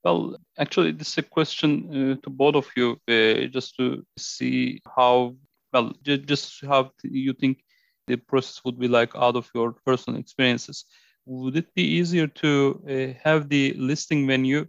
well, 0.05 0.37
actually, 0.59 0.93
this 0.93 1.09
is 1.09 1.19
a 1.19 1.23
question 1.23 1.71
uh, 1.91 2.23
to 2.23 2.31
both 2.31 2.55
of 2.55 2.69
you, 2.77 2.99
uh, 3.09 3.47
just 3.49 3.77
to 3.77 4.05
see 4.17 4.81
how 4.97 5.37
well, 5.73 5.93
just 6.05 6.65
how 6.65 6.93
you 7.03 7.33
think 7.33 7.59
the 8.07 8.17
process 8.17 8.63
would 8.65 8.79
be 8.79 8.89
like 8.89 9.15
out 9.15 9.37
of 9.37 9.51
your 9.55 9.73
personal 9.85 10.19
experiences. 10.19 10.85
Would 11.27 11.57
it 11.57 11.75
be 11.75 11.83
easier 11.83 12.27
to 12.27 12.83
uh, 12.89 13.21
have 13.23 13.49
the 13.49 13.75
listing 13.75 14.27
venue 14.27 14.67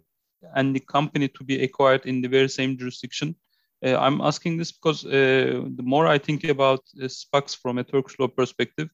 and 0.54 0.74
the 0.74 0.80
company 0.80 1.28
to 1.28 1.44
be 1.44 1.62
acquired 1.62 2.06
in 2.06 2.20
the 2.22 2.28
very 2.28 2.48
same 2.48 2.76
jurisdiction. 2.76 3.34
Uh, 3.84 3.96
I'm 3.96 4.20
asking 4.20 4.58
this 4.58 4.72
because 4.72 5.04
uh, 5.06 5.64
the 5.76 5.82
more 5.82 6.06
I 6.06 6.18
think 6.18 6.44
about 6.44 6.80
uh, 7.00 7.04
SPACs 7.06 7.56
from 7.56 7.78
a 7.78 7.84
Turkish 7.84 8.18
law 8.18 8.28
perspective, 8.28 8.88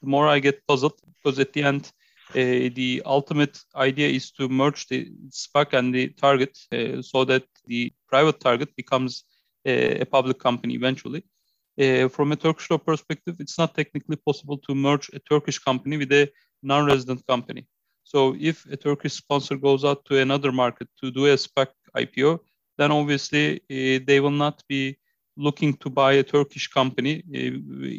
the 0.00 0.08
more 0.08 0.28
I 0.28 0.38
get 0.38 0.66
puzzled 0.66 1.00
because 1.04 1.38
at 1.38 1.52
the 1.52 1.62
end, 1.62 1.92
uh, 2.30 2.70
the 2.74 3.02
ultimate 3.06 3.58
idea 3.74 4.08
is 4.08 4.30
to 4.32 4.48
merge 4.48 4.86
the 4.88 5.10
SPAC 5.30 5.72
and 5.72 5.94
the 5.94 6.08
target 6.08 6.58
uh, 6.72 7.02
so 7.02 7.24
that 7.24 7.44
the 7.66 7.92
private 8.06 8.38
target 8.38 8.68
becomes 8.76 9.24
a, 9.64 10.00
a 10.00 10.06
public 10.06 10.38
company 10.38 10.74
eventually. 10.74 11.24
Uh, 11.80 12.08
from 12.08 12.32
a 12.32 12.36
Turkish 12.36 12.70
law 12.70 12.78
perspective, 12.78 13.36
it's 13.38 13.56
not 13.56 13.74
technically 13.74 14.16
possible 14.16 14.58
to 14.58 14.74
merge 14.74 15.10
a 15.14 15.18
Turkish 15.20 15.58
company 15.58 15.96
with 15.96 16.12
a 16.12 16.28
non-resident 16.62 17.26
company. 17.26 17.66
So 18.12 18.34
if 18.40 18.64
a 18.72 18.76
Turkish 18.76 19.12
sponsor 19.12 19.56
goes 19.58 19.84
out 19.84 20.06
to 20.06 20.18
another 20.18 20.50
market 20.50 20.88
to 21.00 21.10
do 21.10 21.26
a 21.26 21.36
SPAC 21.36 21.68
IPO, 21.94 22.38
then 22.78 22.90
obviously 22.90 23.56
uh, 23.56 24.00
they 24.06 24.18
will 24.20 24.38
not 24.46 24.62
be 24.66 24.96
looking 25.36 25.74
to 25.82 25.90
buy 25.90 26.12
a 26.14 26.22
Turkish 26.22 26.68
company 26.68 27.18
uh, 27.18 27.52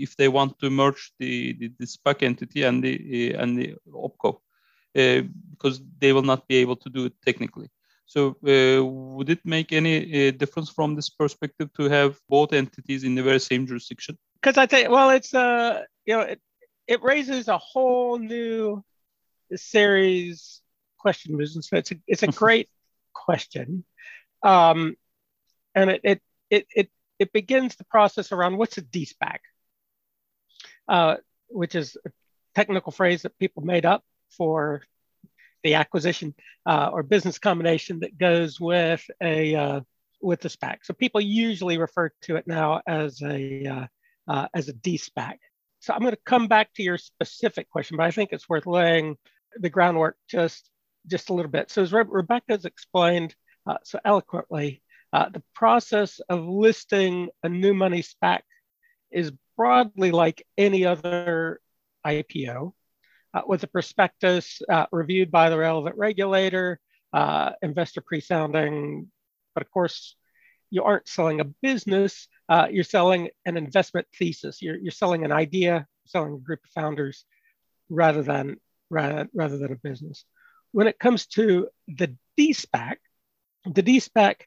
if 0.05 0.18
they 0.18 0.28
want 0.28 0.57
to 0.62 0.72
merge 0.72 1.12
the, 1.20 1.53
the, 1.60 1.72
the 1.78 1.86
SPAC 1.86 2.24
entity 2.24 2.64
and 2.64 2.84
the 2.84 2.95
uh, 3.36 3.43
and 3.43 3.60
the 3.60 3.76
OPCO, 3.93 4.41
because 5.51 5.80
they 5.99 6.12
will 6.12 6.28
not 6.32 6.47
be 6.47 6.55
able 6.55 6.78
to 6.78 6.89
do 6.89 7.05
it 7.05 7.14
technically. 7.24 7.70
So 8.07 8.36
would 8.41 9.30
it 9.30 9.45
make 9.45 9.72
any 9.72 10.32
difference 10.32 10.72
from 10.72 10.95
this 10.95 11.12
perspective 11.12 11.70
to 11.78 11.84
have 11.84 12.20
both 12.28 12.53
entities 12.53 13.03
in 13.03 13.14
the 13.14 13.22
very 13.22 13.39
same 13.39 13.68
jurisdiction? 13.68 14.18
Because 14.41 14.57
I 14.57 14.66
think, 14.66 14.89
well, 14.89 15.12
it's 15.12 15.36
uh, 15.36 15.84
you 16.07 16.16
know, 16.16 16.22
it, 16.22 16.41
it 16.88 17.03
raises 17.03 17.47
a 17.47 17.60
whole 17.60 18.18
new 18.18 18.84
series 19.57 20.61
question 20.97 21.37
was 21.37 21.53
so 21.67 21.77
it's 21.77 21.91
a 21.91 21.95
it's 22.07 22.23
a 22.23 22.27
great 22.43 22.69
question 23.13 23.83
um, 24.43 24.95
and 25.75 25.89
it, 25.89 26.01
it 26.03 26.21
it 26.49 26.67
it 26.75 26.89
it 27.19 27.33
begins 27.33 27.75
the 27.75 27.83
process 27.85 28.31
around 28.31 28.57
what's 28.57 28.77
a 28.77 28.81
de-SPAC, 28.81 29.39
uh, 30.87 31.17
which 31.49 31.75
is 31.75 31.97
a 32.05 32.11
technical 32.55 32.91
phrase 32.91 33.23
that 33.23 33.37
people 33.37 33.63
made 33.63 33.85
up 33.85 34.03
for 34.31 34.81
the 35.63 35.75
acquisition 35.75 36.33
uh, 36.65 36.89
or 36.91 37.03
business 37.03 37.37
combination 37.37 37.99
that 37.99 38.17
goes 38.17 38.59
with 38.59 39.05
a 39.21 39.55
uh, 39.55 39.81
with 40.21 40.41
the 40.41 40.49
SPAC. 40.49 40.77
So 40.83 40.93
people 40.93 41.21
usually 41.21 41.77
refer 41.77 42.11
to 42.23 42.37
it 42.37 42.47
now 42.47 42.81
as 42.87 43.21
a 43.21 43.65
uh, 43.67 43.87
uh, 44.31 44.47
as 44.53 44.69
a 44.69 44.73
de-SPAC. 44.73 45.37
So 45.81 45.93
I'm 45.93 46.01
going 46.01 46.13
to 46.13 46.19
come 46.25 46.47
back 46.47 46.73
to 46.73 46.83
your 46.83 46.97
specific 46.97 47.69
question, 47.69 47.97
but 47.97 48.05
I 48.05 48.11
think 48.11 48.31
it's 48.31 48.49
worth 48.49 48.65
laying 48.65 49.17
the 49.57 49.69
groundwork 49.69 50.17
just 50.29 50.69
just 51.07 51.29
a 51.29 51.33
little 51.33 51.51
bit. 51.51 51.71
So 51.71 51.81
as 51.81 51.93
Re- 51.93 52.03
Rebecca's 52.07 52.65
explained 52.65 53.35
uh, 53.67 53.77
so 53.83 53.99
eloquently, 54.05 54.83
uh, 55.13 55.29
the 55.29 55.43
process 55.55 56.19
of 56.29 56.45
listing 56.45 57.29
a 57.43 57.49
new 57.49 57.73
money 57.73 58.03
SPAC 58.03 58.41
is 59.11 59.31
broadly 59.57 60.11
like 60.11 60.45
any 60.57 60.85
other 60.85 61.59
IPO, 62.05 62.73
uh, 63.33 63.41
with 63.45 63.63
a 63.63 63.67
prospectus 63.67 64.61
uh, 64.69 64.85
reviewed 64.91 65.31
by 65.31 65.49
the 65.49 65.57
relevant 65.57 65.95
regulator, 65.97 66.79
uh, 67.13 67.51
investor 67.61 68.01
pre-sounding, 68.01 69.09
but 69.53 69.63
of 69.63 69.71
course, 69.71 70.15
you 70.71 70.83
aren't 70.83 71.07
selling 71.07 71.39
a 71.39 71.45
business. 71.45 72.27
Uh, 72.47 72.67
you're 72.69 72.83
selling 72.83 73.29
an 73.45 73.57
investment 73.57 74.07
thesis. 74.15 74.61
You're, 74.61 74.77
you're 74.77 74.91
selling 74.91 75.25
an 75.25 75.31
idea, 75.31 75.87
selling 76.05 76.33
a 76.33 76.37
group 76.37 76.59
of 76.63 76.69
founders, 76.71 77.25
rather 77.89 78.21
than 78.21 78.57
rather, 78.89 79.27
than 79.33 79.71
a 79.71 79.75
business. 79.75 80.25
When 80.71 80.87
it 80.87 80.99
comes 80.99 81.25
to 81.27 81.67
the 81.87 82.15
de-SPAC, 82.37 82.97
the 83.65 83.81
de-SPAC 83.81 84.41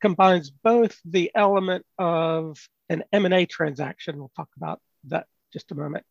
combines 0.00 0.50
both 0.50 0.98
the 1.04 1.30
element 1.34 1.84
of 1.98 2.58
an 2.88 3.04
M&A 3.12 3.46
transaction, 3.46 4.18
we'll 4.18 4.32
talk 4.36 4.48
about 4.56 4.80
that 5.08 5.26
just 5.52 5.72
a 5.72 5.74
moment, 5.74 6.04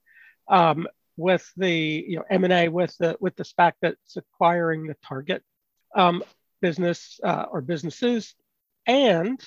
um, 0.48 0.88
with 1.18 1.50
the 1.56 2.06
you 2.08 2.18
know 2.18 2.26
M&A 2.30 2.68
with 2.68 2.96
the 2.98 3.16
with 3.20 3.36
the 3.36 3.46
SPAC 3.46 3.74
that's 3.82 4.18
acquiring 4.18 4.88
the 4.88 4.96
target 5.06 5.44
um, 5.96 6.24
business 6.62 7.20
uh, 7.24 7.46
or 7.50 7.62
businesses, 7.62 8.36
and 8.86 9.40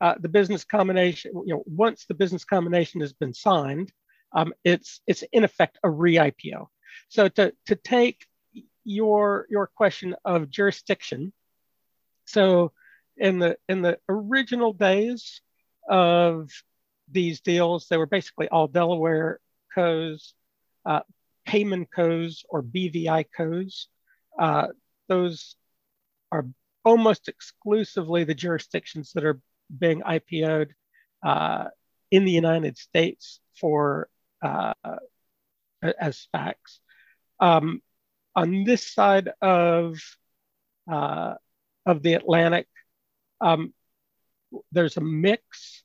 uh, 0.00 0.14
the 0.20 0.28
business 0.28 0.64
combination. 0.64 1.32
You 1.46 1.54
know, 1.54 1.62
once 1.66 2.06
the 2.06 2.14
business 2.14 2.44
combination 2.44 3.00
has 3.00 3.12
been 3.12 3.34
signed, 3.34 3.92
um, 4.32 4.52
it's 4.64 5.00
it's 5.06 5.24
in 5.32 5.44
effect 5.44 5.78
a 5.82 5.90
re-IPO. 5.90 6.66
So 7.10 7.28
to 7.28 7.52
to 7.66 7.74
take 7.74 8.24
your 8.84 9.46
your 9.50 9.66
question 9.66 10.14
of 10.24 10.48
jurisdiction, 10.48 11.32
so 12.24 12.72
in 13.16 13.40
the 13.40 13.58
in 13.68 13.82
the 13.82 13.98
original 14.08 14.72
days 14.72 15.42
of 15.88 16.50
these 17.10 17.40
deals, 17.40 17.88
they 17.88 17.96
were 17.96 18.06
basically 18.06 18.48
all 18.48 18.68
Delaware 18.68 19.40
co's, 19.74 20.34
uh, 20.86 21.00
Cayman 21.46 21.86
co's, 21.86 22.44
or 22.48 22.62
BVI 22.62 23.24
co's. 23.36 23.88
Uh, 24.38 24.68
those 25.08 25.56
are 26.30 26.46
almost 26.84 27.28
exclusively 27.28 28.22
the 28.22 28.34
jurisdictions 28.34 29.12
that 29.14 29.24
are 29.24 29.40
being 29.76 30.02
IPO'd 30.02 30.74
uh, 31.24 31.64
in 32.12 32.24
the 32.24 32.30
United 32.30 32.78
States 32.78 33.40
for 33.60 34.08
uh, 34.42 34.74
as 35.82 36.28
SPACs. 36.32 36.78
Um, 37.40 37.82
on 38.36 38.64
this 38.64 38.86
side 38.86 39.30
of 39.40 39.98
uh, 40.90 41.34
of 41.86 42.02
the 42.02 42.14
Atlantic, 42.14 42.66
um, 43.40 43.72
there's 44.72 44.96
a 44.96 45.00
mix. 45.00 45.82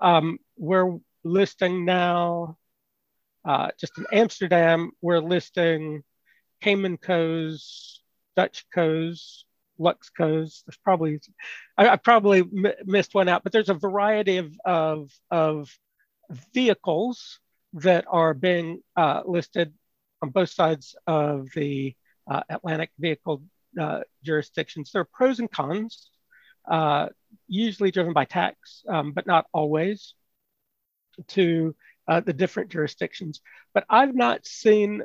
Um, 0.00 0.38
we're 0.56 0.98
listing 1.22 1.84
now, 1.84 2.56
uh, 3.44 3.70
just 3.78 3.96
in 3.98 4.06
Amsterdam, 4.12 4.92
we're 5.00 5.20
listing 5.20 6.02
Cayman 6.60 6.98
Co's, 6.98 8.00
Dutch 8.36 8.66
Co's, 8.74 9.44
Lux 9.78 10.10
Co's. 10.10 10.62
There's 10.66 10.78
probably, 10.82 11.20
I, 11.76 11.88
I 11.90 11.96
probably 11.96 12.40
m- 12.40 12.72
missed 12.84 13.14
one 13.14 13.28
out, 13.28 13.42
but 13.42 13.52
there's 13.52 13.68
a 13.68 13.74
variety 13.74 14.38
of, 14.38 14.52
of, 14.64 15.10
of 15.30 15.70
vehicles 16.54 17.40
that 17.74 18.04
are 18.08 18.34
being 18.34 18.80
uh, 18.96 19.22
listed 19.26 19.74
on 20.22 20.30
both 20.30 20.50
sides 20.50 20.94
of 21.06 21.48
the 21.54 21.94
uh, 22.30 22.42
Atlantic 22.48 22.90
vehicle 22.98 23.42
uh, 23.80 24.00
jurisdictions. 24.22 24.90
There 24.90 25.02
are 25.02 25.08
pros 25.12 25.40
and 25.40 25.50
cons 25.50 26.10
uh, 26.70 27.08
usually 27.46 27.90
driven 27.90 28.12
by 28.12 28.24
tax, 28.24 28.84
um, 28.88 29.12
but 29.12 29.26
not 29.26 29.46
always, 29.52 30.14
to 31.28 31.74
uh, 32.08 32.20
the 32.20 32.32
different 32.32 32.70
jurisdictions. 32.70 33.40
But 33.72 33.84
I've 33.88 34.14
not 34.14 34.46
seen 34.46 35.02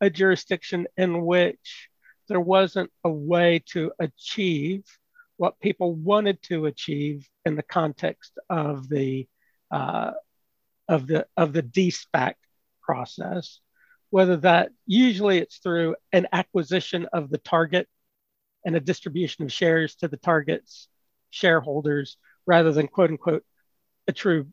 a 0.00 0.10
jurisdiction 0.10 0.86
in 0.96 1.24
which 1.24 1.88
there 2.28 2.40
wasn't 2.40 2.90
a 3.04 3.10
way 3.10 3.62
to 3.72 3.92
achieve 3.98 4.84
what 5.36 5.60
people 5.60 5.94
wanted 5.94 6.42
to 6.42 6.66
achieve 6.66 7.26
in 7.44 7.56
the 7.56 7.62
context 7.62 8.32
of 8.50 8.88
the 8.88 9.28
uh, 9.70 10.12
of 10.88 11.06
the 11.06 11.26
of 11.36 11.52
the 11.52 11.62
de-SPAC 11.62 12.34
process. 12.82 13.60
Whether 14.10 14.36
that 14.38 14.70
usually 14.86 15.38
it's 15.38 15.58
through 15.58 15.96
an 16.12 16.28
acquisition 16.32 17.06
of 17.12 17.30
the 17.30 17.38
target 17.38 17.88
and 18.64 18.74
a 18.74 18.80
distribution 18.80 19.44
of 19.44 19.52
shares 19.52 19.96
to 19.96 20.08
the 20.08 20.16
target's 20.16 20.88
shareholders 21.30 22.16
rather 22.46 22.72
than 22.72 22.88
quote 22.88 23.10
unquote 23.10 23.44
a 24.06 24.12
true 24.12 24.46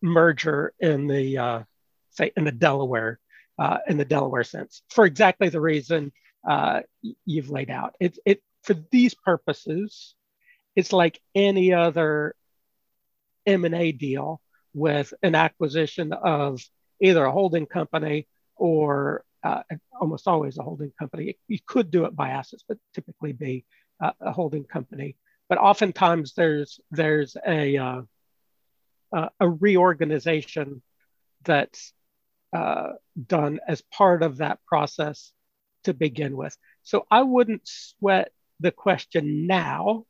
merger 0.00 0.72
in 0.78 1.08
the 1.08 1.38
uh, 1.38 1.62
say 2.10 2.32
in 2.36 2.44
the 2.44 2.52
Delaware 2.52 3.18
uh, 3.58 3.78
in 3.88 3.96
the 3.96 4.04
Delaware 4.04 4.44
sense 4.44 4.82
for 4.90 5.04
exactly 5.04 5.48
the 5.48 5.60
reason 5.60 6.12
uh, 6.48 6.80
you've 7.24 7.50
laid 7.50 7.70
out. 7.70 7.94
It 8.00 8.18
it 8.24 8.42
for 8.62 8.74
these 8.90 9.14
purposes, 9.14 10.14
it's 10.76 10.92
like 10.92 11.20
any 11.34 11.72
other 11.72 12.34
M 13.46 13.64
and 13.64 13.74
A 13.74 13.92
deal 13.92 14.40
with 14.72 15.12
an 15.22 15.34
acquisition 15.34 16.12
of 16.12 16.62
either 17.00 17.24
a 17.24 17.32
holding 17.32 17.66
company 17.66 18.26
or 18.56 19.24
uh, 19.42 19.62
almost 20.00 20.26
always 20.26 20.58
a 20.58 20.62
holding 20.62 20.92
company. 20.98 21.36
You 21.48 21.58
could 21.66 21.90
do 21.90 22.04
it 22.06 22.16
by 22.16 22.30
assets, 22.30 22.64
but 22.66 22.78
typically 22.94 23.32
be 23.32 23.64
uh, 24.00 24.12
a 24.20 24.32
holding 24.32 24.64
company 24.64 25.16
but 25.48 25.58
oftentimes 25.58 26.34
there's 26.34 26.80
there's 26.90 27.36
a 27.46 27.76
uh, 27.76 28.02
uh, 29.12 29.28
a 29.38 29.48
reorganization 29.48 30.82
that's 31.44 31.92
uh, 32.52 32.92
done 33.26 33.60
as 33.66 33.82
part 33.82 34.22
of 34.22 34.38
that 34.38 34.58
process 34.66 35.32
to 35.84 35.92
begin 35.92 36.36
with. 36.36 36.56
So 36.82 37.06
I 37.10 37.22
wouldn't 37.22 37.68
sweat 37.68 38.32
the 38.60 38.70
question 38.70 39.46
now 39.46 40.06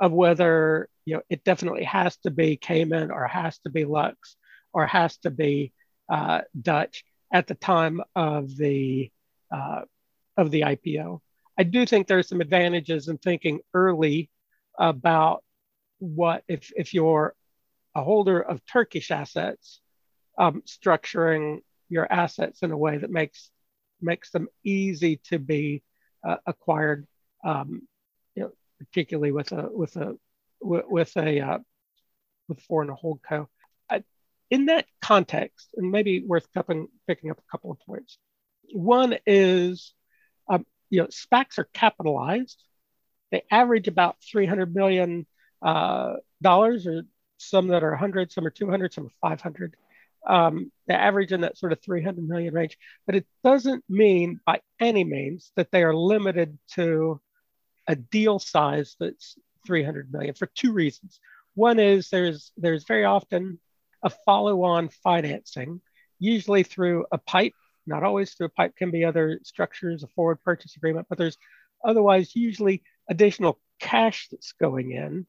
of 0.00 0.12
whether 0.12 0.88
you 1.04 1.16
know 1.16 1.22
it 1.28 1.44
definitely 1.44 1.84
has 1.84 2.16
to 2.18 2.30
be 2.30 2.56
Cayman 2.56 3.10
or 3.10 3.26
has 3.26 3.58
to 3.60 3.70
be 3.70 3.84
Lux 3.84 4.36
or 4.72 4.86
has 4.86 5.16
to 5.18 5.30
be 5.30 5.72
uh, 6.08 6.42
Dutch 6.60 7.04
at 7.32 7.46
the 7.46 7.54
time 7.54 8.00
of 8.14 8.56
the 8.56 9.10
uh, 9.50 9.82
of 10.36 10.50
the 10.50 10.62
IPO. 10.62 11.20
I 11.58 11.64
do 11.64 11.84
think 11.84 12.06
there's 12.06 12.28
some 12.28 12.40
advantages 12.40 13.08
in 13.08 13.18
thinking 13.18 13.60
early 13.74 14.30
about 14.78 15.42
what 15.98 16.44
if 16.48 16.70
if 16.76 16.94
you're 16.94 17.34
a 17.94 18.02
holder 18.02 18.40
of 18.40 18.64
Turkish 18.64 19.10
assets, 19.10 19.80
um, 20.38 20.62
structuring 20.62 21.60
your 21.88 22.10
assets 22.10 22.62
in 22.62 22.70
a 22.70 22.76
way 22.76 22.98
that 22.98 23.10
makes 23.10 23.50
makes 24.00 24.30
them 24.30 24.48
easy 24.64 25.20
to 25.24 25.38
be 25.38 25.82
uh, 26.26 26.36
acquired, 26.46 27.06
um, 27.44 27.82
you 28.34 28.44
know, 28.44 28.50
particularly 28.78 29.32
with 29.32 29.50
a 29.52 29.68
with 29.70 29.96
a 29.96 30.16
with 30.60 31.16
a 31.16 31.40
uh, 31.40 31.58
with 32.48 32.60
foreign 32.60 32.88
holdco. 32.88 33.48
In 34.50 34.66
that 34.66 34.86
context, 35.02 35.68
and 35.76 35.90
maybe 35.90 36.24
worth 36.24 36.46
cupping, 36.54 36.88
picking 37.06 37.30
up 37.30 37.38
a 37.38 37.50
couple 37.50 37.70
of 37.70 37.78
points. 37.80 38.18
One 38.72 39.16
is, 39.26 39.94
um, 40.48 40.66
you 40.90 41.02
know, 41.02 41.08
SPACs 41.08 41.58
are 41.58 41.68
capitalized 41.72 42.62
they 43.30 43.42
average 43.50 43.88
about 43.88 44.16
300 44.30 44.74
million 44.74 45.26
uh, 45.62 46.14
dollars, 46.40 46.86
or 46.86 47.02
some 47.36 47.68
that 47.68 47.82
are 47.82 47.90
100, 47.90 48.32
some 48.32 48.46
are 48.46 48.50
200, 48.50 48.92
some 48.92 49.06
are 49.06 49.30
500. 49.30 49.76
Um, 50.26 50.72
average 50.90 51.32
in 51.32 51.42
that 51.42 51.56
sort 51.56 51.72
of 51.72 51.80
300 51.80 52.26
million 52.26 52.52
range, 52.52 52.76
but 53.06 53.14
it 53.14 53.26
doesn't 53.44 53.84
mean 53.88 54.40
by 54.44 54.60
any 54.80 55.04
means 55.04 55.52
that 55.56 55.70
they 55.70 55.82
are 55.84 55.94
limited 55.94 56.58
to 56.72 57.20
a 57.86 57.94
deal 57.94 58.38
size 58.38 58.96
that's 58.98 59.38
300 59.66 60.12
million 60.12 60.34
for 60.34 60.46
two 60.46 60.72
reasons. 60.72 61.20
One 61.54 61.78
is 61.78 62.10
there's 62.10 62.52
there's 62.56 62.84
very 62.84 63.04
often 63.04 63.58
a 64.02 64.10
follow-on 64.10 64.88
financing, 64.88 65.80
usually 66.18 66.62
through 66.62 67.06
a 67.12 67.18
pipe. 67.18 67.54
Not 67.86 68.02
always 68.02 68.34
through 68.34 68.46
a 68.46 68.50
pipe, 68.50 68.76
can 68.76 68.90
be 68.90 69.04
other 69.04 69.40
structures, 69.44 70.02
a 70.02 70.08
forward 70.08 70.42
purchase 70.44 70.76
agreement, 70.76 71.06
but 71.08 71.16
there's 71.16 71.38
otherwise 71.84 72.36
usually 72.36 72.82
additional 73.08 73.58
cash 73.80 74.28
that's 74.30 74.52
going 74.52 74.92
in. 74.92 75.26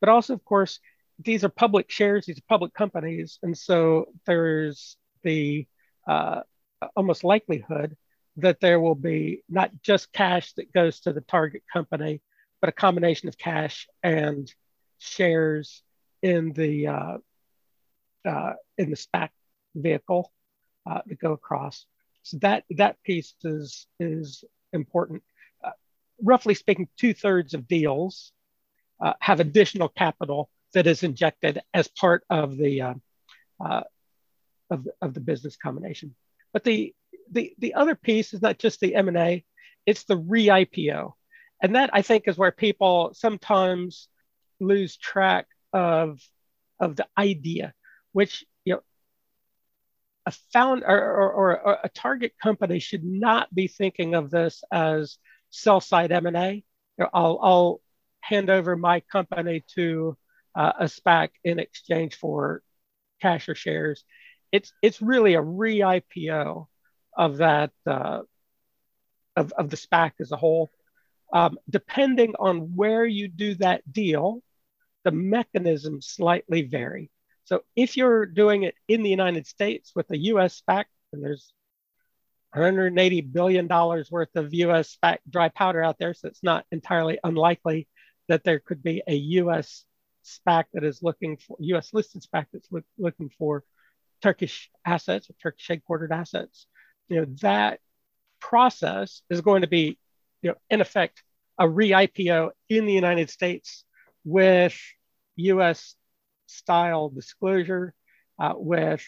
But 0.00 0.08
also, 0.08 0.32
of 0.32 0.44
course, 0.44 0.80
these 1.18 1.44
are 1.44 1.48
public 1.48 1.90
shares, 1.90 2.26
these 2.26 2.38
are 2.38 2.48
public 2.48 2.72
companies. 2.72 3.38
And 3.42 3.56
so 3.56 4.06
there's 4.26 4.96
the 5.22 5.66
uh, 6.06 6.42
almost 6.96 7.24
likelihood 7.24 7.96
that 8.36 8.60
there 8.60 8.80
will 8.80 8.94
be 8.94 9.42
not 9.48 9.70
just 9.82 10.12
cash 10.12 10.52
that 10.54 10.72
goes 10.72 11.00
to 11.00 11.12
the 11.12 11.20
target 11.20 11.62
company, 11.72 12.22
but 12.60 12.68
a 12.68 12.72
combination 12.72 13.28
of 13.28 13.36
cash 13.36 13.88
and 14.02 14.52
shares 14.98 15.82
in 16.22 16.52
the 16.52 16.86
uh, 16.86 17.18
uh, 18.28 18.52
in 18.76 18.90
the 18.90 18.96
SPAC 18.96 19.30
vehicle 19.74 20.32
uh, 20.88 21.00
that 21.06 21.18
go 21.18 21.32
across. 21.32 21.86
So 22.22 22.38
that 22.42 22.64
that 22.70 23.02
piece 23.02 23.34
is 23.42 23.86
is 23.98 24.44
important 24.72 25.22
roughly 26.22 26.54
speaking, 26.54 26.88
two 26.96 27.14
thirds 27.14 27.54
of 27.54 27.68
deals 27.68 28.32
uh, 29.00 29.14
have 29.20 29.40
additional 29.40 29.88
capital 29.88 30.50
that 30.74 30.86
is 30.86 31.02
injected 31.02 31.60
as 31.72 31.88
part 31.88 32.24
of 32.28 32.56
the 32.56 32.82
uh, 32.82 32.94
uh, 33.64 33.82
of, 34.70 34.86
of 35.00 35.14
the 35.14 35.20
business 35.20 35.56
combination. 35.56 36.14
But 36.52 36.64
the, 36.64 36.94
the 37.30 37.54
the 37.58 37.74
other 37.74 37.94
piece 37.94 38.34
is 38.34 38.42
not 38.42 38.58
just 38.58 38.80
the 38.80 38.94
M 38.94 39.08
and 39.08 39.16
A; 39.16 39.44
it's 39.86 40.04
the 40.04 40.16
re-IPO, 40.16 41.12
and 41.62 41.76
that 41.76 41.90
I 41.92 42.02
think 42.02 42.24
is 42.26 42.38
where 42.38 42.52
people 42.52 43.12
sometimes 43.14 44.08
lose 44.60 44.96
track 44.96 45.46
of 45.72 46.20
of 46.80 46.96
the 46.96 47.06
idea, 47.16 47.74
which 48.12 48.44
you 48.64 48.74
know 48.74 48.80
a 50.26 50.30
found 50.52 50.82
or, 50.86 50.98
or, 50.98 51.60
or 51.60 51.78
a 51.84 51.88
target 51.88 52.32
company 52.42 52.78
should 52.78 53.04
not 53.04 53.52
be 53.54 53.66
thinking 53.66 54.14
of 54.14 54.30
this 54.30 54.62
as 54.70 55.18
sell 55.50 55.80
side 55.80 56.12
M 56.12 56.26
and 56.26 56.36
A. 56.36 56.64
I'll, 57.14 57.38
I'll 57.42 57.80
hand 58.20 58.50
over 58.50 58.76
my 58.76 59.00
company 59.00 59.64
to 59.74 60.16
uh, 60.54 60.72
a 60.80 60.84
SPAC 60.84 61.30
in 61.44 61.58
exchange 61.58 62.16
for 62.16 62.62
cash 63.22 63.48
or 63.48 63.54
shares. 63.54 64.04
It's 64.52 64.72
it's 64.82 65.00
really 65.00 65.34
a 65.34 65.42
re-IPO 65.42 66.66
of 67.16 67.36
that 67.38 67.70
uh, 67.86 68.20
of, 69.36 69.52
of 69.52 69.70
the 69.70 69.76
SPAC 69.76 70.12
as 70.20 70.32
a 70.32 70.36
whole. 70.36 70.70
Um, 71.32 71.58
depending 71.68 72.34
on 72.38 72.74
where 72.74 73.04
you 73.04 73.28
do 73.28 73.54
that 73.56 73.90
deal, 73.90 74.42
the 75.04 75.10
mechanisms 75.10 76.06
slightly 76.06 76.62
vary. 76.62 77.10
So 77.48 77.62
if 77.74 77.96
you're 77.96 78.26
doing 78.26 78.64
it 78.64 78.74
in 78.88 79.02
the 79.02 79.08
United 79.08 79.46
States 79.46 79.92
with 79.94 80.10
a 80.10 80.18
US 80.18 80.60
SPAC, 80.60 80.84
and 81.14 81.24
there's 81.24 81.50
180 82.52 83.22
billion 83.22 83.66
dollars 83.66 84.10
worth 84.10 84.36
of 84.36 84.52
US 84.52 84.94
SPAC 84.94 85.20
dry 85.26 85.48
powder 85.48 85.82
out 85.82 85.98
there, 85.98 86.12
so 86.12 86.28
it's 86.28 86.42
not 86.42 86.66
entirely 86.70 87.18
unlikely 87.24 87.88
that 88.28 88.44
there 88.44 88.58
could 88.58 88.82
be 88.82 89.02
a 89.08 89.14
US 89.40 89.86
SPAC 90.26 90.64
that 90.74 90.84
is 90.84 91.02
looking 91.02 91.38
for 91.38 91.56
US 91.60 91.94
listed 91.94 92.22
SPAC 92.22 92.48
that's 92.52 92.70
look, 92.70 92.84
looking 92.98 93.30
for 93.38 93.64
Turkish 94.20 94.70
assets 94.84 95.30
or 95.30 95.34
Turkish 95.42 95.68
headquartered 95.68 96.10
assets. 96.10 96.66
You 97.08 97.22
know 97.22 97.26
that 97.40 97.80
process 98.40 99.22
is 99.30 99.40
going 99.40 99.62
to 99.62 99.68
be, 99.68 99.98
you 100.42 100.50
know, 100.50 100.56
in 100.68 100.82
effect, 100.82 101.22
a 101.58 101.66
re-IPO 101.66 102.50
in 102.68 102.84
the 102.84 102.92
United 102.92 103.30
States 103.30 103.86
with 104.22 104.78
US 105.36 105.94
style 106.48 107.08
disclosure, 107.08 107.94
uh, 108.38 108.54
with 108.56 109.04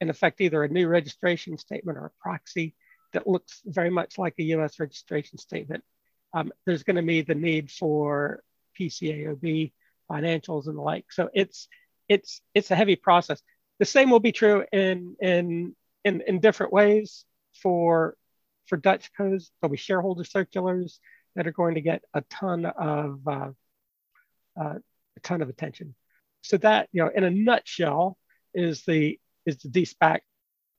in 0.00 0.10
effect 0.10 0.40
either 0.40 0.62
a 0.62 0.68
new 0.68 0.86
registration 0.88 1.56
statement 1.58 1.98
or 1.98 2.06
a 2.06 2.22
proxy 2.22 2.74
that 3.12 3.26
looks 3.26 3.62
very 3.64 3.90
much 3.90 4.18
like 4.18 4.34
a 4.38 4.42
US 4.54 4.78
registration 4.78 5.38
statement. 5.38 5.84
Um, 6.34 6.52
there's 6.66 6.82
going 6.82 6.96
to 6.96 7.02
be 7.02 7.22
the 7.22 7.34
need 7.34 7.70
for 7.70 8.42
PCAOB 8.78 9.72
financials 10.10 10.66
and 10.66 10.76
the 10.76 10.82
like. 10.82 11.06
So 11.12 11.30
it's 11.32 11.68
it's 12.08 12.40
it's 12.54 12.70
a 12.70 12.76
heavy 12.76 12.96
process. 12.96 13.40
The 13.78 13.84
same 13.84 14.10
will 14.10 14.20
be 14.20 14.32
true 14.32 14.64
in 14.72 15.16
in 15.20 15.74
in, 16.04 16.22
in 16.26 16.40
different 16.40 16.72
ways 16.72 17.24
for 17.62 18.16
for 18.66 18.76
Dutch 18.76 19.10
codes. 19.16 19.50
There'll 19.60 19.70
be 19.70 19.78
shareholder 19.78 20.24
circulars 20.24 21.00
that 21.34 21.46
are 21.46 21.52
going 21.52 21.74
to 21.74 21.80
get 21.80 22.02
a 22.12 22.22
ton 22.22 22.66
of 22.66 23.20
uh, 23.26 23.50
uh, 24.60 24.74
a 25.16 25.20
ton 25.22 25.42
of 25.42 25.48
attention. 25.48 25.94
So 26.44 26.58
that 26.58 26.88
you 26.92 27.02
know, 27.02 27.10
in 27.14 27.24
a 27.24 27.30
nutshell, 27.30 28.18
is 28.54 28.84
the 28.84 29.18
is 29.46 29.56
the 29.58 29.68
de-SPAC 29.68 30.20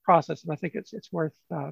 process, 0.03 0.43
and 0.43 0.53
I 0.53 0.55
think 0.55 0.75
it's 0.75 0.93
it's 0.93 1.11
worth 1.11 1.35
uh, 1.53 1.71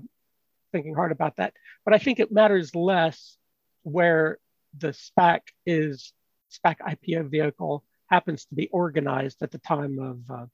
thinking 0.72 0.96
hard 0.96 1.12
about 1.12 1.38
that. 1.38 1.54
But 1.86 1.94
I 1.94 2.00
think 2.00 2.20
it 2.20 2.32
matters 2.32 2.76
less 2.76 3.38
where 3.84 4.40
the 4.78 4.90
SPAC 4.90 5.42
is 5.66 6.14
SPAC 6.52 6.78
IPO 6.80 7.30
vehicle 7.30 7.84
happens 8.10 8.46
to 8.46 8.56
be 8.56 8.68
organized 8.70 9.42
at 9.42 9.52
the 9.52 9.60
time 9.60 10.00
of 10.00 10.36
uh, 10.36 10.46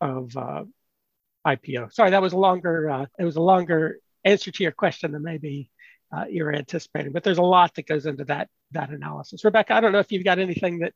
of 0.00 0.36
uh, 0.36 0.64
IPO. 1.46 1.92
Sorry, 1.92 2.10
that 2.10 2.22
was 2.22 2.32
a 2.32 2.38
longer 2.38 2.90
uh, 2.90 3.06
it 3.18 3.24
was 3.24 3.36
a 3.36 3.40
longer 3.40 3.98
answer 4.24 4.50
to 4.50 4.62
your 4.62 4.72
question 4.72 5.12
than 5.12 5.22
maybe 5.22 5.70
uh, 6.14 6.24
you're 6.28 6.54
anticipating. 6.54 7.12
But 7.12 7.22
there's 7.22 7.38
a 7.38 7.42
lot 7.42 7.74
that 7.74 7.86
goes 7.86 8.06
into 8.06 8.24
that 8.24 8.48
that 8.72 8.90
analysis. 8.90 9.44
Rebecca, 9.44 9.74
I 9.74 9.80
don't 9.80 9.92
know 9.92 10.00
if 10.00 10.12
you've 10.12 10.24
got 10.24 10.38
anything 10.38 10.80
that 10.80 10.94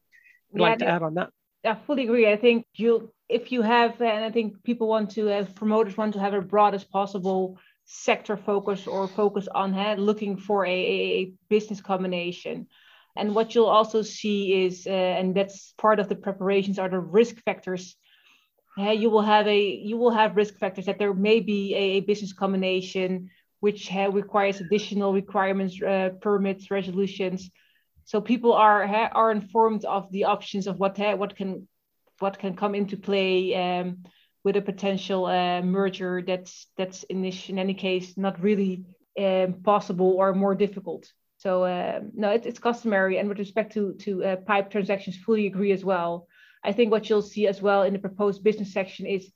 you'd 0.53 0.61
yeah, 0.61 0.68
like 0.68 0.78
to 0.80 0.86
add 0.86 1.03
on 1.03 1.14
that. 1.14 1.30
I 1.64 1.74
fully 1.86 2.04
agree. 2.04 2.30
I 2.30 2.36
think 2.36 2.66
you 2.74 3.12
if 3.28 3.52
you 3.52 3.62
have, 3.62 4.00
and 4.00 4.24
I 4.24 4.30
think 4.30 4.62
people 4.62 4.88
want 4.88 5.10
to, 5.12 5.30
as 5.30 5.48
promoters 5.48 5.96
want 5.96 6.12
to 6.14 6.20
have 6.20 6.34
as 6.34 6.44
broad 6.44 6.74
as 6.74 6.84
possible 6.84 7.58
sector 7.84 8.36
focus 8.36 8.86
or 8.86 9.08
focus 9.08 9.48
on 9.54 9.74
uh, 9.74 9.94
looking 9.98 10.36
for 10.36 10.66
a, 10.66 10.70
a 10.70 11.32
business 11.48 11.80
combination. 11.80 12.66
And 13.16 13.34
what 13.34 13.54
you'll 13.54 13.66
also 13.66 14.02
see 14.02 14.64
is, 14.64 14.86
uh, 14.86 14.90
and 14.90 15.34
that's 15.34 15.74
part 15.78 16.00
of 16.00 16.08
the 16.08 16.16
preparations, 16.16 16.78
are 16.78 16.88
the 16.88 16.98
risk 16.98 17.36
factors. 17.44 17.96
Uh, 18.78 18.90
you 18.90 19.10
will 19.10 19.22
have 19.22 19.46
a 19.46 19.60
you 19.60 19.96
will 19.96 20.10
have 20.10 20.36
risk 20.36 20.58
factors 20.58 20.86
that 20.86 20.98
there 20.98 21.14
may 21.14 21.40
be 21.40 21.74
a, 21.74 21.84
a 21.98 22.00
business 22.00 22.32
combination 22.32 23.30
which 23.60 23.92
requires 24.10 24.60
additional 24.60 25.12
requirements, 25.12 25.78
permits, 26.20 26.70
resolutions. 26.70 27.50
So 28.05 28.20
people 28.20 28.53
are 28.53 28.84
are 28.84 29.30
informed 29.30 29.84
of 29.84 30.11
the 30.11 30.24
options 30.24 30.66
of 30.66 30.78
what 30.78 30.98
what 31.18 31.36
can 31.36 31.68
what 32.18 32.38
can 32.38 32.57
come 32.57 32.74
into 32.74 32.96
play 32.96 33.55
um, 33.55 34.05
with 34.44 34.57
a 34.57 34.62
potential 34.62 35.26
uh, 35.26 35.62
merger 35.62 36.22
that's 36.22 36.66
that's 36.76 37.03
in 37.05 37.22
this 37.22 37.48
in 37.48 37.59
any 37.59 37.74
case 37.74 38.16
not 38.16 38.40
really 38.40 38.84
um, 39.18 39.55
possible 39.62 40.14
or 40.18 40.34
more 40.34 40.55
difficult. 40.55 41.11
So 41.38 41.64
um, 41.64 42.12
no, 42.14 42.30
it, 42.30 42.46
it's 42.46 42.59
customary. 42.59 43.18
And 43.18 43.28
with 43.28 43.38
respect 43.38 43.72
to 43.74 43.94
to 44.05 44.24
uh, 44.24 44.36
pipe 44.36 44.70
transactions, 44.70 45.16
fully 45.16 45.46
agree 45.46 45.72
as 45.72 45.84
well. 45.84 46.26
I 46.64 46.72
think 46.72 46.92
what 46.92 47.09
you'll 47.09 47.22
see 47.22 47.48
as 47.48 47.61
well 47.61 47.82
in 47.82 47.92
the 47.92 47.98
proposed 47.98 48.44
business 48.44 48.72
section 48.72 49.07
is 49.07 49.32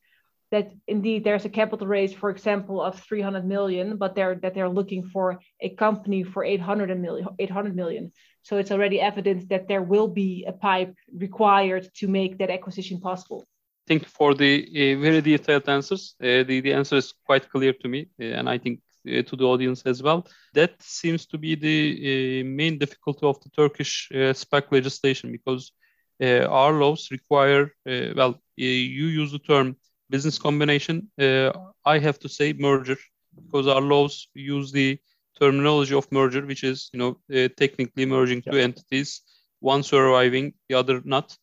that 0.51 0.71
indeed 0.87 1.25
there's 1.25 1.45
a 1.45 1.49
capital 1.49 1.87
raise, 1.87 2.13
for 2.13 2.31
example, 2.31 2.81
of 2.81 2.99
300 3.01 3.45
million, 3.45 3.97
but 3.97 4.15
they're 4.15 4.37
that 4.37 4.55
they're 4.55 4.69
looking 4.69 5.03
for 5.05 5.41
a 5.61 5.71
company 5.71 6.23
for 6.23 6.45
800 6.45 6.99
million. 7.01 7.29
800 7.39 7.75
million. 7.75 8.13
So 8.43 8.59
it's 8.59 8.71
already 8.71 9.01
evident 9.01 9.49
that 9.49 9.67
there 9.67 9.83
will 9.83 10.09
be 10.09 10.45
a 10.47 10.53
pipe 10.53 10.95
required 11.13 11.89
to 11.97 12.07
make 12.07 12.39
that 12.39 12.51
acquisition 12.51 13.01
possible. 13.01 13.47
Thank 13.89 14.03
you 14.03 14.09
for 14.09 14.35
the 14.35 14.67
uh, 14.69 15.01
very 15.01 15.21
detailed 15.21 15.69
answers. 15.69 16.15
Uh, 16.21 16.43
the, 16.43 16.61
the 16.61 16.73
answer 16.73 16.97
is 16.97 17.15
quite 17.25 17.49
clear 17.51 17.73
to 17.73 17.89
me, 17.89 18.09
uh, 18.21 18.25
and 18.25 18.49
I 18.49 18.59
think 18.59 18.81
uh, 19.07 19.23
to 19.23 19.37
the 19.37 19.45
audience 19.45 19.83
as 19.83 20.03
well. 20.03 20.27
That 20.55 20.75
seems 20.81 21.27
to 21.27 21.39
be 21.39 21.55
the 21.55 22.41
uh, 22.41 22.45
main 22.45 22.79
difficulty 22.79 23.27
of 23.27 23.41
the 23.43 23.51
Turkish 23.51 24.09
uh, 24.13 24.33
SPAC 24.33 24.73
legislation 24.73 25.31
because 25.31 25.73
our 26.21 26.73
laws 26.73 27.09
require, 27.11 27.73
well, 27.85 28.41
you 28.57 29.07
use 29.23 29.33
the 29.33 29.39
term 29.39 29.77
business 30.11 30.39
combination. 30.39 31.11
I 31.19 31.99
have 31.99 32.19
to 32.21 32.29
say 32.29 32.53
merger 32.53 32.99
because 33.35 33.67
our 33.67 33.81
laws 33.81 34.29
use 34.35 34.73
the 34.73 34.99
terminology 35.39 35.95
of 35.95 36.11
merger, 36.11 36.45
which 36.45 36.65
is, 36.65 36.91
you 36.93 36.99
know, 36.99 37.19
technically 37.57 38.07
merging 38.07 38.43
yeah. 38.45 38.53
two 38.53 38.59
entities, 38.59 39.23
one 39.61 39.83
surviving, 39.83 40.55
the 40.69 40.75
other 40.75 41.01
not. 41.05 41.37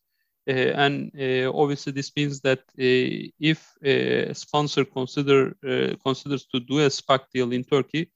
Uh, 0.46 0.52
and 0.52 1.10
uh, 1.18 1.50
obviously 1.54 1.90
this 1.90 2.12
means 2.14 2.40
that 2.40 2.58
uh, 2.58 3.30
if 3.40 3.72
a 3.82 4.34
sponsor 4.34 4.84
consider 4.84 5.54
considers 6.04 6.44
to 6.46 6.60
do 6.60 6.80
a 6.80 6.90
SPAC 6.90 7.20
deal 7.32 7.50
in 7.52 7.64
Turkey, 7.64 8.10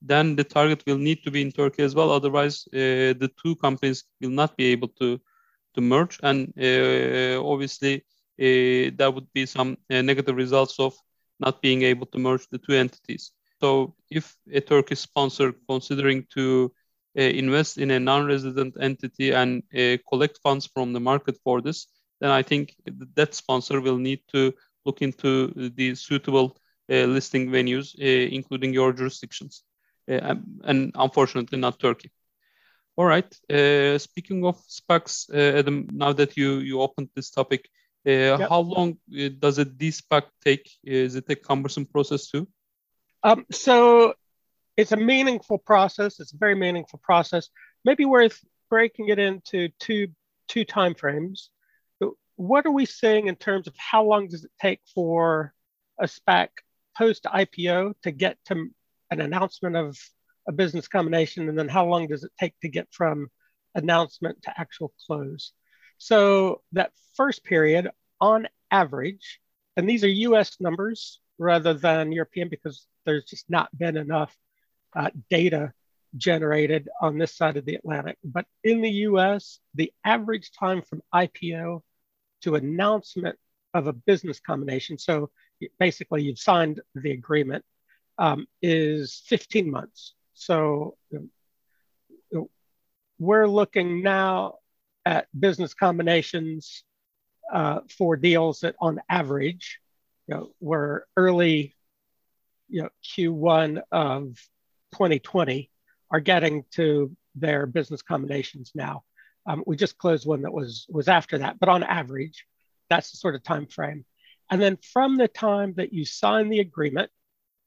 then 0.00 0.36
the 0.36 0.44
target 0.44 0.82
will 0.86 0.98
need 0.98 1.24
to 1.24 1.30
be 1.30 1.42
in 1.42 1.50
Turkey 1.50 1.82
as 1.82 1.94
well. 1.94 2.10
Otherwise, 2.10 2.64
the 2.72 3.30
two 3.42 3.56
companies 3.56 4.04
will 4.20 4.30
not 4.30 4.56
be 4.56 4.66
able 4.66 4.88
to 4.88 5.20
to 5.74 5.80
merge, 5.80 6.20
and 6.22 6.52
obviously 7.38 8.04
there 8.98 9.10
would 9.10 9.32
be 9.32 9.46
some 9.46 9.76
negative 9.88 10.36
results 10.36 10.78
of 10.78 10.94
not 11.38 11.62
being 11.62 11.82
able 11.82 12.06
to 12.06 12.18
merge 12.18 12.46
the 12.50 12.58
two 12.58 12.74
entities. 12.74 13.32
So 13.60 13.94
if 14.10 14.36
a 14.52 14.60
Turkish 14.60 15.00
sponsor 15.00 15.52
considering 15.68 16.26
to 16.34 16.72
uh, 17.18 17.22
invest 17.22 17.78
in 17.78 17.90
a 17.90 18.00
non-resident 18.00 18.76
entity 18.80 19.32
and 19.32 19.62
uh, 19.76 19.98
collect 20.08 20.38
funds 20.42 20.66
from 20.66 20.92
the 20.92 21.00
market 21.00 21.36
for 21.44 21.60
this, 21.60 21.86
then 22.20 22.30
I 22.30 22.42
think 22.42 22.74
that 23.16 23.34
sponsor 23.34 23.80
will 23.80 23.98
need 23.98 24.20
to 24.32 24.52
look 24.84 25.02
into 25.02 25.70
the 25.76 25.94
suitable 25.94 26.56
uh, 26.90 27.04
listing 27.04 27.50
venues, 27.50 27.94
including 27.98 28.72
your 28.72 28.92
jurisdictions, 28.92 29.62
and 30.08 30.92
unfortunately 30.94 31.58
not 31.58 31.78
Turkey. 31.78 32.10
All 32.96 33.06
right. 33.06 33.32
Uh, 33.50 33.98
speaking 33.98 34.44
of 34.44 34.56
SPACs, 34.68 35.30
uh, 35.32 35.58
Adam, 35.58 35.88
now 35.92 36.12
that 36.12 36.36
you 36.36 36.58
you 36.58 36.80
opened 36.80 37.08
this 37.14 37.30
topic, 37.30 37.62
uh, 37.64 37.81
yep. 38.04 38.48
how 38.48 38.60
long 38.60 38.98
does 39.38 39.58
a 39.58 39.64
de-SPAC 39.64 40.22
take? 40.44 40.70
Is 40.82 41.14
it 41.14 41.24
a 41.28 41.36
cumbersome 41.36 41.86
process 41.86 42.28
too? 42.28 42.48
Um, 43.22 43.46
so 43.50 44.14
it's 44.76 44.92
a 44.92 44.96
meaningful 44.96 45.58
process. 45.58 46.18
It's 46.20 46.32
a 46.32 46.36
very 46.36 46.54
meaningful 46.54 47.00
process. 47.02 47.48
Maybe 47.84 48.04
worth 48.04 48.40
breaking 48.70 49.08
it 49.08 49.18
into 49.18 49.68
two 49.78 50.08
two 50.48 50.64
time 50.64 50.94
frames. 50.94 51.50
What 52.36 52.66
are 52.66 52.72
we 52.72 52.86
seeing 52.86 53.28
in 53.28 53.36
terms 53.36 53.66
of 53.66 53.74
how 53.76 54.04
long 54.04 54.28
does 54.28 54.44
it 54.44 54.50
take 54.60 54.80
for 54.94 55.52
a 56.00 56.06
SPAC 56.06 56.48
post 56.96 57.24
IPO 57.24 57.94
to 58.02 58.10
get 58.10 58.38
to 58.46 58.68
an 59.10 59.20
announcement 59.20 59.76
of 59.76 59.96
a 60.48 60.52
business 60.52 60.88
combination, 60.88 61.48
and 61.48 61.58
then 61.58 61.68
how 61.68 61.86
long 61.86 62.08
does 62.08 62.24
it 62.24 62.32
take 62.40 62.58
to 62.60 62.68
get 62.68 62.88
from 62.90 63.30
announcement 63.74 64.42
to 64.42 64.52
actual 64.58 64.92
close? 65.06 65.52
So 66.02 66.62
that 66.72 66.90
first 67.14 67.44
period, 67.44 67.88
on 68.20 68.48
average, 68.72 69.38
and 69.76 69.88
these 69.88 70.02
are 70.02 70.08
U.S. 70.08 70.56
numbers 70.58 71.20
rather 71.38 71.74
than 71.74 72.10
European 72.10 72.48
because 72.48 72.88
there's 73.06 73.24
just 73.24 73.48
not 73.48 73.68
been 73.78 73.96
enough 73.96 74.36
uh, 74.96 75.10
data 75.30 75.72
generated 76.16 76.88
on 77.00 77.18
this 77.18 77.36
side 77.36 77.56
of 77.56 77.64
the 77.66 77.76
Atlantic. 77.76 78.18
But 78.24 78.46
in 78.64 78.80
the 78.80 78.90
US, 79.10 79.60
the 79.76 79.92
average 80.04 80.50
time 80.50 80.82
from 80.82 81.02
IPO 81.14 81.82
to 82.40 82.56
announcement 82.56 83.38
of 83.72 83.86
a 83.86 83.92
business 83.92 84.40
combination, 84.40 84.98
so 84.98 85.30
basically 85.78 86.24
you've 86.24 86.40
signed 86.40 86.80
the 86.96 87.12
agreement, 87.12 87.64
um, 88.18 88.48
is 88.60 89.22
15 89.26 89.70
months. 89.70 90.14
So 90.34 90.96
we're 93.20 93.46
looking 93.46 94.02
now 94.02 94.56
at 95.04 95.26
business 95.38 95.74
combinations 95.74 96.84
uh, 97.52 97.80
for 97.96 98.16
deals 98.16 98.60
that 98.60 98.76
on 98.80 99.00
average, 99.08 99.78
you 100.26 100.34
know, 100.34 100.50
were 100.60 101.06
early, 101.16 101.74
you 102.68 102.82
know, 102.82 102.88
Q1 103.04 103.82
of 103.90 104.38
2020 104.92 105.70
are 106.10 106.20
getting 106.20 106.64
to 106.72 107.14
their 107.34 107.66
business 107.66 108.02
combinations 108.02 108.72
now. 108.74 109.02
Um, 109.46 109.64
we 109.66 109.76
just 109.76 109.98
closed 109.98 110.26
one 110.26 110.42
that 110.42 110.52
was 110.52 110.86
was 110.88 111.08
after 111.08 111.38
that, 111.38 111.58
but 111.58 111.68
on 111.68 111.82
average, 111.82 112.46
that's 112.88 113.10
the 113.10 113.16
sort 113.16 113.34
of 113.34 113.42
time 113.42 113.66
frame. 113.66 114.04
And 114.50 114.60
then 114.60 114.78
from 114.92 115.16
the 115.16 115.28
time 115.28 115.74
that 115.76 115.92
you 115.92 116.04
sign 116.04 116.48
the 116.48 116.60
agreement, 116.60 117.10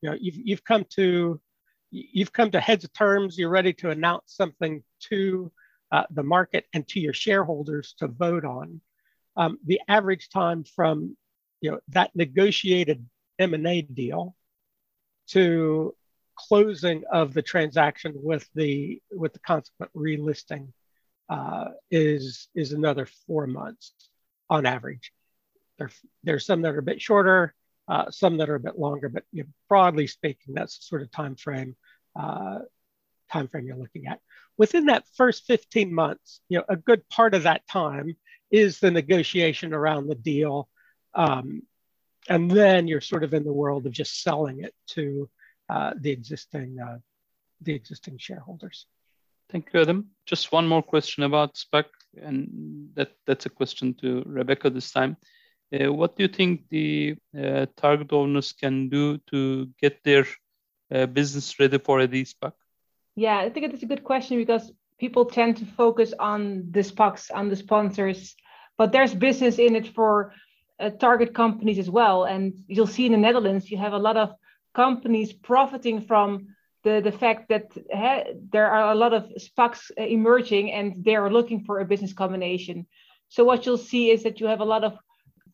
you 0.01 0.09
know, 0.09 0.17
you've, 0.19 0.37
you've 0.37 0.63
come 0.63 0.85
to 0.95 1.41
you've 1.91 2.33
come 2.33 2.51
to 2.51 2.59
heads 2.59 2.83
of 2.83 2.93
terms. 2.93 3.37
You're 3.37 3.49
ready 3.49 3.73
to 3.73 3.89
announce 3.89 4.35
something 4.35 4.83
to 5.09 5.51
uh, 5.91 6.03
the 6.11 6.23
market 6.23 6.65
and 6.73 6.87
to 6.89 6.99
your 6.99 7.13
shareholders 7.13 7.95
to 7.99 8.07
vote 8.07 8.45
on. 8.45 8.81
Um, 9.37 9.59
the 9.65 9.81
average 9.87 10.29
time 10.29 10.63
from 10.63 11.17
you 11.61 11.71
know 11.71 11.79
that 11.89 12.15
negotiated 12.15 13.05
M&A 13.39 13.81
deal 13.81 14.35
to 15.27 15.95
closing 16.35 17.03
of 17.11 17.33
the 17.33 17.41
transaction 17.41 18.13
with 18.15 18.47
the 18.55 19.01
with 19.11 19.33
the 19.33 19.39
consequent 19.39 19.91
relisting 19.95 20.67
uh, 21.29 21.65
is 21.89 22.49
is 22.55 22.71
another 22.71 23.07
four 23.27 23.47
months 23.47 23.93
on 24.49 24.65
average. 24.65 25.11
There, 25.77 25.89
there's 26.23 26.45
some 26.45 26.61
that 26.61 26.75
are 26.75 26.79
a 26.79 26.83
bit 26.83 27.01
shorter, 27.01 27.53
uh, 27.87 28.11
some 28.11 28.37
that 28.37 28.49
are 28.49 28.55
a 28.55 28.59
bit 28.59 28.79
longer, 28.79 29.09
but 29.09 29.23
you 29.31 29.43
know, 29.43 29.49
broadly 29.67 30.07
speaking, 30.07 30.53
that's 30.53 30.77
the 30.77 30.83
sort 30.83 31.01
of 31.01 31.11
time 31.11 31.35
frame 31.35 31.75
uh, 32.15 32.59
time 33.31 33.47
frame 33.47 33.67
you're 33.67 33.77
looking 33.77 34.07
at. 34.07 34.19
Within 34.57 34.85
that 34.85 35.05
first 35.15 35.45
15 35.45 35.93
months, 35.93 36.41
you 36.49 36.57
know, 36.57 36.65
a 36.69 36.75
good 36.75 37.07
part 37.09 37.33
of 37.33 37.43
that 37.43 37.67
time 37.67 38.15
is 38.51 38.79
the 38.79 38.91
negotiation 38.91 39.73
around 39.73 40.07
the 40.07 40.15
deal. 40.15 40.69
Um, 41.13 41.63
and 42.29 42.49
then 42.49 42.87
you're 42.87 43.01
sort 43.01 43.23
of 43.23 43.33
in 43.33 43.43
the 43.43 43.53
world 43.53 43.85
of 43.85 43.91
just 43.91 44.21
selling 44.23 44.63
it 44.63 44.73
to 44.87 45.29
uh, 45.69 45.93
the 45.99 46.11
existing 46.11 46.77
uh, 46.79 46.97
the 47.61 47.73
existing 47.73 48.17
shareholders. 48.17 48.85
Thank 49.49 49.69
you, 49.73 49.81
Adam. 49.81 50.09
Just 50.25 50.51
one 50.51 50.67
more 50.67 50.81
question 50.81 51.23
about 51.23 51.55
SPAC, 51.55 51.85
and 52.21 52.89
that, 52.95 53.11
that's 53.25 53.45
a 53.45 53.49
question 53.49 53.93
to 53.95 54.23
Rebecca 54.25 54.69
this 54.69 54.91
time. 54.91 55.17
Uh, 55.73 55.91
what 55.93 56.15
do 56.15 56.23
you 56.23 56.29
think 56.29 56.67
the 56.69 57.15
uh, 57.37 57.65
target 57.77 58.11
owners 58.11 58.51
can 58.53 58.89
do 58.89 59.17
to 59.31 59.69
get 59.79 60.03
their 60.03 60.25
uh, 60.93 61.05
business 61.05 61.59
ready 61.59 61.77
for 61.77 61.99
a 61.99 62.07
SPAC? 62.07 62.53
Yeah, 63.15 63.37
I 63.37 63.49
think 63.49 63.73
it's 63.73 63.83
a 63.83 63.87
good 63.87 64.03
question 64.03 64.37
because 64.37 64.71
people 64.99 65.25
tend 65.25 65.57
to 65.57 65.65
focus 65.65 66.13
on 66.19 66.67
the 66.71 66.81
SPACs, 66.81 67.31
on 67.33 67.49
the 67.49 67.55
sponsors, 67.55 68.35
but 68.77 68.91
there's 68.91 69.13
business 69.13 69.57
in 69.57 69.75
it 69.75 69.87
for 69.87 70.33
uh, 70.79 70.89
target 70.89 71.33
companies 71.33 71.79
as 71.79 71.89
well. 71.89 72.25
And 72.25 72.53
you'll 72.67 72.87
see 72.87 73.05
in 73.05 73.13
the 73.13 73.17
Netherlands, 73.17 73.71
you 73.71 73.77
have 73.77 73.93
a 73.93 73.97
lot 73.97 74.17
of 74.17 74.33
companies 74.73 75.31
profiting 75.31 76.01
from 76.01 76.47
the, 76.83 77.01
the 77.01 77.11
fact 77.11 77.49
that 77.49 77.71
uh, 77.93 78.31
there 78.51 78.69
are 78.69 78.91
a 78.91 78.95
lot 78.95 79.13
of 79.13 79.31
SPACs 79.39 79.91
emerging 79.97 80.71
and 80.71 81.03
they 81.03 81.15
are 81.15 81.31
looking 81.31 81.63
for 81.63 81.79
a 81.79 81.85
business 81.85 82.13
combination. 82.13 82.85
So 83.29 83.45
what 83.45 83.65
you'll 83.65 83.77
see 83.77 84.11
is 84.11 84.23
that 84.23 84.39
you 84.41 84.47
have 84.47 84.59
a 84.59 84.65
lot 84.65 84.83
of 84.83 84.97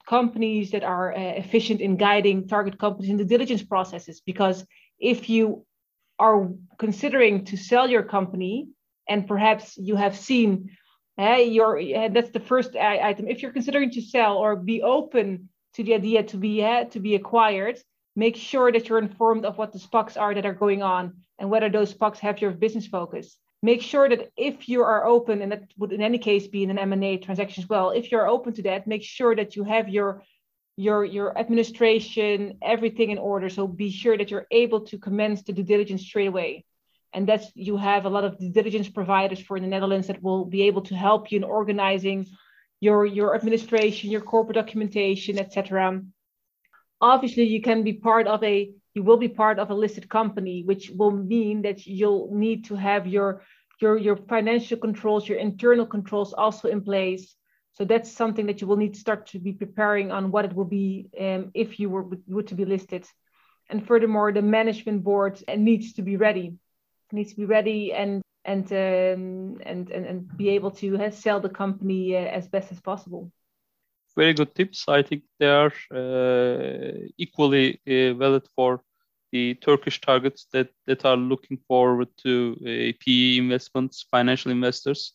companies 0.09 0.71
that 0.71 0.83
are 0.83 1.13
uh, 1.13 1.19
efficient 1.19 1.79
in 1.79 1.95
guiding 1.95 2.47
target 2.47 2.79
companies 2.79 3.11
in 3.11 3.17
the 3.17 3.25
diligence 3.25 3.63
processes 3.63 4.19
because 4.19 4.65
if 4.99 5.29
you 5.29 5.65
are 6.25 6.49
considering 6.77 7.45
to 7.45 7.55
sell 7.57 7.87
your 7.89 8.03
company 8.03 8.67
and 9.09 9.27
perhaps 9.27 9.77
you 9.77 9.95
have 9.95 10.15
seen 10.15 10.49
uh, 11.19 11.43
your 11.57 11.71
uh, 11.79 12.09
that's 12.15 12.31
the 12.31 12.45
first 12.51 12.75
item. 13.09 13.27
If 13.27 13.41
you're 13.41 13.57
considering 13.59 13.91
to 13.91 14.01
sell 14.01 14.37
or 14.37 14.55
be 14.55 14.81
open 14.81 15.49
to 15.75 15.83
the 15.83 15.93
idea 15.95 16.23
to 16.31 16.37
be 16.37 16.63
uh, 16.63 16.85
to 16.93 16.99
be 16.99 17.15
acquired 17.15 17.77
make 18.15 18.35
sure 18.35 18.71
that 18.71 18.89
you're 18.89 18.97
informed 18.97 19.45
of 19.45 19.57
what 19.57 19.71
the 19.71 19.79
SPACs 19.79 20.19
are 20.19 20.33
that 20.33 20.45
are 20.45 20.53
going 20.53 20.83
on 20.83 21.13
and 21.39 21.49
whether 21.49 21.69
those 21.69 21.93
SPACs 21.93 22.19
have 22.19 22.41
your 22.41 22.51
business 22.51 22.87
focus. 22.87 23.37
Make 23.63 23.81
sure 23.81 24.09
that 24.09 24.31
if 24.35 24.67
you 24.67 24.81
are 24.81 25.05
open 25.05 25.41
and 25.41 25.51
that 25.51 25.63
would 25.77 25.93
in 25.93 26.01
any 26.01 26.17
case 26.17 26.47
be 26.47 26.63
in 26.63 26.71
an 26.71 26.79
m&a 26.79 27.17
transaction 27.17 27.63
as 27.63 27.69
well 27.69 27.91
if 27.91 28.11
you're 28.11 28.27
open 28.27 28.53
to 28.53 28.63
that 28.63 28.87
make 28.87 29.03
sure 29.03 29.35
that 29.35 29.55
you 29.55 29.63
have 29.63 29.87
your 29.87 30.23
your 30.77 31.03
your 31.05 31.37
administration 31.37 32.57
everything 32.61 33.11
in 33.11 33.17
order. 33.17 33.49
So 33.49 33.67
be 33.67 33.91
sure 33.91 34.17
that 34.17 34.31
you're 34.31 34.47
able 34.51 34.81
to 34.87 34.97
commence 34.97 35.43
the 35.43 35.53
due 35.53 35.63
diligence 35.63 36.01
straight 36.01 36.27
away. 36.27 36.65
And 37.13 37.27
that's 37.27 37.51
you 37.55 37.77
have 37.77 38.05
a 38.05 38.09
lot 38.09 38.23
of 38.23 38.37
due 38.37 38.51
diligence 38.51 38.89
providers 38.89 39.39
for 39.39 39.59
the 39.59 39.67
netherlands 39.67 40.07
that 40.07 40.23
will 40.23 40.45
be 40.45 40.63
able 40.63 40.81
to 40.83 40.95
help 40.95 41.31
you 41.31 41.37
in 41.37 41.43
organizing 41.43 42.27
your 42.81 43.05
your 43.05 43.35
administration 43.35 44.09
your 44.09 44.21
corporate 44.21 44.55
documentation 44.55 45.39
etc 45.39 46.01
obviously 46.99 47.43
you 47.43 47.61
can 47.61 47.83
be 47.83 47.93
part 47.93 48.27
of 48.27 48.43
a 48.43 48.71
you 48.93 49.03
will 49.03 49.17
be 49.17 49.29
part 49.29 49.59
of 49.59 49.69
a 49.69 49.73
listed 49.73 50.09
company 50.09 50.63
which 50.65 50.89
will 50.89 51.11
mean 51.11 51.61
that 51.61 51.85
you'll 51.85 52.29
need 52.33 52.65
to 52.65 52.75
have 52.75 53.07
your 53.07 53.43
your 53.79 53.97
your 53.97 54.17
financial 54.17 54.77
controls 54.77 55.29
your 55.29 55.37
internal 55.37 55.85
controls 55.85 56.33
also 56.33 56.67
in 56.67 56.81
place 56.81 57.35
so 57.73 57.85
that's 57.85 58.11
something 58.11 58.47
that 58.47 58.61
you 58.61 58.67
will 58.67 58.77
need 58.77 58.93
to 58.95 58.99
start 58.99 59.27
to 59.27 59.39
be 59.39 59.53
preparing 59.53 60.11
on 60.11 60.31
what 60.31 60.45
it 60.45 60.53
will 60.53 60.65
be 60.65 61.09
um, 61.19 61.51
if 61.53 61.79
you 61.79 61.89
were, 61.89 62.05
were 62.27 62.43
to 62.43 62.55
be 62.55 62.65
listed. 62.65 63.07
And 63.69 63.85
furthermore, 63.85 64.33
the 64.33 64.41
management 64.41 65.03
board 65.03 65.41
needs 65.57 65.93
to 65.93 66.01
be 66.01 66.17
ready, 66.17 66.57
needs 67.11 67.31
to 67.31 67.37
be 67.37 67.45
ready 67.45 67.93
and 67.93 68.21
and 68.43 68.65
um, 68.73 69.61
and, 69.63 69.89
and 69.89 70.05
and 70.05 70.37
be 70.37 70.49
able 70.49 70.71
to 70.71 70.97
uh, 70.97 71.11
sell 71.11 71.39
the 71.39 71.49
company 71.49 72.15
uh, 72.15 72.19
as 72.19 72.47
best 72.47 72.71
as 72.71 72.81
possible. 72.81 73.31
Very 74.17 74.33
good 74.33 74.53
tips. 74.53 74.85
I 74.89 75.03
think 75.03 75.23
they 75.39 75.47
are 75.47 75.71
uh, 75.93 77.07
equally 77.17 77.79
uh, 77.87 78.13
valid 78.15 78.45
for 78.55 78.81
the 79.31 79.53
Turkish 79.55 80.01
targets 80.01 80.47
that 80.51 80.69
that 80.87 81.05
are 81.05 81.15
looking 81.15 81.57
forward 81.67 82.09
to 82.23 82.57
uh, 82.61 82.91
PE 82.99 83.37
investments, 83.37 84.05
financial 84.11 84.51
investors 84.51 85.13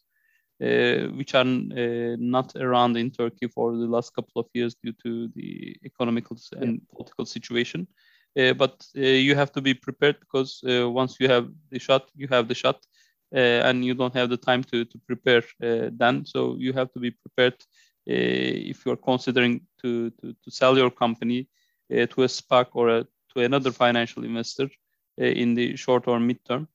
uh, 0.63 1.09
which 1.17 1.35
are 1.35 1.43
uh, 1.43 2.17
not 2.19 2.57
around 2.57 2.97
in 2.97 3.11
Turkey 3.11 3.47
for 3.47 3.77
the 3.77 3.87
last 3.87 4.15
couple 4.15 4.41
of 4.41 4.47
years 4.55 4.75
due 4.83 4.95
to 5.03 5.29
the 5.35 5.77
economical 5.85 6.37
and 6.57 6.81
political 6.91 7.27
situation. 7.27 7.87
Uh, 8.39 8.53
but 8.53 8.87
uh, 8.97 9.01
you 9.01 9.35
have 9.35 9.51
to 9.53 9.61
be 9.61 9.73
prepared 9.73 10.19
because 10.21 10.63
uh, 10.65 10.89
once 10.91 11.17
you 11.21 11.29
have 11.29 11.49
the 11.71 11.79
shot, 11.79 12.11
you 12.15 12.29
have 12.29 12.49
the 12.49 12.55
shot, 12.55 12.85
uh, 13.35 13.39
and 13.69 13.85
you 13.85 13.95
don't 13.95 14.15
have 14.15 14.29
the 14.29 14.37
time 14.37 14.63
to, 14.63 14.85
to 14.85 14.99
prepare 15.07 15.43
then. 15.61 16.25
So 16.25 16.57
you 16.59 16.73
have 16.73 16.93
to 16.93 17.01
be 17.01 17.11
prepared 17.11 17.57
if 18.07 18.87
you're 18.87 18.97
considering 18.97 19.63
to, 19.83 20.11
to, 20.11 20.33
to 20.33 20.51
sell 20.51 20.79
your 20.79 20.91
company 20.91 21.49
to 21.91 22.23
a 22.23 22.29
SPAC 22.29 22.67
or 22.73 22.89
a, 22.89 23.05
to 23.35 23.41
another 23.41 23.73
financial 23.73 24.25
investor 24.25 24.69
in 25.19 25.55
the 25.55 25.77
short 25.77 26.07
or 26.07 26.21
mid 26.21 26.45
term. 26.45 26.69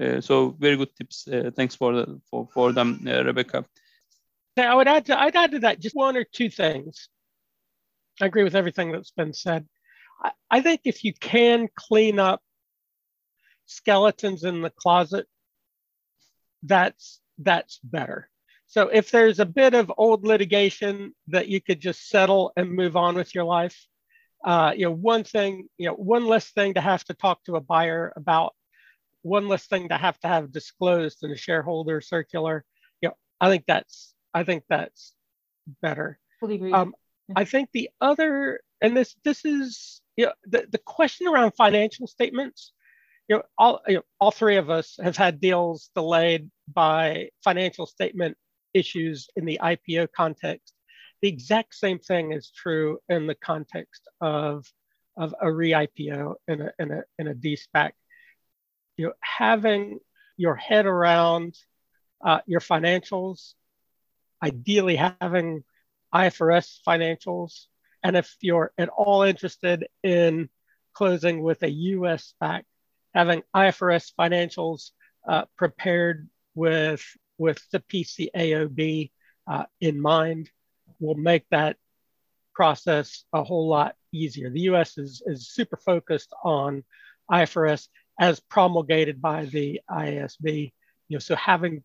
Uh, 0.00 0.20
so 0.20 0.56
very 0.58 0.76
good 0.76 0.94
tips. 0.96 1.28
Uh, 1.28 1.50
thanks 1.54 1.74
for 1.74 1.94
the, 1.94 2.20
for 2.30 2.48
for 2.52 2.72
them, 2.72 3.00
uh, 3.06 3.22
Rebecca. 3.24 3.64
I 4.56 4.74
would 4.74 4.88
add 4.88 5.06
to 5.06 5.20
I'd 5.20 5.36
add 5.36 5.52
to 5.52 5.60
that 5.60 5.80
just 5.80 5.94
one 5.96 6.16
or 6.16 6.24
two 6.24 6.50
things. 6.50 7.08
I 8.20 8.26
agree 8.26 8.44
with 8.44 8.54
everything 8.54 8.92
that's 8.92 9.10
been 9.10 9.32
said. 9.32 9.66
I, 10.22 10.32
I 10.50 10.60
think 10.60 10.82
if 10.84 11.04
you 11.04 11.12
can 11.12 11.68
clean 11.76 12.18
up 12.18 12.40
skeletons 13.66 14.44
in 14.44 14.62
the 14.62 14.70
closet, 14.70 15.26
that's 16.62 17.20
that's 17.38 17.78
better. 17.82 18.28
So 18.66 18.88
if 18.88 19.10
there's 19.10 19.38
a 19.38 19.46
bit 19.46 19.74
of 19.74 19.92
old 19.96 20.26
litigation 20.26 21.14
that 21.28 21.48
you 21.48 21.60
could 21.60 21.80
just 21.80 22.08
settle 22.08 22.52
and 22.56 22.70
move 22.70 22.96
on 22.96 23.14
with 23.14 23.34
your 23.34 23.44
life, 23.44 23.86
uh, 24.44 24.72
you 24.76 24.86
know, 24.86 24.92
one 24.92 25.24
thing, 25.24 25.68
you 25.78 25.86
know, 25.86 25.94
one 25.94 26.26
less 26.26 26.50
thing 26.50 26.74
to 26.74 26.80
have 26.80 27.04
to 27.04 27.14
talk 27.14 27.44
to 27.44 27.56
a 27.56 27.60
buyer 27.60 28.12
about 28.16 28.54
one 29.24 29.48
less 29.48 29.66
thing 29.66 29.88
to 29.88 29.96
have 29.96 30.20
to 30.20 30.28
have 30.28 30.52
disclosed 30.52 31.24
in 31.24 31.30
a 31.30 31.36
shareholder 31.36 32.00
circular. 32.00 32.64
You 33.00 33.08
know, 33.08 33.14
I 33.40 33.48
think 33.48 33.64
that's 33.66 34.14
I 34.34 34.44
think 34.44 34.64
that's 34.68 35.14
better. 35.82 36.18
Fully 36.40 36.56
agree. 36.56 36.72
Um, 36.72 36.94
I 37.34 37.44
think 37.44 37.70
the 37.72 37.88
other, 38.00 38.60
and 38.82 38.96
this 38.96 39.16
this 39.24 39.44
is 39.44 40.02
you 40.16 40.26
know 40.26 40.32
the, 40.44 40.66
the 40.70 40.78
question 40.78 41.26
around 41.26 41.52
financial 41.52 42.06
statements. 42.06 42.72
You 43.28 43.36
know, 43.36 43.42
all 43.56 43.80
you 43.88 43.94
know, 43.96 44.02
all 44.20 44.30
three 44.30 44.56
of 44.56 44.68
us 44.68 44.98
have 45.02 45.16
had 45.16 45.40
deals 45.40 45.90
delayed 45.94 46.50
by 46.72 47.30
financial 47.42 47.86
statement 47.86 48.36
issues 48.74 49.28
in 49.36 49.46
the 49.46 49.58
IPO 49.62 50.08
context. 50.14 50.74
The 51.22 51.28
exact 51.28 51.74
same 51.74 51.98
thing 51.98 52.32
is 52.32 52.50
true 52.50 52.98
in 53.08 53.26
the 53.26 53.36
context 53.36 54.06
of 54.20 54.66
of 55.16 55.34
a 55.40 55.50
re-IPO 55.50 56.34
in 56.48 56.60
a 56.60 56.72
in 56.78 56.90
a 56.90 57.02
in 57.18 57.28
a 57.28 57.34
de-SPAC 57.34 57.92
you 58.96 59.06
know, 59.06 59.12
having 59.20 59.98
your 60.36 60.54
head 60.54 60.86
around 60.86 61.56
uh, 62.24 62.40
your 62.46 62.60
financials, 62.60 63.54
ideally 64.42 64.96
having 64.96 65.64
IFRS 66.14 66.78
financials. 66.86 67.66
And 68.02 68.16
if 68.16 68.36
you're 68.40 68.72
at 68.78 68.88
all 68.88 69.22
interested 69.22 69.86
in 70.02 70.48
closing 70.92 71.42
with 71.42 71.62
a 71.62 71.70
US 71.70 72.34
SPAC, 72.40 72.62
having 73.14 73.42
IFRS 73.54 74.12
financials 74.18 74.90
uh, 75.28 75.44
prepared 75.56 76.28
with, 76.54 77.04
with 77.38 77.60
the 77.72 77.80
PCAOB 77.80 79.10
uh, 79.46 79.64
in 79.80 80.00
mind 80.00 80.50
will 81.00 81.14
make 81.14 81.44
that 81.50 81.76
process 82.54 83.24
a 83.32 83.42
whole 83.42 83.68
lot 83.68 83.96
easier. 84.12 84.50
The 84.50 84.60
US 84.72 84.96
is, 84.98 85.22
is 85.26 85.48
super 85.48 85.76
focused 85.76 86.32
on 86.44 86.84
IFRS 87.30 87.88
as 88.18 88.40
promulgated 88.40 89.20
by 89.20 89.46
the 89.46 89.80
IASB. 89.90 90.72
You 91.08 91.16
know, 91.16 91.20
so 91.20 91.36
having 91.36 91.82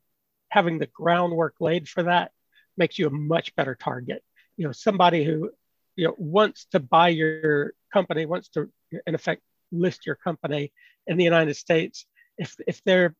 having 0.50 0.80
the 0.80 0.88
groundwork 0.88 1.56
laid 1.60 1.88
for 1.88 2.04
that 2.04 2.32
makes 2.78 2.98
you 2.98 3.08
a 3.08 3.12
much 3.12 3.56
better 3.56 3.76
target. 3.76 4.24
You 4.58 4.66
know, 4.66 4.72
somebody 4.72 5.24
who 5.24 5.52
you 5.96 6.08
know 6.08 6.16
wants 6.18 6.66
to 6.72 6.80
buy 6.80 7.10
your 7.10 7.74
company, 7.92 8.26
wants 8.26 8.50
to 8.50 8.70
in 9.06 9.16
effect 9.16 9.42
list 9.72 10.06
your 10.06 10.16
company 10.16 10.72
in 11.08 11.18
the 11.18 11.24
United 11.24 11.56
States. 11.56 12.06
If 12.38 12.56
if 12.68 12.84
they're 12.84 13.16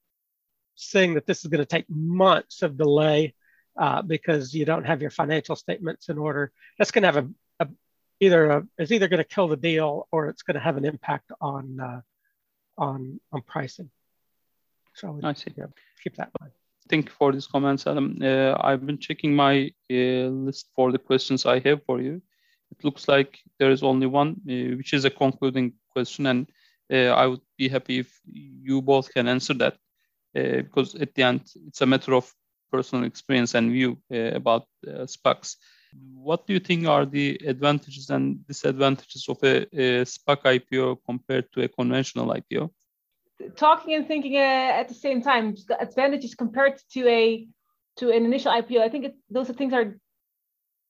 saying 0.76 1.16
that 1.16 1.26
this 1.26 1.44
is 1.44 1.48
going 1.48 1.60
to 1.60 1.66
take 1.66 1.90
months 1.90 2.62
of 2.62 2.78
delay 2.78 3.34
uh, 3.78 4.02
because 4.02 4.54
you 4.54 4.66
don't 4.66 4.86
have 4.86 5.02
your 5.02 5.12
financial 5.12 5.56
statements 5.56 6.10
in 6.10 6.18
order, 6.18 6.52
that's 6.78 6.92
going 6.92 7.04
to 7.04 7.12
have 7.12 7.18
a, 7.18 7.30
a 7.66 7.68
either 8.22 8.50
a, 8.50 8.68
it's 8.78 8.92
either 8.92 9.08
going 9.08 9.24
to 9.24 9.36
kill 9.36 9.48
the 9.48 9.58
deal 9.58 10.08
or 10.12 10.30
it's 10.30 10.44
going 10.44 10.56
to 10.56 10.62
have 10.62 10.78
an 10.78 10.86
impact 10.86 11.32
on 11.42 11.80
uh, 11.80 12.02
on 12.80 13.20
on 13.32 13.42
pricing. 13.42 13.92
So 14.96 15.08
I 15.08 15.12
would 15.12 15.38
see. 15.38 15.54
Yeah, 15.56 15.68
keep 16.04 16.16
that 16.16 16.28
in 16.28 16.32
mind. 16.42 16.54
Thank 16.90 17.06
you 17.06 17.12
for 17.12 17.32
these 17.32 17.48
comments, 17.48 17.86
Adam. 17.86 18.18
Uh, 18.22 18.56
I've 18.60 18.86
been 18.86 18.98
checking 18.98 19.36
my 19.36 19.72
uh, 19.92 20.30
list 20.48 20.70
for 20.76 20.92
the 20.92 20.98
questions 20.98 21.46
I 21.46 21.60
have 21.60 21.84
for 21.86 22.02
you. 22.02 22.22
It 22.72 22.84
looks 22.84 23.08
like 23.08 23.40
there 23.60 23.72
is 23.72 23.84
only 23.84 24.08
one, 24.08 24.42
uh, 24.50 24.78
which 24.78 24.94
is 24.94 25.06
a 25.06 25.10
concluding 25.10 25.74
question, 25.94 26.26
and 26.26 26.50
uh, 26.92 27.14
I 27.14 27.28
would 27.28 27.42
be 27.58 27.70
happy 27.70 28.00
if 28.00 28.20
you 28.26 28.82
both 28.82 29.14
can 29.14 29.28
answer 29.28 29.54
that, 29.56 29.74
uh, 30.36 30.64
because 30.64 30.96
at 30.96 31.14
the 31.14 31.24
end, 31.24 31.42
it's 31.68 31.82
a 31.82 31.86
matter 31.86 32.16
of 32.16 32.34
personal 32.72 33.06
experience 33.06 33.54
and 33.56 33.72
view 33.72 33.98
uh, 34.12 34.36
about 34.36 34.68
SPACs. 34.86 35.58
What 35.94 36.46
do 36.46 36.54
you 36.54 36.60
think 36.60 36.88
are 36.88 37.06
the 37.06 37.40
advantages 37.46 38.10
and 38.10 38.46
disadvantages 38.48 39.26
of 39.28 39.38
a, 39.44 39.64
a 39.74 40.06
SPAC 40.06 40.44
IPO 40.44 40.98
compared 41.06 41.52
to 41.54 41.64
a 41.64 41.68
conventional 41.68 42.28
IPO? 42.28 42.70
Talking 43.56 43.96
and 43.96 44.08
thinking 44.08 44.36
uh, 44.36 44.80
at 44.82 44.88
the 44.88 44.94
same 44.94 45.22
time, 45.22 45.56
the 45.68 45.80
advantages 45.80 46.36
compared 46.36 46.82
to 46.94 47.08
a 47.08 47.48
to 47.98 48.12
an 48.12 48.26
initial 48.26 48.52
IPO. 48.52 48.82
I 48.82 48.90
think 48.90 49.06
it, 49.06 49.16
those 49.30 49.50
things 49.50 49.74
are 49.74 49.98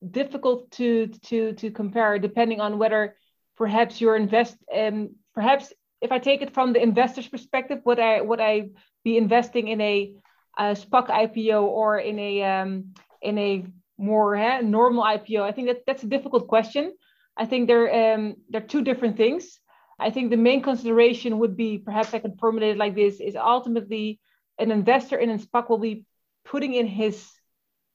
difficult 0.09 0.71
to 0.71 1.07
to 1.27 1.53
to 1.53 1.71
compare 1.71 2.17
depending 2.19 2.59
on 2.59 2.79
whether 2.79 3.15
perhaps 3.55 4.01
you're 4.01 4.15
invest 4.15 4.57
um, 4.73 5.15
perhaps 5.35 5.73
if 6.01 6.11
I 6.11 6.19
take 6.19 6.41
it 6.41 6.53
from 6.53 6.73
the 6.73 6.81
investor's 6.81 7.27
perspective, 7.27 7.79
would 7.85 7.99
I 7.99 8.21
would 8.21 8.39
I 8.39 8.69
be 9.03 9.17
investing 9.17 9.67
in 9.67 9.81
a, 9.81 10.13
a 10.57 10.63
SPAC 10.75 11.07
IPO 11.07 11.61
or 11.63 11.99
in 11.99 12.19
a 12.19 12.43
um, 12.43 12.93
in 13.21 13.37
a 13.37 13.65
more 13.99 14.35
eh, 14.35 14.61
normal 14.61 15.03
IPO? 15.03 15.41
I 15.41 15.51
think 15.51 15.67
that 15.67 15.85
that's 15.85 16.03
a 16.03 16.07
difficult 16.07 16.47
question. 16.47 16.93
I 17.37 17.45
think 17.45 17.67
they're 17.67 18.15
um, 18.15 18.35
they're 18.49 18.61
two 18.61 18.83
different 18.83 19.17
things. 19.17 19.59
I 19.99 20.09
think 20.09 20.29
the 20.29 20.37
main 20.37 20.61
consideration 20.63 21.39
would 21.39 21.55
be 21.57 21.77
perhaps 21.77 22.13
I 22.13 22.19
can 22.19 22.37
formulate 22.37 22.71
it 22.71 22.77
like 22.77 22.95
this: 22.95 23.19
is 23.19 23.35
ultimately 23.35 24.19
an 24.57 24.71
investor 24.71 25.17
in 25.17 25.29
a 25.29 25.37
SPAC 25.37 25.69
will 25.69 25.77
be 25.77 26.05
putting 26.45 26.73
in 26.73 26.87
his 26.87 27.29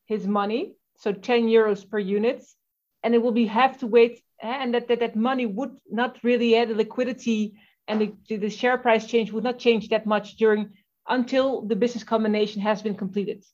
his 0.07 0.27
money, 0.27 0.75
so 0.97 1.13
10 1.13 1.49
euros 1.49 1.89
per 1.89 1.99
unit, 1.99 2.45
and 3.03 3.15
it 3.15 3.23
will 3.23 3.33
be 3.33 3.47
have 3.47 3.79
to 3.79 3.87
wait, 3.87 4.23
eh, 4.43 4.59
and 4.63 4.75
that, 4.75 4.89
that 4.89 5.01
that 5.01 5.17
money 5.17 5.47
would 5.47 5.77
not 5.91 6.19
really 6.23 6.57
add 6.57 6.69
the 6.69 6.75
liquidity 6.75 7.55
and 7.87 8.01
the, 8.29 8.37
the 8.37 8.51
share 8.51 8.79
price 8.79 9.07
change 9.07 9.33
would 9.33 9.45
not 9.45 9.59
change 9.59 9.89
that 9.89 10.07
much 10.07 10.37
during 10.37 10.71
until 11.09 11.63
the 11.63 11.77
business 11.77 12.05
combination 12.05 12.63
has 12.63 12.83
been 12.83 12.95
completed. 12.95 13.45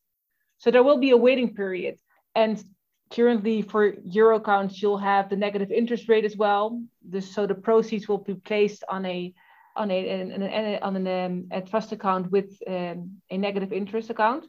So 0.59 0.71
there 0.71 0.83
will 0.83 0.99
be 0.99 1.11
a 1.11 1.17
waiting 1.17 1.55
period. 1.55 1.99
And 2.35 2.62
currently 3.12 3.62
for 3.62 3.95
euro 4.05 4.37
accounts, 4.37 4.81
you'll 4.81 4.99
have 4.99 5.28
the 5.28 5.37
negative 5.37 5.70
interest 5.70 6.09
rate 6.09 6.24
as 6.24 6.37
well. 6.37 6.83
This, 7.03 7.33
so 7.35 7.47
the 7.47 7.55
proceeds 7.55 8.09
will 8.09 8.18
be 8.18 8.35
placed 8.35 8.85
on 8.89 9.05
a 9.07 9.35
on 9.76 9.91
a, 9.91 10.09
an, 10.09 10.43
an, 10.43 10.83
on 10.83 10.97
an, 10.97 11.07
um, 11.07 11.47
a 11.53 11.61
trust 11.62 11.93
account 11.93 12.31
with 12.31 12.61
um, 12.66 13.20
a 13.31 13.39
negative 13.39 13.72
interest 13.72 14.11
account. 14.11 14.45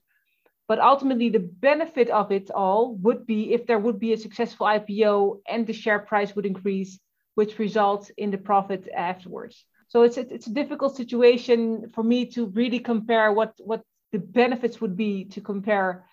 But 0.68 0.80
ultimately, 0.80 1.30
the 1.30 1.40
benefit 1.40 2.10
of 2.10 2.32
it 2.32 2.50
all 2.50 2.96
would 2.96 3.26
be 3.28 3.54
if 3.54 3.68
there 3.68 3.78
would 3.78 4.00
be 4.00 4.14
a 4.14 4.18
successful 4.18 4.66
IPO 4.66 5.42
and 5.48 5.68
the 5.68 5.74
share 5.74 6.00
price 6.00 6.36
would 6.36 6.46
increase, 6.46 7.00
which 7.36 7.60
results 7.60 8.10
in 8.18 8.32
the 8.32 8.38
profit 8.38 8.88
afterwards. 8.96 9.64
So 9.90 10.04
it's 10.04 10.18
a, 10.18 10.22
it's 10.34 10.48
a 10.48 10.54
difficult 10.54 10.96
situation 10.96 11.92
for 11.94 12.04
me 12.04 12.26
to 12.28 12.48
really 12.48 12.80
compare 12.80 13.32
what 13.34 13.54
what 13.60 13.84
the 14.12 14.20
benefits 14.20 14.82
would 14.82 14.96
be 14.96 15.26
to 15.26 15.42
compare 15.42 16.06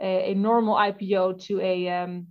a, 0.00 0.34
normal 0.34 0.74
IPO 0.74 1.42
to 1.46 1.60
a 1.60 1.88
um, 1.88 2.26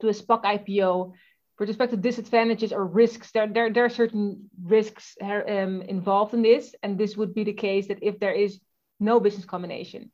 to 0.00 0.08
a 0.08 0.12
SPAC 0.12 0.44
IPO 0.44 1.12
with 1.58 1.68
respect 1.68 1.90
to 1.90 1.96
disadvantages 1.96 2.72
or 2.72 2.86
risks. 2.86 3.30
There 3.32 3.46
there, 3.46 3.72
there 3.72 3.84
are 3.84 3.90
certain 3.90 4.50
risks 4.62 5.16
um, 5.20 5.82
involved 5.82 6.34
in 6.34 6.42
this, 6.42 6.74
and 6.82 6.96
this 6.96 7.16
would 7.16 7.34
be 7.34 7.44
the 7.44 7.52
case 7.52 7.88
that 7.88 8.02
if 8.02 8.18
there 8.18 8.32
is 8.32 8.60
no 9.00 9.20
business 9.20 9.44
combination. 9.44 10.10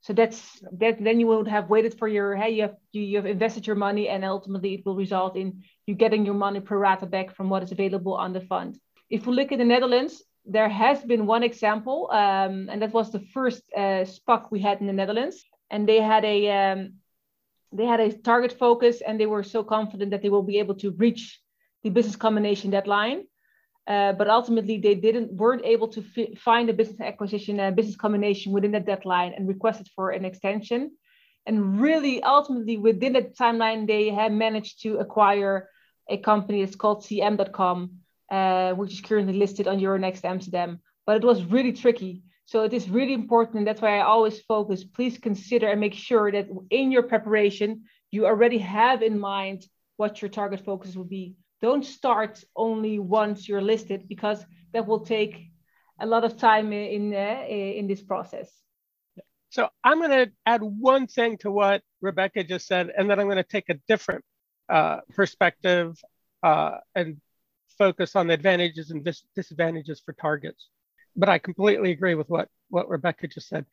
So 0.00 0.12
that's 0.12 0.60
that. 0.78 1.02
Then 1.02 1.20
you 1.20 1.26
would 1.26 1.48
have 1.48 1.68
waited 1.68 1.98
for 1.98 2.06
your 2.06 2.36
hey, 2.36 2.50
you 2.50 2.62
have 2.62 2.76
you, 2.92 3.02
you 3.02 3.16
have 3.16 3.26
invested 3.26 3.66
your 3.66 3.76
money, 3.76 4.08
and 4.08 4.24
ultimately 4.24 4.74
it 4.74 4.86
will 4.86 4.94
result 4.96 5.36
in 5.36 5.62
you 5.86 5.94
getting 5.94 6.24
your 6.24 6.34
money 6.34 6.60
pro 6.60 6.78
rata 6.78 7.06
back 7.06 7.34
from 7.34 7.48
what 7.48 7.62
is 7.62 7.72
available 7.72 8.14
on 8.14 8.32
the 8.32 8.40
fund. 8.40 8.78
If 9.10 9.26
we 9.26 9.34
look 9.34 9.52
at 9.52 9.58
the 9.58 9.64
Netherlands, 9.64 10.22
there 10.44 10.68
has 10.68 11.02
been 11.02 11.26
one 11.26 11.42
example, 11.42 12.08
um, 12.12 12.68
and 12.70 12.80
that 12.82 12.92
was 12.92 13.10
the 13.10 13.20
first 13.34 13.62
uh, 13.76 14.04
SPAC 14.04 14.50
we 14.50 14.60
had 14.60 14.80
in 14.80 14.86
the 14.86 14.92
Netherlands 14.92 15.44
and 15.70 15.88
they 15.88 16.00
had 16.00 16.24
a 16.24 16.50
um, 16.50 16.94
they 17.72 17.84
had 17.84 18.00
a 18.00 18.12
target 18.12 18.52
focus 18.52 19.00
and 19.00 19.20
they 19.20 19.26
were 19.26 19.42
so 19.42 19.62
confident 19.62 20.10
that 20.10 20.22
they 20.22 20.30
will 20.30 20.42
be 20.42 20.58
able 20.58 20.74
to 20.76 20.90
reach 20.92 21.40
the 21.82 21.90
business 21.90 22.16
combination 22.16 22.70
deadline. 22.70 23.24
Uh, 23.86 24.12
but 24.12 24.28
ultimately 24.28 24.78
they 24.78 24.94
didn't 24.94 25.32
weren't 25.32 25.64
able 25.64 25.88
to 25.88 26.02
fi- 26.02 26.34
find 26.34 26.68
a 26.68 26.74
business 26.74 27.00
acquisition 27.00 27.58
and 27.58 27.74
business 27.74 27.96
combination 27.96 28.52
within 28.52 28.72
that 28.72 28.84
deadline 28.84 29.32
and 29.32 29.48
requested 29.48 29.88
for 29.94 30.10
an 30.10 30.24
extension. 30.24 30.90
And 31.46 31.80
really 31.80 32.22
ultimately 32.22 32.76
within 32.76 33.14
that 33.14 33.36
timeline 33.36 33.86
they 33.86 34.10
have 34.10 34.32
managed 34.32 34.82
to 34.82 34.98
acquire 34.98 35.70
a 36.08 36.18
company 36.18 36.62
that's 36.62 36.76
called 36.76 37.02
cm.com 37.04 37.90
uh, 38.30 38.72
which 38.74 38.92
is 38.92 39.00
currently 39.00 39.32
listed 39.32 39.66
on 39.66 39.78
euronext 39.78 40.24
amsterdam. 40.24 40.80
But 41.06 41.16
it 41.16 41.24
was 41.24 41.42
really 41.44 41.72
tricky 41.72 42.22
so 42.48 42.62
it 42.62 42.72
is 42.72 42.88
really 42.88 43.12
important, 43.12 43.58
and 43.58 43.66
that's 43.66 43.82
why 43.82 43.98
I 43.98 44.04
always 44.04 44.40
focus. 44.40 44.82
Please 44.82 45.18
consider 45.18 45.68
and 45.68 45.78
make 45.78 45.92
sure 45.92 46.32
that 46.32 46.48
in 46.70 46.90
your 46.90 47.02
preparation, 47.02 47.82
you 48.10 48.24
already 48.24 48.56
have 48.56 49.02
in 49.02 49.20
mind 49.20 49.66
what 49.98 50.22
your 50.22 50.30
target 50.30 50.64
focus 50.64 50.96
will 50.96 51.04
be. 51.04 51.34
Don't 51.60 51.84
start 51.84 52.42
only 52.56 52.98
once 53.00 53.46
you're 53.46 53.60
listed 53.60 54.08
because 54.08 54.42
that 54.72 54.86
will 54.86 55.00
take 55.00 55.50
a 56.00 56.06
lot 56.06 56.24
of 56.24 56.38
time 56.38 56.72
in 56.72 57.12
uh, 57.12 57.44
in 57.46 57.86
this 57.86 58.00
process. 58.00 58.50
So 59.50 59.68
I'm 59.84 59.98
going 59.98 60.28
to 60.28 60.32
add 60.46 60.62
one 60.62 61.06
thing 61.06 61.36
to 61.38 61.50
what 61.50 61.82
Rebecca 62.00 62.44
just 62.44 62.66
said, 62.66 62.90
and 62.96 63.10
then 63.10 63.20
I'm 63.20 63.26
going 63.26 63.44
to 63.44 63.52
take 63.56 63.68
a 63.68 63.78
different 63.86 64.24
uh, 64.70 65.00
perspective 65.14 66.00
uh, 66.42 66.78
and 66.94 67.20
focus 67.76 68.16
on 68.16 68.28
the 68.28 68.32
advantages 68.32 68.90
and 68.90 69.04
dis- 69.04 69.24
disadvantages 69.36 70.00
for 70.00 70.14
targets 70.14 70.70
but 71.16 71.28
I 71.28 71.38
completely 71.38 71.90
agree 71.90 72.14
with 72.14 72.28
what, 72.28 72.48
what 72.68 72.88
Rebecca 72.88 73.28
just 73.28 73.48
said. 73.48 73.66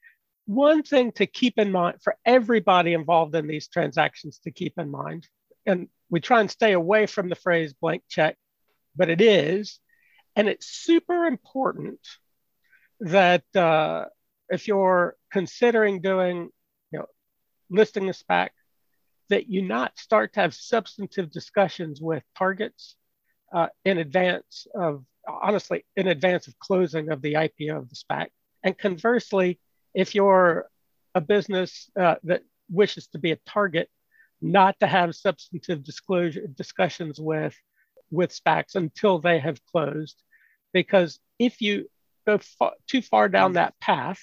One 0.46 0.84
thing 0.84 1.12
to 1.14 1.26
keep 1.26 1.58
in 1.58 1.72
mind 1.72 1.98
for 2.04 2.16
everybody 2.26 2.94
involved 2.94 3.36
in 3.36 3.48
these 3.48 3.68
transactions 3.68 4.40
to 4.44 4.52
keep 4.52 4.74
in 4.78 4.92
mind, 4.92 5.28
and 5.66 5.88
we 6.10 6.20
try 6.20 6.40
and 6.40 6.52
stay 6.52 6.74
away 6.74 7.08
from 7.08 7.30
the 7.30 7.36
phrase 7.36 7.74
blank 7.74 8.04
check, 8.08 8.38
but 8.96 9.10
it 9.10 9.22
is, 9.22 9.80
and 10.36 10.48
it's 10.48 10.68
super 10.68 11.26
important 11.26 12.00
that 13.00 13.44
uh, 13.56 14.06
if 14.50 14.68
you're 14.68 15.16
considering 15.32 16.02
doing, 16.02 16.50
you 16.92 17.00
know, 17.00 17.06
listing 17.70 18.10
a 18.10 18.14
SPAC, 18.14 18.50
that 19.30 19.50
you 19.50 19.62
not 19.62 19.98
start 19.98 20.34
to 20.34 20.42
have 20.42 20.54
substantive 20.54 21.32
discussions 21.32 22.00
with 22.00 22.24
targets 22.38 22.96
uh, 23.54 23.68
in 23.84 23.98
advance 23.98 24.68
of 24.76 25.04
honestly 25.28 25.86
in 25.96 26.08
advance 26.08 26.48
of 26.48 26.58
closing 26.60 27.10
of 27.10 27.22
the 27.22 27.34
IPO 27.34 27.78
of 27.78 27.90
the 27.90 27.96
SPAC. 27.96 28.28
And 28.64 28.78
conversely, 28.78 29.60
if 29.94 30.16
you're 30.16 30.68
a 31.14 31.22
business 31.22 31.90
uh, 32.00 32.16
that 32.24 32.44
wishes 32.70 33.08
to 33.08 33.20
be 33.20 33.32
a 33.32 33.38
target, 33.46 33.90
not 34.42 34.80
to 34.80 34.88
have 34.88 35.16
substantive 35.16 35.84
disclosure 35.84 36.48
discussions 36.48 37.20
with 37.20 37.56
with 38.12 38.32
SPACs 38.32 38.76
until 38.76 39.20
they 39.20 39.40
have 39.40 39.66
closed, 39.66 40.22
because 40.74 41.20
if 41.40 41.62
you 41.62 41.90
go 42.26 42.40
too 42.88 43.02
far 43.02 43.30
down 43.30 43.54
that 43.54 43.80
path 43.80 44.20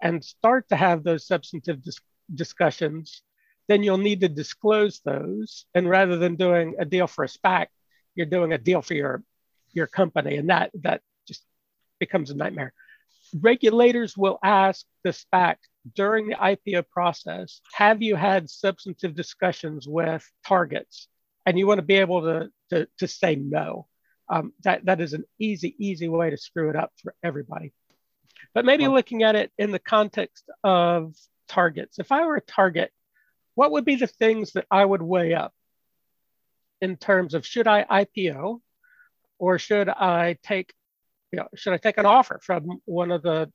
and 0.00 0.24
start 0.24 0.68
to 0.68 0.76
have 0.76 1.02
those 1.02 1.26
substantive 1.26 1.82
dis- 1.82 2.00
discussions, 2.34 3.22
then 3.68 3.82
you'll 3.82 3.98
need 3.98 4.20
to 4.20 4.28
disclose 4.28 5.00
those. 5.04 5.66
And 5.74 5.88
rather 5.88 6.16
than 6.16 6.36
doing 6.36 6.76
a 6.78 6.84
deal 6.84 7.06
for 7.06 7.24
a 7.24 7.28
SPAC, 7.28 7.66
you're 8.14 8.26
doing 8.26 8.52
a 8.52 8.58
deal 8.58 8.82
for 8.82 8.94
your 8.94 9.22
your 9.72 9.86
company, 9.86 10.36
and 10.36 10.50
that 10.50 10.70
that 10.82 11.02
just 11.26 11.44
becomes 11.98 12.30
a 12.30 12.36
nightmare. 12.36 12.72
Regulators 13.34 14.16
will 14.16 14.38
ask 14.42 14.84
the 15.04 15.10
SPAC 15.10 15.56
during 15.94 16.28
the 16.28 16.34
IPO 16.34 16.88
process, 16.88 17.60
have 17.72 18.02
you 18.02 18.16
had 18.16 18.50
substantive 18.50 19.14
discussions 19.14 19.86
with 19.88 20.28
targets? 20.46 21.08
And 21.46 21.58
you 21.58 21.66
want 21.66 21.78
to 21.78 21.86
be 21.86 21.96
able 21.96 22.22
to, 22.22 22.50
to, 22.70 22.88
to 22.98 23.08
say 23.08 23.34
no. 23.36 23.86
Um, 24.28 24.52
that, 24.62 24.84
that 24.84 25.00
is 25.00 25.14
an 25.14 25.24
easy, 25.38 25.74
easy 25.78 26.08
way 26.08 26.30
to 26.30 26.36
screw 26.36 26.70
it 26.70 26.76
up 26.76 26.92
for 27.02 27.14
everybody. 27.22 27.72
But 28.54 28.64
maybe 28.64 28.84
well, 28.84 28.94
looking 28.94 29.22
at 29.22 29.34
it 29.36 29.50
in 29.58 29.70
the 29.70 29.78
context 29.78 30.44
of 30.62 31.14
targets. 31.48 31.98
If 31.98 32.12
I 32.12 32.24
were 32.24 32.36
a 32.36 32.40
target, 32.40 32.92
what 33.54 33.72
would 33.72 33.84
be 33.84 33.96
the 33.96 34.06
things 34.06 34.52
that 34.52 34.66
I 34.70 34.84
would 34.84 35.02
weigh 35.02 35.34
up 35.34 35.52
in 36.80 36.96
terms 36.96 37.34
of 37.34 37.46
should 37.46 37.66
I 37.66 37.84
IPO 37.84 38.60
or 39.40 39.58
should 39.58 39.88
I 39.88 40.36
take, 40.42 40.72
you 41.32 41.38
know, 41.38 41.48
should 41.56 41.72
I 41.72 41.78
take 41.78 41.96
an 41.98 42.06
offer 42.06 42.38
from 42.42 42.80
one 42.84 43.10
of 43.10 43.22
the 43.22 43.50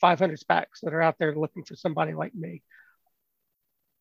500 0.00 0.38
SPACs 0.38 0.80
that 0.82 0.92
are 0.92 1.00
out 1.00 1.16
there 1.18 1.34
looking 1.34 1.64
for 1.64 1.76
somebody 1.76 2.12
like 2.12 2.34
me? 2.34 2.62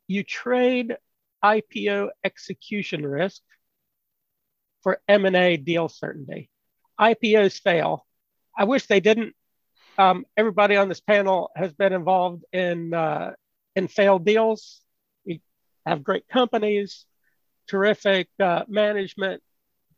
You 0.08 0.24
trade 0.24 0.98
IPO 1.46 2.10
execution 2.24 3.06
risk 3.06 3.42
for 4.82 5.00
M&A 5.08 5.58
deal 5.58 5.88
certainty. 5.88 6.50
IPOs 7.00 7.62
fail. 7.62 8.06
I 8.58 8.64
wish 8.64 8.88
they 8.88 9.00
didn't. 9.00 9.36
Um, 10.00 10.26
everybody 10.36 10.78
on 10.78 10.90
this 10.90 11.00
panel 11.00 11.52
has 11.56 11.74
been 11.74 11.94
involved 11.94 12.44
in 12.52 12.94
uh, 12.94 13.34
in 13.76 13.88
failed 13.88 14.26
deals. 14.26 14.82
We 15.26 15.42
have 15.86 16.04
great 16.04 16.28
companies, 16.28 17.06
terrific 17.68 18.30
uh, 18.40 18.64
management, 18.68 19.44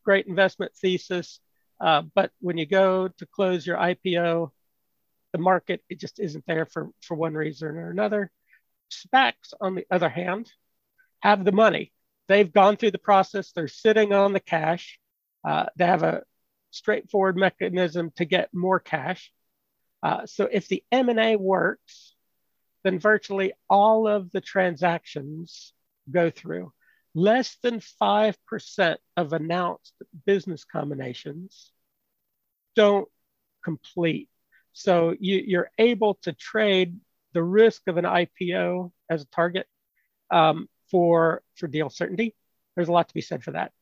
great 0.03 0.27
investment 0.27 0.73
thesis. 0.75 1.39
Uh, 1.79 2.03
but 2.13 2.31
when 2.39 2.57
you 2.57 2.65
go 2.65 3.07
to 3.07 3.25
close 3.25 3.65
your 3.65 3.77
IPO, 3.77 4.51
the 5.31 5.39
market 5.39 5.81
it 5.89 5.99
just 5.99 6.19
isn't 6.19 6.45
there 6.47 6.65
for 6.65 6.89
for 7.01 7.15
one 7.15 7.33
reason 7.33 7.69
or 7.69 7.91
another. 7.91 8.31
SPACs, 8.91 9.53
on 9.61 9.75
the 9.75 9.85
other 9.91 10.09
hand, 10.09 10.51
have 11.21 11.45
the 11.45 11.51
money. 11.51 11.91
They've 12.27 12.51
gone 12.51 12.77
through 12.77 12.91
the 12.91 12.97
process. 12.97 13.51
They're 13.51 13.67
sitting 13.67 14.13
on 14.13 14.33
the 14.33 14.39
cash. 14.39 14.99
Uh, 15.47 15.67
they 15.75 15.85
have 15.85 16.03
a 16.03 16.23
straightforward 16.71 17.37
mechanism 17.37 18.11
to 18.17 18.25
get 18.25 18.53
more 18.53 18.79
cash. 18.79 19.31
Uh, 20.01 20.25
so 20.25 20.47
if 20.51 20.67
the 20.67 20.83
M&A 20.91 21.35
works, 21.35 22.15
then 22.83 22.99
virtually 22.99 23.53
all 23.69 24.07
of 24.07 24.31
the 24.31 24.41
transactions 24.41 25.73
go 26.09 26.29
through. 26.29 26.71
Less 27.19 27.57
than 27.61 27.81
5% 28.01 28.95
of 29.17 29.33
announced 29.33 29.93
business 30.25 30.63
combinations 30.63 31.73
don't 32.77 33.09
complete. 33.61 34.29
So 34.71 35.13
you, 35.19 35.43
you're 35.45 35.69
able 35.77 36.13
to 36.21 36.31
trade 36.31 36.95
the 37.33 37.43
risk 37.43 37.81
of 37.87 37.97
an 37.97 38.05
IPO 38.05 38.93
as 39.09 39.23
a 39.23 39.27
target 39.35 39.67
um, 40.31 40.69
for, 40.89 41.43
for 41.55 41.67
deal 41.67 41.89
certainty. 41.89 42.37
There's 42.77 42.87
a 42.87 42.93
lot 42.93 43.09
to 43.09 43.13
be 43.13 43.19
said 43.19 43.43
for 43.43 43.51
that. 43.51 43.73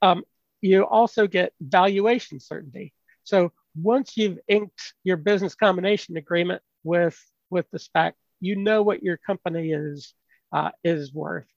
Um, 0.00 0.22
you 0.60 0.84
also 0.84 1.26
get 1.26 1.52
valuation 1.60 2.38
certainty. 2.38 2.94
So 3.24 3.50
once 3.74 4.16
you've 4.16 4.38
inked 4.46 4.94
your 5.02 5.16
business 5.16 5.56
combination 5.56 6.16
agreement 6.16 6.62
with, 6.84 7.20
with 7.50 7.68
the 7.72 7.78
SPAC, 7.78 8.12
you 8.38 8.54
know 8.54 8.82
what 8.82 9.02
your 9.02 9.16
company 9.16 9.72
is, 9.72 10.14
uh, 10.52 10.70
is 10.84 11.12
worth. 11.12 11.48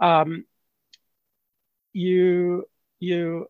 Um, 0.00 0.44
you, 1.92 2.64
you 3.00 3.46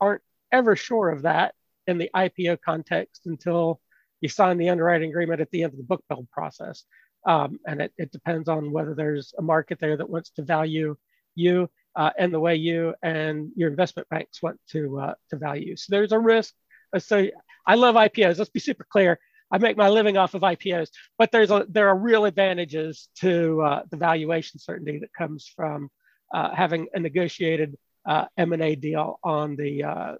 aren't 0.00 0.22
ever 0.52 0.76
sure 0.76 1.10
of 1.10 1.22
that 1.22 1.54
in 1.86 1.98
the 1.98 2.10
IPO 2.14 2.60
context 2.60 3.22
until 3.26 3.80
you 4.20 4.28
sign 4.28 4.58
the 4.58 4.68
underwriting 4.68 5.10
agreement 5.10 5.40
at 5.40 5.50
the 5.50 5.62
end 5.62 5.72
of 5.72 5.78
the 5.78 5.84
book 5.84 6.04
build 6.08 6.28
process. 6.30 6.84
Um, 7.26 7.58
and 7.66 7.80
it, 7.80 7.92
it, 7.98 8.12
depends 8.12 8.48
on 8.48 8.72
whether 8.72 8.94
there's 8.94 9.34
a 9.38 9.42
market 9.42 9.78
there 9.80 9.96
that 9.96 10.08
wants 10.08 10.30
to 10.30 10.42
value 10.42 10.96
you 11.34 11.68
uh, 11.96 12.10
and 12.18 12.32
the 12.32 12.40
way 12.40 12.54
you 12.56 12.94
and 13.02 13.50
your 13.56 13.68
investment 13.70 14.08
banks 14.08 14.42
want 14.42 14.58
to 14.70 15.00
uh, 15.00 15.14
to 15.30 15.36
value. 15.36 15.76
So 15.76 15.86
there's 15.90 16.12
a 16.12 16.18
risk. 16.18 16.54
So 16.98 17.26
I 17.66 17.74
love 17.74 17.96
IPOs. 17.96 18.38
Let's 18.38 18.50
be 18.50 18.60
super 18.60 18.86
clear. 18.88 19.18
I 19.50 19.58
make 19.58 19.76
my 19.76 19.88
living 19.88 20.16
off 20.16 20.34
of 20.34 20.42
IPOs, 20.42 20.90
but 21.16 21.32
there's 21.32 21.50
a 21.50 21.66
there 21.68 21.88
are 21.88 21.96
real 21.96 22.24
advantages 22.24 23.08
to 23.20 23.62
uh, 23.62 23.82
the 23.90 23.96
valuation 23.96 24.60
certainty 24.60 24.98
that 24.98 25.12
comes 25.12 25.50
from 25.54 25.90
uh, 26.32 26.54
having 26.54 26.88
a 26.92 27.00
negotiated 27.00 27.76
uh, 28.06 28.26
M&A 28.36 28.74
deal 28.74 29.18
on 29.22 29.56
the 29.56 29.84
uh, 29.84 30.14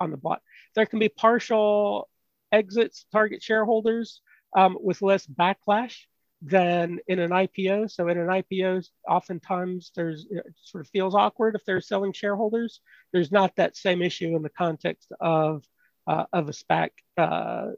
on 0.00 0.10
the 0.10 0.16
block. 0.16 0.42
There 0.74 0.86
can 0.86 0.98
be 0.98 1.08
partial 1.08 2.08
exits 2.52 3.06
target 3.12 3.42
shareholders 3.42 4.20
um, 4.56 4.76
with 4.80 5.02
less 5.02 5.26
backlash 5.26 5.96
than 6.42 6.98
in 7.06 7.18
an 7.18 7.30
IPO. 7.30 7.90
So 7.90 8.08
in 8.08 8.18
an 8.18 8.28
IPO, 8.28 8.88
oftentimes 9.08 9.92
there's 9.94 10.26
it 10.30 10.44
sort 10.62 10.84
of 10.84 10.88
feels 10.88 11.14
awkward 11.14 11.54
if 11.54 11.64
they're 11.64 11.80
selling 11.80 12.12
shareholders. 12.12 12.80
There's 13.12 13.30
not 13.30 13.54
that 13.56 13.76
same 13.76 14.02
issue 14.02 14.34
in 14.34 14.42
the 14.42 14.48
context 14.48 15.12
of 15.20 15.64
uh, 16.10 16.24
of 16.32 16.48
a 16.48 16.52
SPAC 16.52 16.90
uh, 17.16 17.68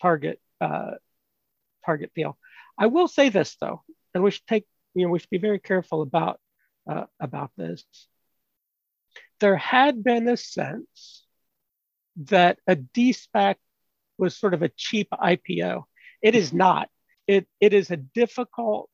target 0.00 0.40
uh, 0.60 0.92
target 1.84 2.12
deal. 2.14 2.38
I 2.78 2.86
will 2.86 3.08
say 3.08 3.28
this 3.28 3.56
though, 3.60 3.82
and 4.14 4.22
we 4.22 4.30
should 4.30 4.46
take 4.46 4.66
you 4.94 5.04
know 5.04 5.10
we 5.10 5.18
should 5.18 5.30
be 5.30 5.38
very 5.38 5.58
careful 5.58 6.02
about 6.02 6.38
uh, 6.88 7.06
about 7.18 7.50
this. 7.56 7.84
There 9.40 9.56
had 9.56 10.04
been 10.04 10.28
a 10.28 10.36
sense 10.36 11.24
that 12.16 12.58
a 12.66 12.76
de-SPAC 12.76 13.56
was 14.18 14.36
sort 14.36 14.54
of 14.54 14.62
a 14.62 14.68
cheap 14.68 15.08
IPO. 15.10 15.84
It 16.22 16.34
is 16.34 16.52
not. 16.52 16.88
It, 17.26 17.46
it 17.58 17.72
is 17.72 17.90
a 17.90 17.96
difficult, 17.96 18.90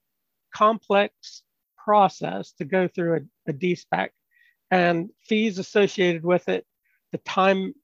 complex 0.54 1.42
process 1.76 2.52
to 2.58 2.64
go 2.64 2.86
through 2.86 3.16
a, 3.16 3.50
a 3.50 3.52
de-SPAC 3.52 4.10
and 4.70 5.10
fees 5.24 5.58
associated 5.58 6.24
with 6.24 6.48
it, 6.48 6.64
the 7.10 7.18
time 7.18 7.74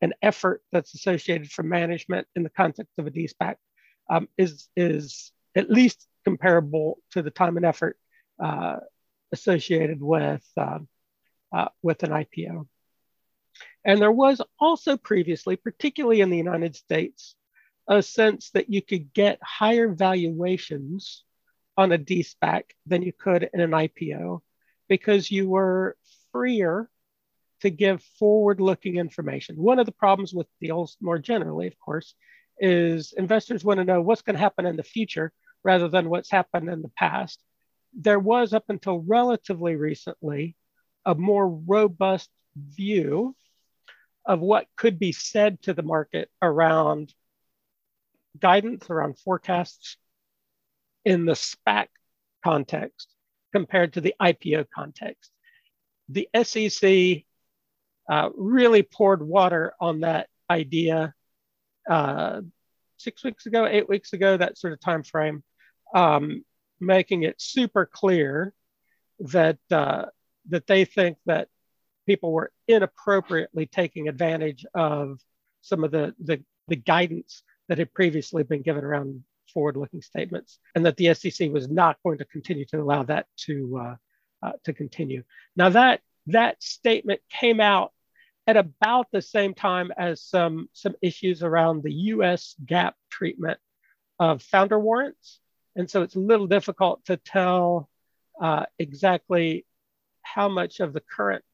and 0.00 0.14
effort 0.22 0.62
that's 0.72 0.94
associated 0.94 1.50
for 1.50 1.62
management 1.62 2.26
in 2.36 2.42
the 2.42 2.50
context 2.50 2.92
of 2.98 3.06
a 3.06 3.10
de-SPAC 3.10 3.56
um, 4.10 4.28
is, 4.36 4.68
is 4.76 5.32
at 5.56 5.70
least 5.70 6.06
comparable 6.24 6.98
to 7.12 7.22
the 7.22 7.30
time 7.30 7.56
and 7.56 7.66
effort 7.66 7.98
uh, 8.42 8.76
associated 9.32 10.00
with, 10.00 10.44
uh, 10.56 10.78
uh, 11.52 11.68
with 11.82 12.02
an 12.02 12.10
IPO. 12.10 12.66
And 13.84 14.00
there 14.00 14.12
was 14.12 14.40
also 14.60 14.96
previously, 14.96 15.56
particularly 15.56 16.20
in 16.20 16.30
the 16.30 16.36
United 16.36 16.76
States, 16.76 17.34
a 17.88 18.02
sense 18.02 18.50
that 18.50 18.70
you 18.70 18.82
could 18.82 19.12
get 19.12 19.38
higher 19.42 19.88
valuations 19.88 21.24
on 21.76 21.92
a 21.92 21.98
de-SPAC 21.98 22.64
than 22.86 23.02
you 23.02 23.12
could 23.12 23.48
in 23.52 23.60
an 23.60 23.70
IPO 23.70 24.40
because 24.88 25.30
you 25.30 25.48
were 25.48 25.96
freer 26.32 26.90
to 27.60 27.70
give 27.70 28.02
forward 28.18 28.60
looking 28.60 28.96
information. 28.96 29.56
One 29.56 29.78
of 29.78 29.86
the 29.86 29.92
problems 29.92 30.32
with 30.32 30.46
deals, 30.60 30.96
more 31.00 31.18
generally, 31.18 31.66
of 31.66 31.78
course, 31.78 32.14
is 32.58 33.12
investors 33.16 33.64
want 33.64 33.78
to 33.78 33.84
know 33.84 34.00
what's 34.00 34.22
going 34.22 34.34
to 34.34 34.40
happen 34.40 34.66
in 34.66 34.76
the 34.76 34.82
future 34.82 35.32
rather 35.64 35.88
than 35.88 36.08
what's 36.08 36.30
happened 36.30 36.68
in 36.68 36.82
the 36.82 36.90
past. 36.90 37.42
There 37.94 38.18
was, 38.18 38.52
up 38.52 38.64
until 38.68 38.98
relatively 38.98 39.76
recently, 39.76 40.56
a 41.04 41.14
more 41.14 41.48
robust 41.48 42.30
view 42.56 43.34
of 44.24 44.40
what 44.40 44.66
could 44.76 44.98
be 44.98 45.12
said 45.12 45.62
to 45.62 45.74
the 45.74 45.82
market 45.82 46.30
around 46.42 47.12
guidance, 48.38 48.88
around 48.90 49.18
forecasts 49.18 49.96
in 51.04 51.24
the 51.24 51.32
SPAC 51.32 51.86
context 52.44 53.08
compared 53.52 53.94
to 53.94 54.00
the 54.00 54.14
IPO 54.20 54.66
context. 54.74 55.30
The 56.10 56.28
SEC 56.42 57.24
uh, 58.08 58.30
really 58.36 58.82
poured 58.82 59.22
water 59.22 59.74
on 59.80 60.00
that 60.00 60.28
idea 60.50 61.14
uh, 61.88 62.40
six 62.96 63.24
weeks 63.24 63.46
ago, 63.46 63.66
eight 63.66 63.88
weeks 63.88 64.12
ago, 64.12 64.36
that 64.36 64.58
sort 64.58 64.72
of 64.72 64.80
time 64.80 65.02
frame, 65.02 65.42
um, 65.94 66.44
making 66.80 67.22
it 67.22 67.40
super 67.40 67.86
clear 67.86 68.52
that 69.20 69.58
uh, 69.70 70.06
that 70.48 70.66
they 70.66 70.84
think 70.84 71.18
that 71.26 71.48
people 72.08 72.32
were 72.32 72.50
inappropriately 72.66 73.66
taking 73.66 74.08
advantage 74.08 74.64
of 74.74 75.18
some 75.60 75.84
of 75.84 75.90
the, 75.90 76.14
the, 76.18 76.42
the 76.66 76.76
guidance 76.76 77.42
that 77.68 77.76
had 77.76 77.92
previously 77.92 78.42
been 78.42 78.62
given 78.62 78.82
around 78.82 79.22
forward 79.52 79.76
looking 79.76 80.00
statements, 80.00 80.58
and 80.74 80.86
that 80.86 80.96
the 80.96 81.12
SEC 81.12 81.50
was 81.50 81.68
not 81.68 81.98
going 82.02 82.16
to 82.16 82.24
continue 82.24 82.64
to 82.64 82.80
allow 82.80 83.02
that 83.02 83.26
to, 83.36 83.78
uh, 83.78 84.46
uh, 84.46 84.52
to 84.64 84.72
continue. 84.72 85.22
Now, 85.54 85.68
that, 85.70 86.00
that 86.28 86.62
statement 86.62 87.20
came 87.30 87.60
out 87.60 87.92
at 88.48 88.56
about 88.56 89.06
the 89.12 89.20
same 89.20 89.52
time 89.52 89.92
as 89.98 90.22
some, 90.22 90.70
some 90.72 90.94
issues 91.02 91.42
around 91.42 91.82
the 91.82 91.92
US 91.92 92.56
GAAP 92.64 92.94
treatment 93.10 93.58
of 94.18 94.42
founder 94.42 94.80
warrants. 94.80 95.40
And 95.76 95.88
so 95.88 96.00
it's 96.00 96.16
a 96.16 96.20
little 96.20 96.46
difficult 96.46 97.04
to 97.04 97.18
tell 97.18 97.90
uh, 98.40 98.64
exactly 98.78 99.66
how 100.22 100.48
much 100.48 100.80
of 100.80 100.94
the 100.94 101.02
current 101.02 101.44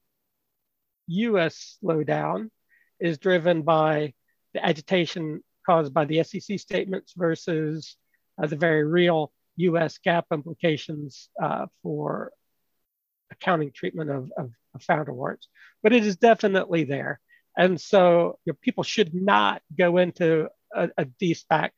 US 1.08 1.78
slowdown 1.82 2.50
is 3.00 3.18
driven 3.18 3.62
by 3.62 4.14
the 4.52 4.64
agitation 4.64 5.42
caused 5.66 5.92
by 5.92 6.04
the 6.04 6.22
SEC 6.22 6.60
statements 6.60 7.12
versus 7.16 7.96
uh, 8.40 8.46
the 8.46 8.56
very 8.56 8.84
real 8.84 9.32
US 9.56 9.98
GAAP 9.98 10.26
implications 10.32 11.28
uh, 11.42 11.66
for 11.82 12.30
accounting 13.34 13.72
treatment 13.72 14.10
of, 14.10 14.30
of, 14.36 14.50
of, 14.74 14.82
founder 14.82 15.12
warrants. 15.12 15.48
But 15.82 15.92
it 15.92 16.04
is 16.04 16.16
definitely 16.16 16.84
there. 16.84 17.20
And 17.56 17.80
so 17.80 18.38
you 18.44 18.52
know, 18.52 18.58
people 18.60 18.84
should 18.84 19.14
not 19.14 19.62
go 19.76 19.98
into 19.98 20.48
a, 20.74 20.88
a 20.96 21.04
de-SPAC 21.04 21.70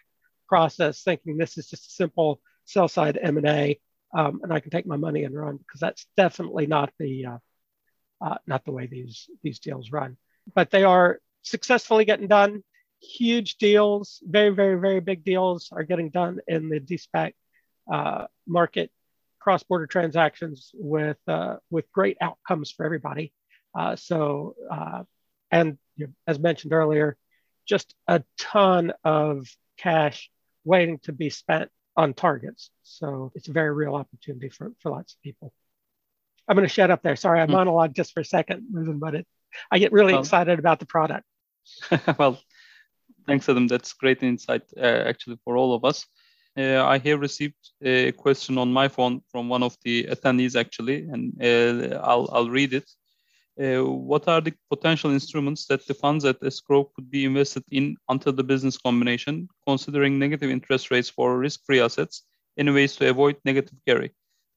process 0.48 1.02
thinking 1.02 1.36
this 1.36 1.58
is 1.58 1.68
just 1.68 1.88
a 1.88 1.90
simple 1.90 2.40
sell 2.64 2.88
side 2.88 3.18
M&A 3.20 3.78
um, 4.14 4.40
and 4.42 4.52
I 4.52 4.60
can 4.60 4.70
take 4.70 4.86
my 4.86 4.96
money 4.96 5.24
and 5.24 5.34
run 5.34 5.56
because 5.56 5.80
that's 5.80 6.06
definitely 6.16 6.66
not 6.66 6.92
the 6.98 7.26
uh, 7.26 7.38
uh, 8.20 8.38
not 8.46 8.64
the 8.64 8.72
way 8.72 8.86
these 8.86 9.28
these 9.42 9.58
deals 9.58 9.90
run. 9.90 10.16
But 10.54 10.70
they 10.70 10.84
are 10.84 11.20
successfully 11.42 12.04
getting 12.04 12.28
done. 12.28 12.62
Huge 13.00 13.56
deals, 13.56 14.22
very 14.24 14.50
very 14.50 14.80
very 14.80 15.00
big 15.00 15.24
deals 15.24 15.68
are 15.72 15.82
getting 15.82 16.10
done 16.10 16.40
in 16.46 16.68
the 16.68 16.80
de-SPAC 16.80 17.32
uh, 17.92 18.26
market, 18.46 18.90
cross 19.46 19.62
border 19.62 19.86
transactions 19.86 20.72
with 20.74 21.18
uh, 21.28 21.54
with 21.70 21.84
great 21.92 22.16
outcomes 22.20 22.72
for 22.72 22.84
everybody. 22.84 23.32
Uh, 23.78 23.94
so 23.94 24.56
uh, 24.68 25.04
and 25.52 25.78
you 25.94 26.08
know, 26.08 26.12
as 26.26 26.40
mentioned 26.40 26.72
earlier, 26.72 27.16
just 27.64 27.94
a 28.08 28.24
ton 28.36 28.92
of 29.04 29.46
cash 29.78 30.32
waiting 30.64 30.98
to 31.04 31.12
be 31.12 31.30
spent 31.30 31.70
on 31.96 32.12
targets. 32.12 32.70
So 32.82 33.30
it's 33.36 33.46
a 33.46 33.52
very 33.52 33.72
real 33.72 33.94
opportunity 33.94 34.48
for, 34.48 34.72
for 34.80 34.90
lots 34.90 35.14
of 35.14 35.22
people. 35.22 35.52
I'm 36.48 36.56
going 36.56 36.66
to 36.66 36.74
shut 36.74 36.90
up 36.90 37.04
there. 37.04 37.14
Sorry, 37.14 37.40
I 37.40 37.46
mm. 37.46 37.50
monologue 37.50 37.94
just 37.94 38.14
for 38.14 38.20
a 38.20 38.24
second, 38.24 38.66
but 38.98 39.14
it, 39.14 39.26
I 39.70 39.78
get 39.78 39.92
really 39.92 40.12
well, 40.12 40.22
excited 40.22 40.58
about 40.58 40.80
the 40.80 40.86
product. 40.86 41.24
well, 42.18 42.40
thanks, 43.28 43.48
Adam. 43.48 43.68
That's 43.68 43.92
great 43.92 44.24
insight, 44.24 44.62
uh, 44.76 45.04
actually, 45.06 45.38
for 45.44 45.56
all 45.56 45.72
of 45.72 45.84
us. 45.84 46.04
Uh, 46.56 46.82
I 46.84 46.98
have 46.98 47.20
received 47.20 47.72
a 47.82 48.12
question 48.12 48.56
on 48.56 48.72
my 48.72 48.88
phone 48.88 49.20
from 49.30 49.50
one 49.50 49.62
of 49.62 49.76
the 49.84 50.04
attendees, 50.04 50.56
actually, 50.56 51.06
and 51.08 51.34
uh, 51.42 51.98
I'll, 52.02 52.28
I'll 52.32 52.48
read 52.48 52.72
it. 52.72 52.90
Uh, 53.60 53.84
what 53.84 54.26
are 54.28 54.40
the 54.40 54.54
potential 54.70 55.10
instruments 55.10 55.66
that 55.66 55.86
the 55.86 55.94
funds 55.94 56.24
at 56.24 56.42
escrow 56.42 56.84
could 56.94 57.10
be 57.10 57.24
invested 57.24 57.62
in 57.70 57.96
until 58.08 58.32
the 58.32 58.44
business 58.44 58.78
combination, 58.78 59.48
considering 59.66 60.18
negative 60.18 60.50
interest 60.50 60.90
rates 60.90 61.10
for 61.10 61.38
risk-free 61.38 61.80
assets, 61.80 62.22
any 62.58 62.70
ways 62.70 62.96
to 62.96 63.08
avoid 63.08 63.36
negative 63.44 63.78
carry? 63.86 64.10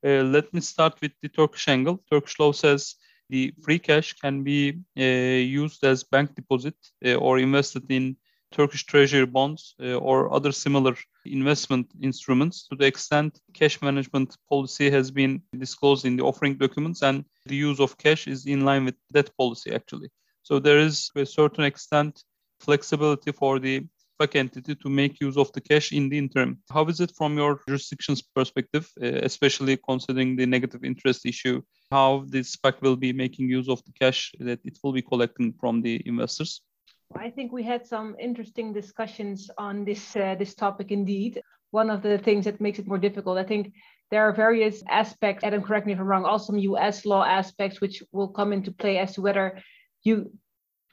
Uh, 0.05 0.23
let 0.23 0.53
me 0.53 0.61
start 0.61 0.93
with 1.01 1.11
the 1.21 1.29
Turkish 1.29 1.67
angle. 1.67 2.01
Turkish 2.09 2.39
law 2.39 2.53
says 2.53 2.95
the 3.29 3.53
free 3.61 3.79
cash 3.79 4.13
can 4.13 4.43
be 4.43 4.79
uh, 4.97 5.03
used 5.03 5.83
as 5.83 6.03
bank 6.03 6.33
deposit 6.35 6.75
uh, 7.05 7.15
or 7.15 7.39
invested 7.39 7.83
in 7.89 8.15
Turkish 8.51 8.85
treasury 8.85 9.27
bonds 9.27 9.75
or 9.79 10.33
other 10.33 10.51
similar 10.51 10.95
investment 11.31 11.87
instruments 12.01 12.67
to 12.67 12.75
the 12.75 12.85
extent 12.85 13.39
cash 13.53 13.81
management 13.81 14.35
policy 14.49 14.89
has 14.89 15.11
been 15.11 15.41
disclosed 15.57 16.05
in 16.05 16.15
the 16.17 16.23
offering 16.23 16.55
documents 16.55 17.01
and 17.01 17.25
the 17.45 17.55
use 17.55 17.79
of 17.79 17.97
cash 17.97 18.27
is 18.27 18.45
in 18.45 18.65
line 18.65 18.85
with 18.85 18.95
that 19.11 19.35
policy 19.37 19.73
actually. 19.73 20.09
So 20.43 20.59
there 20.59 20.79
is 20.79 21.09
to 21.15 21.21
a 21.21 21.25
certain 21.25 21.63
extent 21.63 22.23
flexibility 22.59 23.31
for 23.31 23.59
the 23.59 23.85
SPAC 24.19 24.35
entity 24.35 24.75
to 24.75 24.89
make 24.89 25.21
use 25.21 25.37
of 25.37 25.51
the 25.53 25.61
cash 25.61 25.91
in 25.93 26.09
the 26.09 26.17
interim. 26.17 26.59
How 26.69 26.85
is 26.85 26.99
it 26.99 27.13
from 27.15 27.37
your 27.37 27.61
jurisdiction's 27.67 28.21
perspective, 28.21 28.89
uh, 29.01 29.05
especially 29.23 29.77
considering 29.77 30.35
the 30.35 30.45
negative 30.45 30.83
interest 30.83 31.25
issue, 31.25 31.61
how 31.89 32.25
the 32.27 32.39
SPAC 32.39 32.81
will 32.81 32.97
be 32.97 33.13
making 33.13 33.49
use 33.49 33.69
of 33.69 33.81
the 33.85 33.93
cash 33.93 34.31
that 34.39 34.59
it 34.65 34.77
will 34.83 34.91
be 34.91 35.01
collecting 35.01 35.53
from 35.53 35.81
the 35.81 36.01
investors? 36.05 36.61
I 37.15 37.29
think 37.29 37.51
we 37.51 37.63
had 37.63 37.87
some 37.87 38.15
interesting 38.19 38.71
discussions 38.71 39.49
on 39.57 39.83
this 39.83 40.15
uh, 40.15 40.35
this 40.37 40.53
topic 40.53 40.91
indeed. 40.91 41.41
One 41.71 41.89
of 41.89 42.01
the 42.01 42.17
things 42.17 42.45
that 42.45 42.61
makes 42.61 42.79
it 42.79 42.87
more 42.87 42.97
difficult, 42.97 43.37
I 43.37 43.43
think 43.43 43.73
there 44.11 44.27
are 44.27 44.33
various 44.33 44.83
aspects, 44.89 45.43
Adam, 45.43 45.61
correct 45.61 45.85
me 45.85 45.93
if 45.93 45.99
I'm 45.99 46.05
wrong, 46.05 46.25
also 46.25 46.55
US 46.55 47.05
law 47.05 47.23
aspects 47.23 47.79
which 47.81 48.01
will 48.11 48.29
come 48.29 48.53
into 48.53 48.71
play 48.71 48.97
as 48.97 49.13
to 49.15 49.21
whether 49.21 49.59
you 50.03 50.31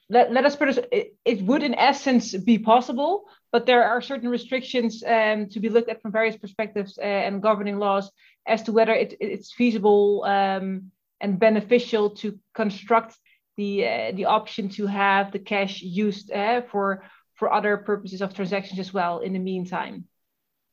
let, 0.09 0.33
let 0.33 0.45
us 0.45 0.55
put 0.55 0.69
it, 0.69 0.89
it, 0.93 1.17
it 1.25 1.43
would 1.43 1.63
in 1.63 1.75
essence 1.75 2.35
be 2.37 2.59
possible, 2.59 3.25
but 3.53 3.67
there 3.67 3.85
are 3.85 4.01
certain 4.01 4.29
restrictions 4.29 5.03
um, 5.05 5.49
to 5.49 5.61
be 5.61 5.69
looked 5.69 5.89
at 5.89 6.01
from 6.01 6.13
various 6.13 6.37
perspectives 6.37 6.99
uh, 6.99 7.03
and 7.03 7.43
governing 7.43 7.79
laws 7.79 8.11
as 8.47 8.63
to 8.65 8.73
whether 8.73 8.93
it, 8.93 9.17
it's 9.19 9.53
feasible 9.53 10.25
um, 10.25 10.93
and 11.21 11.41
beneficial 11.41 12.11
to 12.11 12.39
construct 12.55 13.17
the 13.57 13.87
uh, 13.87 14.13
the 14.15 14.27
option 14.27 14.69
to 14.71 14.87
have 14.87 15.33
the 15.33 15.39
cash 15.39 15.83
used 15.83 16.31
uh, 16.33 16.63
for 16.71 17.05
for 17.35 17.53
other 17.53 17.77
purposes 17.77 18.23
of 18.23 18.35
transactions 18.35 18.79
as 18.79 18.93
well 18.93 19.21
in 19.21 19.33
the 19.33 19.39
meantime. 19.39 20.05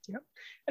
Yeah, 0.08 0.18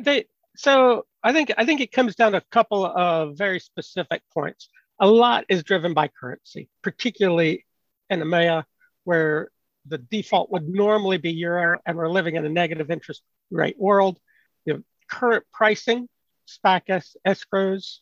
they, 0.01 0.27
so 0.57 1.07
I 1.23 1.33
think 1.33 1.53
I 1.57 1.65
think 1.65 1.81
it 1.81 1.93
comes 1.93 2.15
down 2.15 2.33
to 2.33 2.39
a 2.39 2.45
couple 2.51 2.85
of 2.85 3.37
very 3.37 3.61
specific 3.61 4.23
points. 4.33 4.69
A 5.01 5.07
lot 5.07 5.45
is 5.49 5.65
driven 5.65 5.95
by 5.95 6.09
currency, 6.09 6.69
particularly 6.83 7.65
in 8.11 8.21
EMEA, 8.21 8.65
where 9.05 9.51
the 9.87 9.99
default 9.99 10.51
would 10.51 10.69
normally 10.69 11.19
be 11.19 11.33
euro, 11.33 11.79
and 11.85 11.97
we're 11.97 12.09
living 12.09 12.37
in 12.37 12.45
a 12.45 12.49
negative 12.49 12.91
interest 12.91 13.23
rate 13.51 13.79
world. 13.79 14.19
You 14.65 14.85
current 15.11 15.45
pricing, 15.53 16.09
SPAC 16.49 17.03
escrows, 17.27 17.99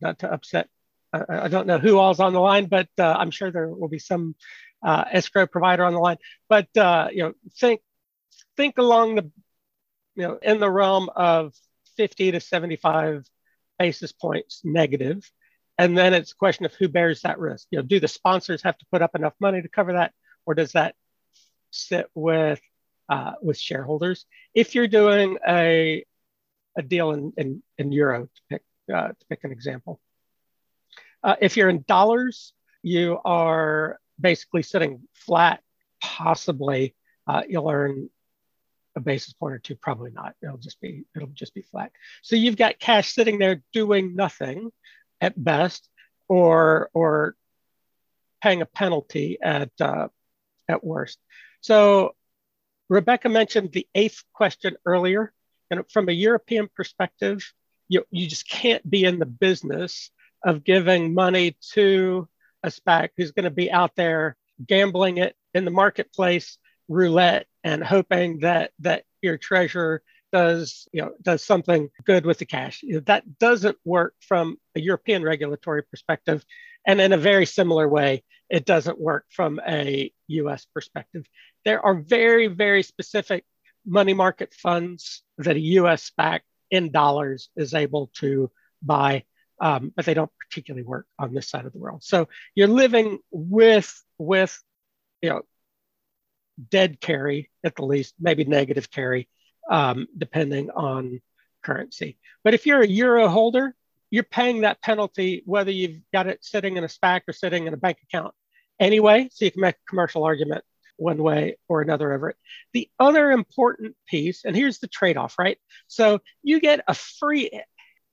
not 0.00 0.20
to 0.20 0.32
upset 0.32 0.68
I, 1.28 1.48
don't 1.48 1.66
know 1.66 1.78
who 1.78 1.98
all's 1.98 2.20
on 2.20 2.32
the 2.32 2.40
line, 2.40 2.66
but 2.66 2.88
uh, 2.98 3.14
I'm 3.18 3.30
sure 3.30 3.50
there 3.50 3.68
will 3.68 3.88
be 3.88 3.98
some 3.98 4.34
uh, 4.82 5.04
escrow 5.12 5.46
provider 5.46 5.84
on 5.84 5.92
the 5.92 5.98
line. 5.98 6.18
But 6.48 6.74
uh, 6.76 7.08
you 7.12 7.22
know, 7.22 7.32
think 7.58 7.80
think 8.56 8.78
along 8.78 9.16
the 9.16 9.30
you 10.16 10.22
know 10.28 10.38
in 10.42 10.60
the 10.60 10.70
realm 10.70 11.10
of 11.14 11.54
50 11.96 12.32
to 12.32 12.40
75 12.40 13.24
basis 13.78 14.12
points 14.12 14.60
negative, 14.64 15.30
and 15.78 15.96
then 15.96 16.14
it's 16.14 16.32
a 16.32 16.36
question 16.36 16.66
of 16.66 16.74
who 16.74 16.88
bears 16.88 17.22
that 17.22 17.38
risk. 17.38 17.66
You 17.70 17.78
know, 17.78 17.84
do 17.84 18.00
the 18.00 18.08
sponsors 18.08 18.62
have 18.62 18.78
to 18.78 18.86
put 18.90 19.02
up 19.02 19.14
enough 19.14 19.34
money 19.40 19.62
to 19.62 19.68
cover 19.68 19.94
that, 19.94 20.12
or 20.46 20.54
does 20.54 20.72
that 20.72 20.94
sit 21.70 22.06
with 22.14 22.60
uh, 23.08 23.32
with 23.42 23.58
shareholders? 23.58 24.26
If 24.54 24.74
you're 24.74 24.88
doing 24.88 25.38
a 25.46 26.04
a 26.76 26.82
deal 26.82 27.12
in 27.12 27.32
in, 27.36 27.62
in 27.78 27.92
euro 27.92 28.24
to 28.24 28.40
pick 28.50 28.62
uh, 28.92 29.08
to 29.08 29.26
pick 29.28 29.44
an 29.44 29.52
example. 29.52 30.00
Uh, 31.24 31.36
if 31.40 31.56
you're 31.56 31.70
in 31.70 31.82
dollars, 31.88 32.52
you 32.82 33.18
are 33.24 33.98
basically 34.20 34.62
sitting 34.62 35.00
flat. 35.14 35.60
Possibly, 36.02 36.94
uh, 37.26 37.42
you'll 37.48 37.70
earn 37.70 38.10
a 38.94 39.00
basis 39.00 39.32
point 39.32 39.54
or 39.54 39.58
two. 39.58 39.74
Probably 39.74 40.10
not. 40.10 40.34
It'll 40.42 40.58
just 40.58 40.80
be 40.82 41.04
it'll 41.16 41.28
just 41.28 41.54
be 41.54 41.62
flat. 41.62 41.92
So 42.22 42.36
you've 42.36 42.58
got 42.58 42.78
cash 42.78 43.14
sitting 43.14 43.38
there 43.38 43.62
doing 43.72 44.14
nothing 44.14 44.70
at 45.22 45.42
best, 45.42 45.88
or 46.28 46.90
or 46.92 47.36
paying 48.42 48.60
a 48.60 48.66
penalty 48.66 49.38
at 49.42 49.70
uh, 49.80 50.08
at 50.68 50.84
worst. 50.84 51.18
So 51.62 52.14
Rebecca 52.90 53.30
mentioned 53.30 53.72
the 53.72 53.86
eighth 53.94 54.22
question 54.34 54.76
earlier, 54.84 55.32
and 55.70 55.90
from 55.90 56.10
a 56.10 56.12
European 56.12 56.68
perspective, 56.76 57.42
you 57.88 58.04
you 58.10 58.28
just 58.28 58.46
can't 58.46 58.88
be 58.88 59.04
in 59.04 59.18
the 59.18 59.26
business 59.26 60.10
of 60.44 60.64
giving 60.64 61.14
money 61.14 61.56
to 61.72 62.28
a 62.62 62.68
SPAC 62.68 63.10
who's 63.16 63.32
going 63.32 63.44
to 63.44 63.50
be 63.50 63.70
out 63.70 63.96
there 63.96 64.36
gambling 64.66 65.18
it 65.18 65.34
in 65.54 65.64
the 65.64 65.70
marketplace 65.70 66.58
roulette 66.88 67.46
and 67.62 67.82
hoping 67.82 68.40
that 68.40 68.70
that 68.78 69.04
your 69.22 69.38
treasurer 69.38 70.02
does 70.32 70.86
you 70.92 71.00
know 71.00 71.12
does 71.22 71.42
something 71.42 71.88
good 72.04 72.26
with 72.26 72.38
the 72.38 72.44
cash. 72.44 72.84
That 73.06 73.38
doesn't 73.38 73.78
work 73.84 74.14
from 74.20 74.58
a 74.74 74.80
european 74.80 75.22
regulatory 75.22 75.82
perspective 75.82 76.44
and 76.86 77.00
in 77.00 77.12
a 77.12 77.18
very 77.18 77.46
similar 77.46 77.88
way 77.88 78.22
it 78.50 78.66
doesn't 78.66 79.00
work 79.00 79.24
from 79.30 79.60
a 79.66 80.12
us 80.28 80.66
perspective. 80.74 81.24
There 81.64 81.84
are 81.84 81.94
very 81.94 82.48
very 82.48 82.82
specific 82.82 83.44
money 83.86 84.14
market 84.14 84.54
funds 84.54 85.22
that 85.38 85.56
a 85.56 85.60
us 85.60 86.10
SPAC 86.10 86.40
in 86.70 86.90
dollars 86.90 87.50
is 87.56 87.74
able 87.74 88.10
to 88.14 88.50
buy 88.82 89.24
um, 89.64 89.92
but 89.96 90.04
they 90.04 90.12
don't 90.12 90.30
particularly 90.38 90.84
work 90.84 91.06
on 91.18 91.32
this 91.32 91.48
side 91.48 91.64
of 91.64 91.72
the 91.72 91.78
world. 91.78 92.04
So 92.04 92.28
you're 92.54 92.68
living 92.68 93.18
with 93.30 93.92
with 94.18 94.62
you 95.22 95.30
know 95.30 95.42
dead 96.70 97.00
carry 97.00 97.50
at 97.64 97.74
the 97.74 97.84
least, 97.84 98.14
maybe 98.20 98.44
negative 98.44 98.90
carry, 98.90 99.26
um, 99.70 100.06
depending 100.16 100.70
on 100.70 101.22
currency. 101.62 102.18
But 102.44 102.52
if 102.52 102.66
you're 102.66 102.82
a 102.82 102.86
euro 102.86 103.26
holder, 103.28 103.74
you're 104.10 104.22
paying 104.22 104.60
that 104.60 104.82
penalty 104.82 105.42
whether 105.46 105.70
you've 105.70 105.98
got 106.12 106.26
it 106.26 106.44
sitting 106.44 106.76
in 106.76 106.84
a 106.84 106.88
SPAC 106.88 107.22
or 107.26 107.32
sitting 107.32 107.66
in 107.66 107.72
a 107.72 107.78
bank 107.78 107.96
account 108.04 108.34
anyway, 108.78 109.30
so 109.32 109.46
you 109.46 109.50
can 109.50 109.62
make 109.62 109.76
a 109.76 109.88
commercial 109.88 110.24
argument 110.24 110.62
one 110.96 111.22
way 111.22 111.56
or 111.68 111.80
another 111.80 112.12
over 112.12 112.28
it. 112.30 112.36
The 112.74 112.88
other 113.00 113.30
important 113.30 113.96
piece, 114.06 114.44
and 114.44 114.54
here's 114.54 114.78
the 114.78 114.88
trade 114.88 115.16
off, 115.16 115.38
right? 115.38 115.58
So 115.88 116.20
you 116.42 116.60
get 116.60 116.84
a 116.86 116.94
free, 116.94 117.50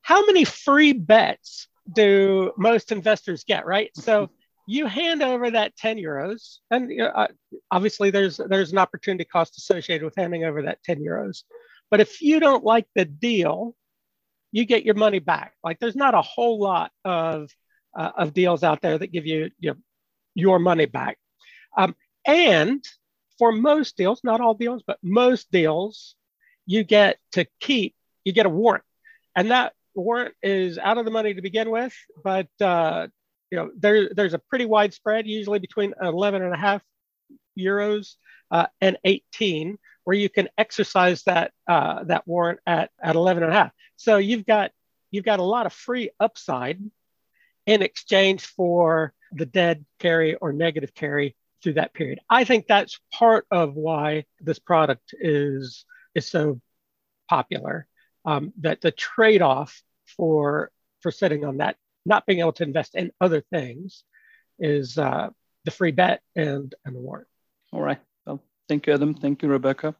how 0.01 0.25
many 0.25 0.43
free 0.43 0.93
bets 0.93 1.67
do 1.91 2.51
most 2.57 2.91
investors 2.91 3.43
get, 3.43 3.65
right? 3.65 3.89
So 3.95 4.29
you 4.67 4.85
hand 4.85 5.21
over 5.21 5.51
that 5.51 5.75
10 5.77 5.97
euros, 5.97 6.57
and 6.69 6.91
uh, 7.01 7.27
obviously 7.71 8.11
there's 8.11 8.37
there's 8.37 8.71
an 8.71 8.77
opportunity 8.77 9.25
cost 9.25 9.57
associated 9.57 10.03
with 10.05 10.15
handing 10.15 10.43
over 10.43 10.63
that 10.63 10.83
10 10.83 10.99
euros. 10.99 11.43
But 11.89 11.99
if 11.99 12.21
you 12.21 12.39
don't 12.39 12.63
like 12.63 12.87
the 12.95 13.05
deal, 13.05 13.75
you 14.51 14.65
get 14.65 14.85
your 14.85 14.95
money 14.95 15.19
back. 15.19 15.53
Like 15.63 15.79
there's 15.79 15.95
not 15.95 16.13
a 16.13 16.21
whole 16.21 16.59
lot 16.59 16.91
of 17.03 17.49
uh, 17.97 18.11
of 18.17 18.33
deals 18.33 18.63
out 18.63 18.81
there 18.81 18.97
that 18.97 19.11
give 19.11 19.25
you, 19.25 19.51
your 20.33 20.59
money 20.59 20.85
back. 20.85 21.17
Um, 21.77 21.95
and 22.25 22.83
for 23.37 23.51
most 23.51 23.97
deals, 23.97 24.21
not 24.23 24.39
all 24.39 24.53
deals, 24.53 24.83
but 24.85 24.97
most 25.03 25.51
deals, 25.51 26.15
you 26.65 26.83
get 26.83 27.17
to 27.33 27.45
keep, 27.59 27.95
you 28.23 28.31
get 28.31 28.45
a 28.45 28.49
warrant. 28.49 28.83
And 29.35 29.51
that 29.51 29.73
warrant 29.95 30.35
is 30.41 30.77
out 30.77 30.97
of 30.97 31.05
the 31.05 31.11
money 31.11 31.33
to 31.33 31.41
begin 31.41 31.69
with, 31.69 31.93
but 32.23 32.47
uh, 32.59 33.07
you 33.49 33.57
know, 33.57 33.71
there, 33.77 34.09
there's 34.13 34.33
a 34.33 34.39
pretty 34.39 34.65
wide 34.65 34.93
spread, 34.93 35.27
usually 35.27 35.59
between 35.59 35.93
11 36.01 36.41
and 36.41 36.53
a 36.53 36.57
half 36.57 36.81
euros 37.57 38.15
uh, 38.49 38.67
and 38.79 38.97
18, 39.03 39.77
where 40.03 40.15
you 40.15 40.29
can 40.29 40.49
exercise 40.57 41.23
that 41.23 41.51
uh, 41.67 42.03
that 42.05 42.27
warrant 42.27 42.59
at, 42.65 42.89
at 43.03 43.15
11 43.15 43.43
and 43.43 43.51
a 43.51 43.55
half. 43.55 43.71
So 43.97 44.17
you've 44.17 44.45
got 44.45 44.71
you've 45.11 45.25
got 45.25 45.39
a 45.39 45.43
lot 45.43 45.65
of 45.65 45.73
free 45.73 46.09
upside 46.19 46.79
in 47.65 47.81
exchange 47.81 48.45
for 48.45 49.13
the 49.31 49.45
dead 49.45 49.85
carry 49.99 50.35
or 50.35 50.53
negative 50.53 50.93
carry 50.93 51.35
through 51.61 51.73
that 51.73 51.93
period. 51.93 52.19
I 52.29 52.43
think 52.43 52.65
that's 52.67 52.99
part 53.13 53.45
of 53.51 53.75
why 53.75 54.25
this 54.39 54.59
product 54.59 55.13
is 55.19 55.85
is 56.15 56.27
so 56.27 56.59
popular. 57.29 57.87
Um, 58.23 58.53
that 58.61 58.81
the 58.81 58.91
trade-off 58.91 59.81
for 60.17 60.71
for 61.01 61.11
sitting 61.11 61.43
on 61.43 61.57
that, 61.57 61.75
not 62.05 62.25
being 62.25 62.39
able 62.39 62.53
to 62.53 62.63
invest 62.63 62.95
in 62.95 63.11
other 63.19 63.41
things, 63.49 64.03
is 64.59 64.97
uh, 64.97 65.29
the 65.65 65.71
free 65.71 65.91
bet 65.91 66.21
and 66.35 66.73
and 66.85 66.95
the 66.95 66.99
warrant. 66.99 67.27
All 67.73 67.81
right. 67.81 67.99
Well, 68.25 68.39
thank 68.67 68.85
you, 68.85 68.93
Adam. 68.93 69.15
Thank 69.15 69.41
you, 69.41 69.49
Rebecca. 69.49 69.95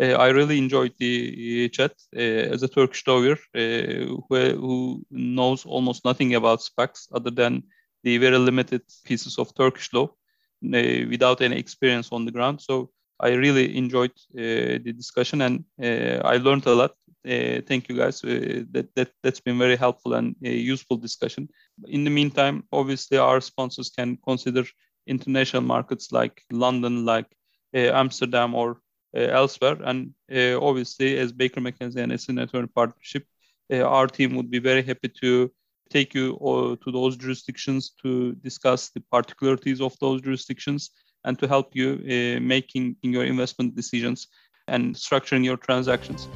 Uh, 0.00 0.12
I 0.12 0.28
really 0.28 0.58
enjoyed 0.58 0.94
the 0.98 1.68
chat 1.70 1.92
uh, 2.16 2.20
as 2.54 2.62
a 2.62 2.68
Turkish 2.68 3.04
lawyer 3.06 3.36
uh, 3.54 4.06
who, 4.06 4.24
who 4.28 5.04
knows 5.10 5.66
almost 5.66 6.04
nothing 6.04 6.36
about 6.36 6.60
SPACs 6.60 7.08
other 7.12 7.30
than 7.32 7.64
the 8.04 8.18
very 8.18 8.38
limited 8.38 8.82
pieces 9.04 9.38
of 9.38 9.52
Turkish 9.54 9.92
law 9.92 10.04
uh, 10.04 11.08
without 11.10 11.40
any 11.40 11.58
experience 11.58 12.10
on 12.12 12.24
the 12.24 12.30
ground. 12.30 12.60
So 12.60 12.90
I 13.20 13.30
really 13.30 13.76
enjoyed 13.76 14.12
uh, 14.36 14.78
the 14.84 14.92
discussion 14.96 15.42
and 15.42 15.64
I 15.80 16.36
learned 16.36 16.66
a 16.66 16.74
lot. 16.74 16.92
thank 17.24 17.88
you 17.88 17.96
guys. 17.96 18.20
that, 18.20 18.88
that, 18.94 19.10
that's 19.22 19.40
been 19.40 19.58
very 19.58 19.76
helpful 19.76 20.14
and 20.14 20.36
useful 20.40 20.96
discussion. 20.96 21.48
In 21.86 22.04
the 22.04 22.10
meantime, 22.10 22.64
obviously 22.72 23.18
our 23.18 23.40
sponsors 23.40 23.90
can 23.90 24.18
consider 24.24 24.64
international 25.06 25.62
markets 25.62 26.12
like 26.12 26.42
London, 26.50 27.04
like 27.04 27.26
Amsterdam 27.74 28.54
or 28.54 28.80
uh, 29.16 29.20
elsewhere. 29.20 29.78
And 29.84 30.12
uh, 30.30 30.60
obviously, 30.60 31.16
as 31.18 31.32
Baker 31.32 31.62
McKenzie 31.62 31.96
and 31.96 32.12
Esin 32.12 32.42
Attorney 32.42 32.68
Partnership, 32.68 33.24
uh, 33.72 33.80
our 33.80 34.06
team 34.06 34.34
would 34.36 34.50
be 34.50 34.58
very 34.58 34.82
happy 34.82 35.08
to 35.20 35.50
take 35.88 36.12
you 36.12 36.36
to 36.84 36.92
those 36.92 37.16
jurisdictions 37.16 37.92
to 38.02 38.34
discuss 38.34 38.90
the 38.90 39.00
particularities 39.10 39.80
of 39.80 39.98
those 39.98 40.20
jurisdictions 40.20 40.90
and 41.24 41.38
to 41.38 41.48
help 41.48 41.74
you 41.74 41.98
uh, 42.04 42.40
making 42.40 42.96
your 43.02 43.24
investment 43.24 43.74
decisions 43.74 44.28
and 44.66 44.94
structuring 44.94 45.44
your 45.44 45.56
transactions. 45.56 46.28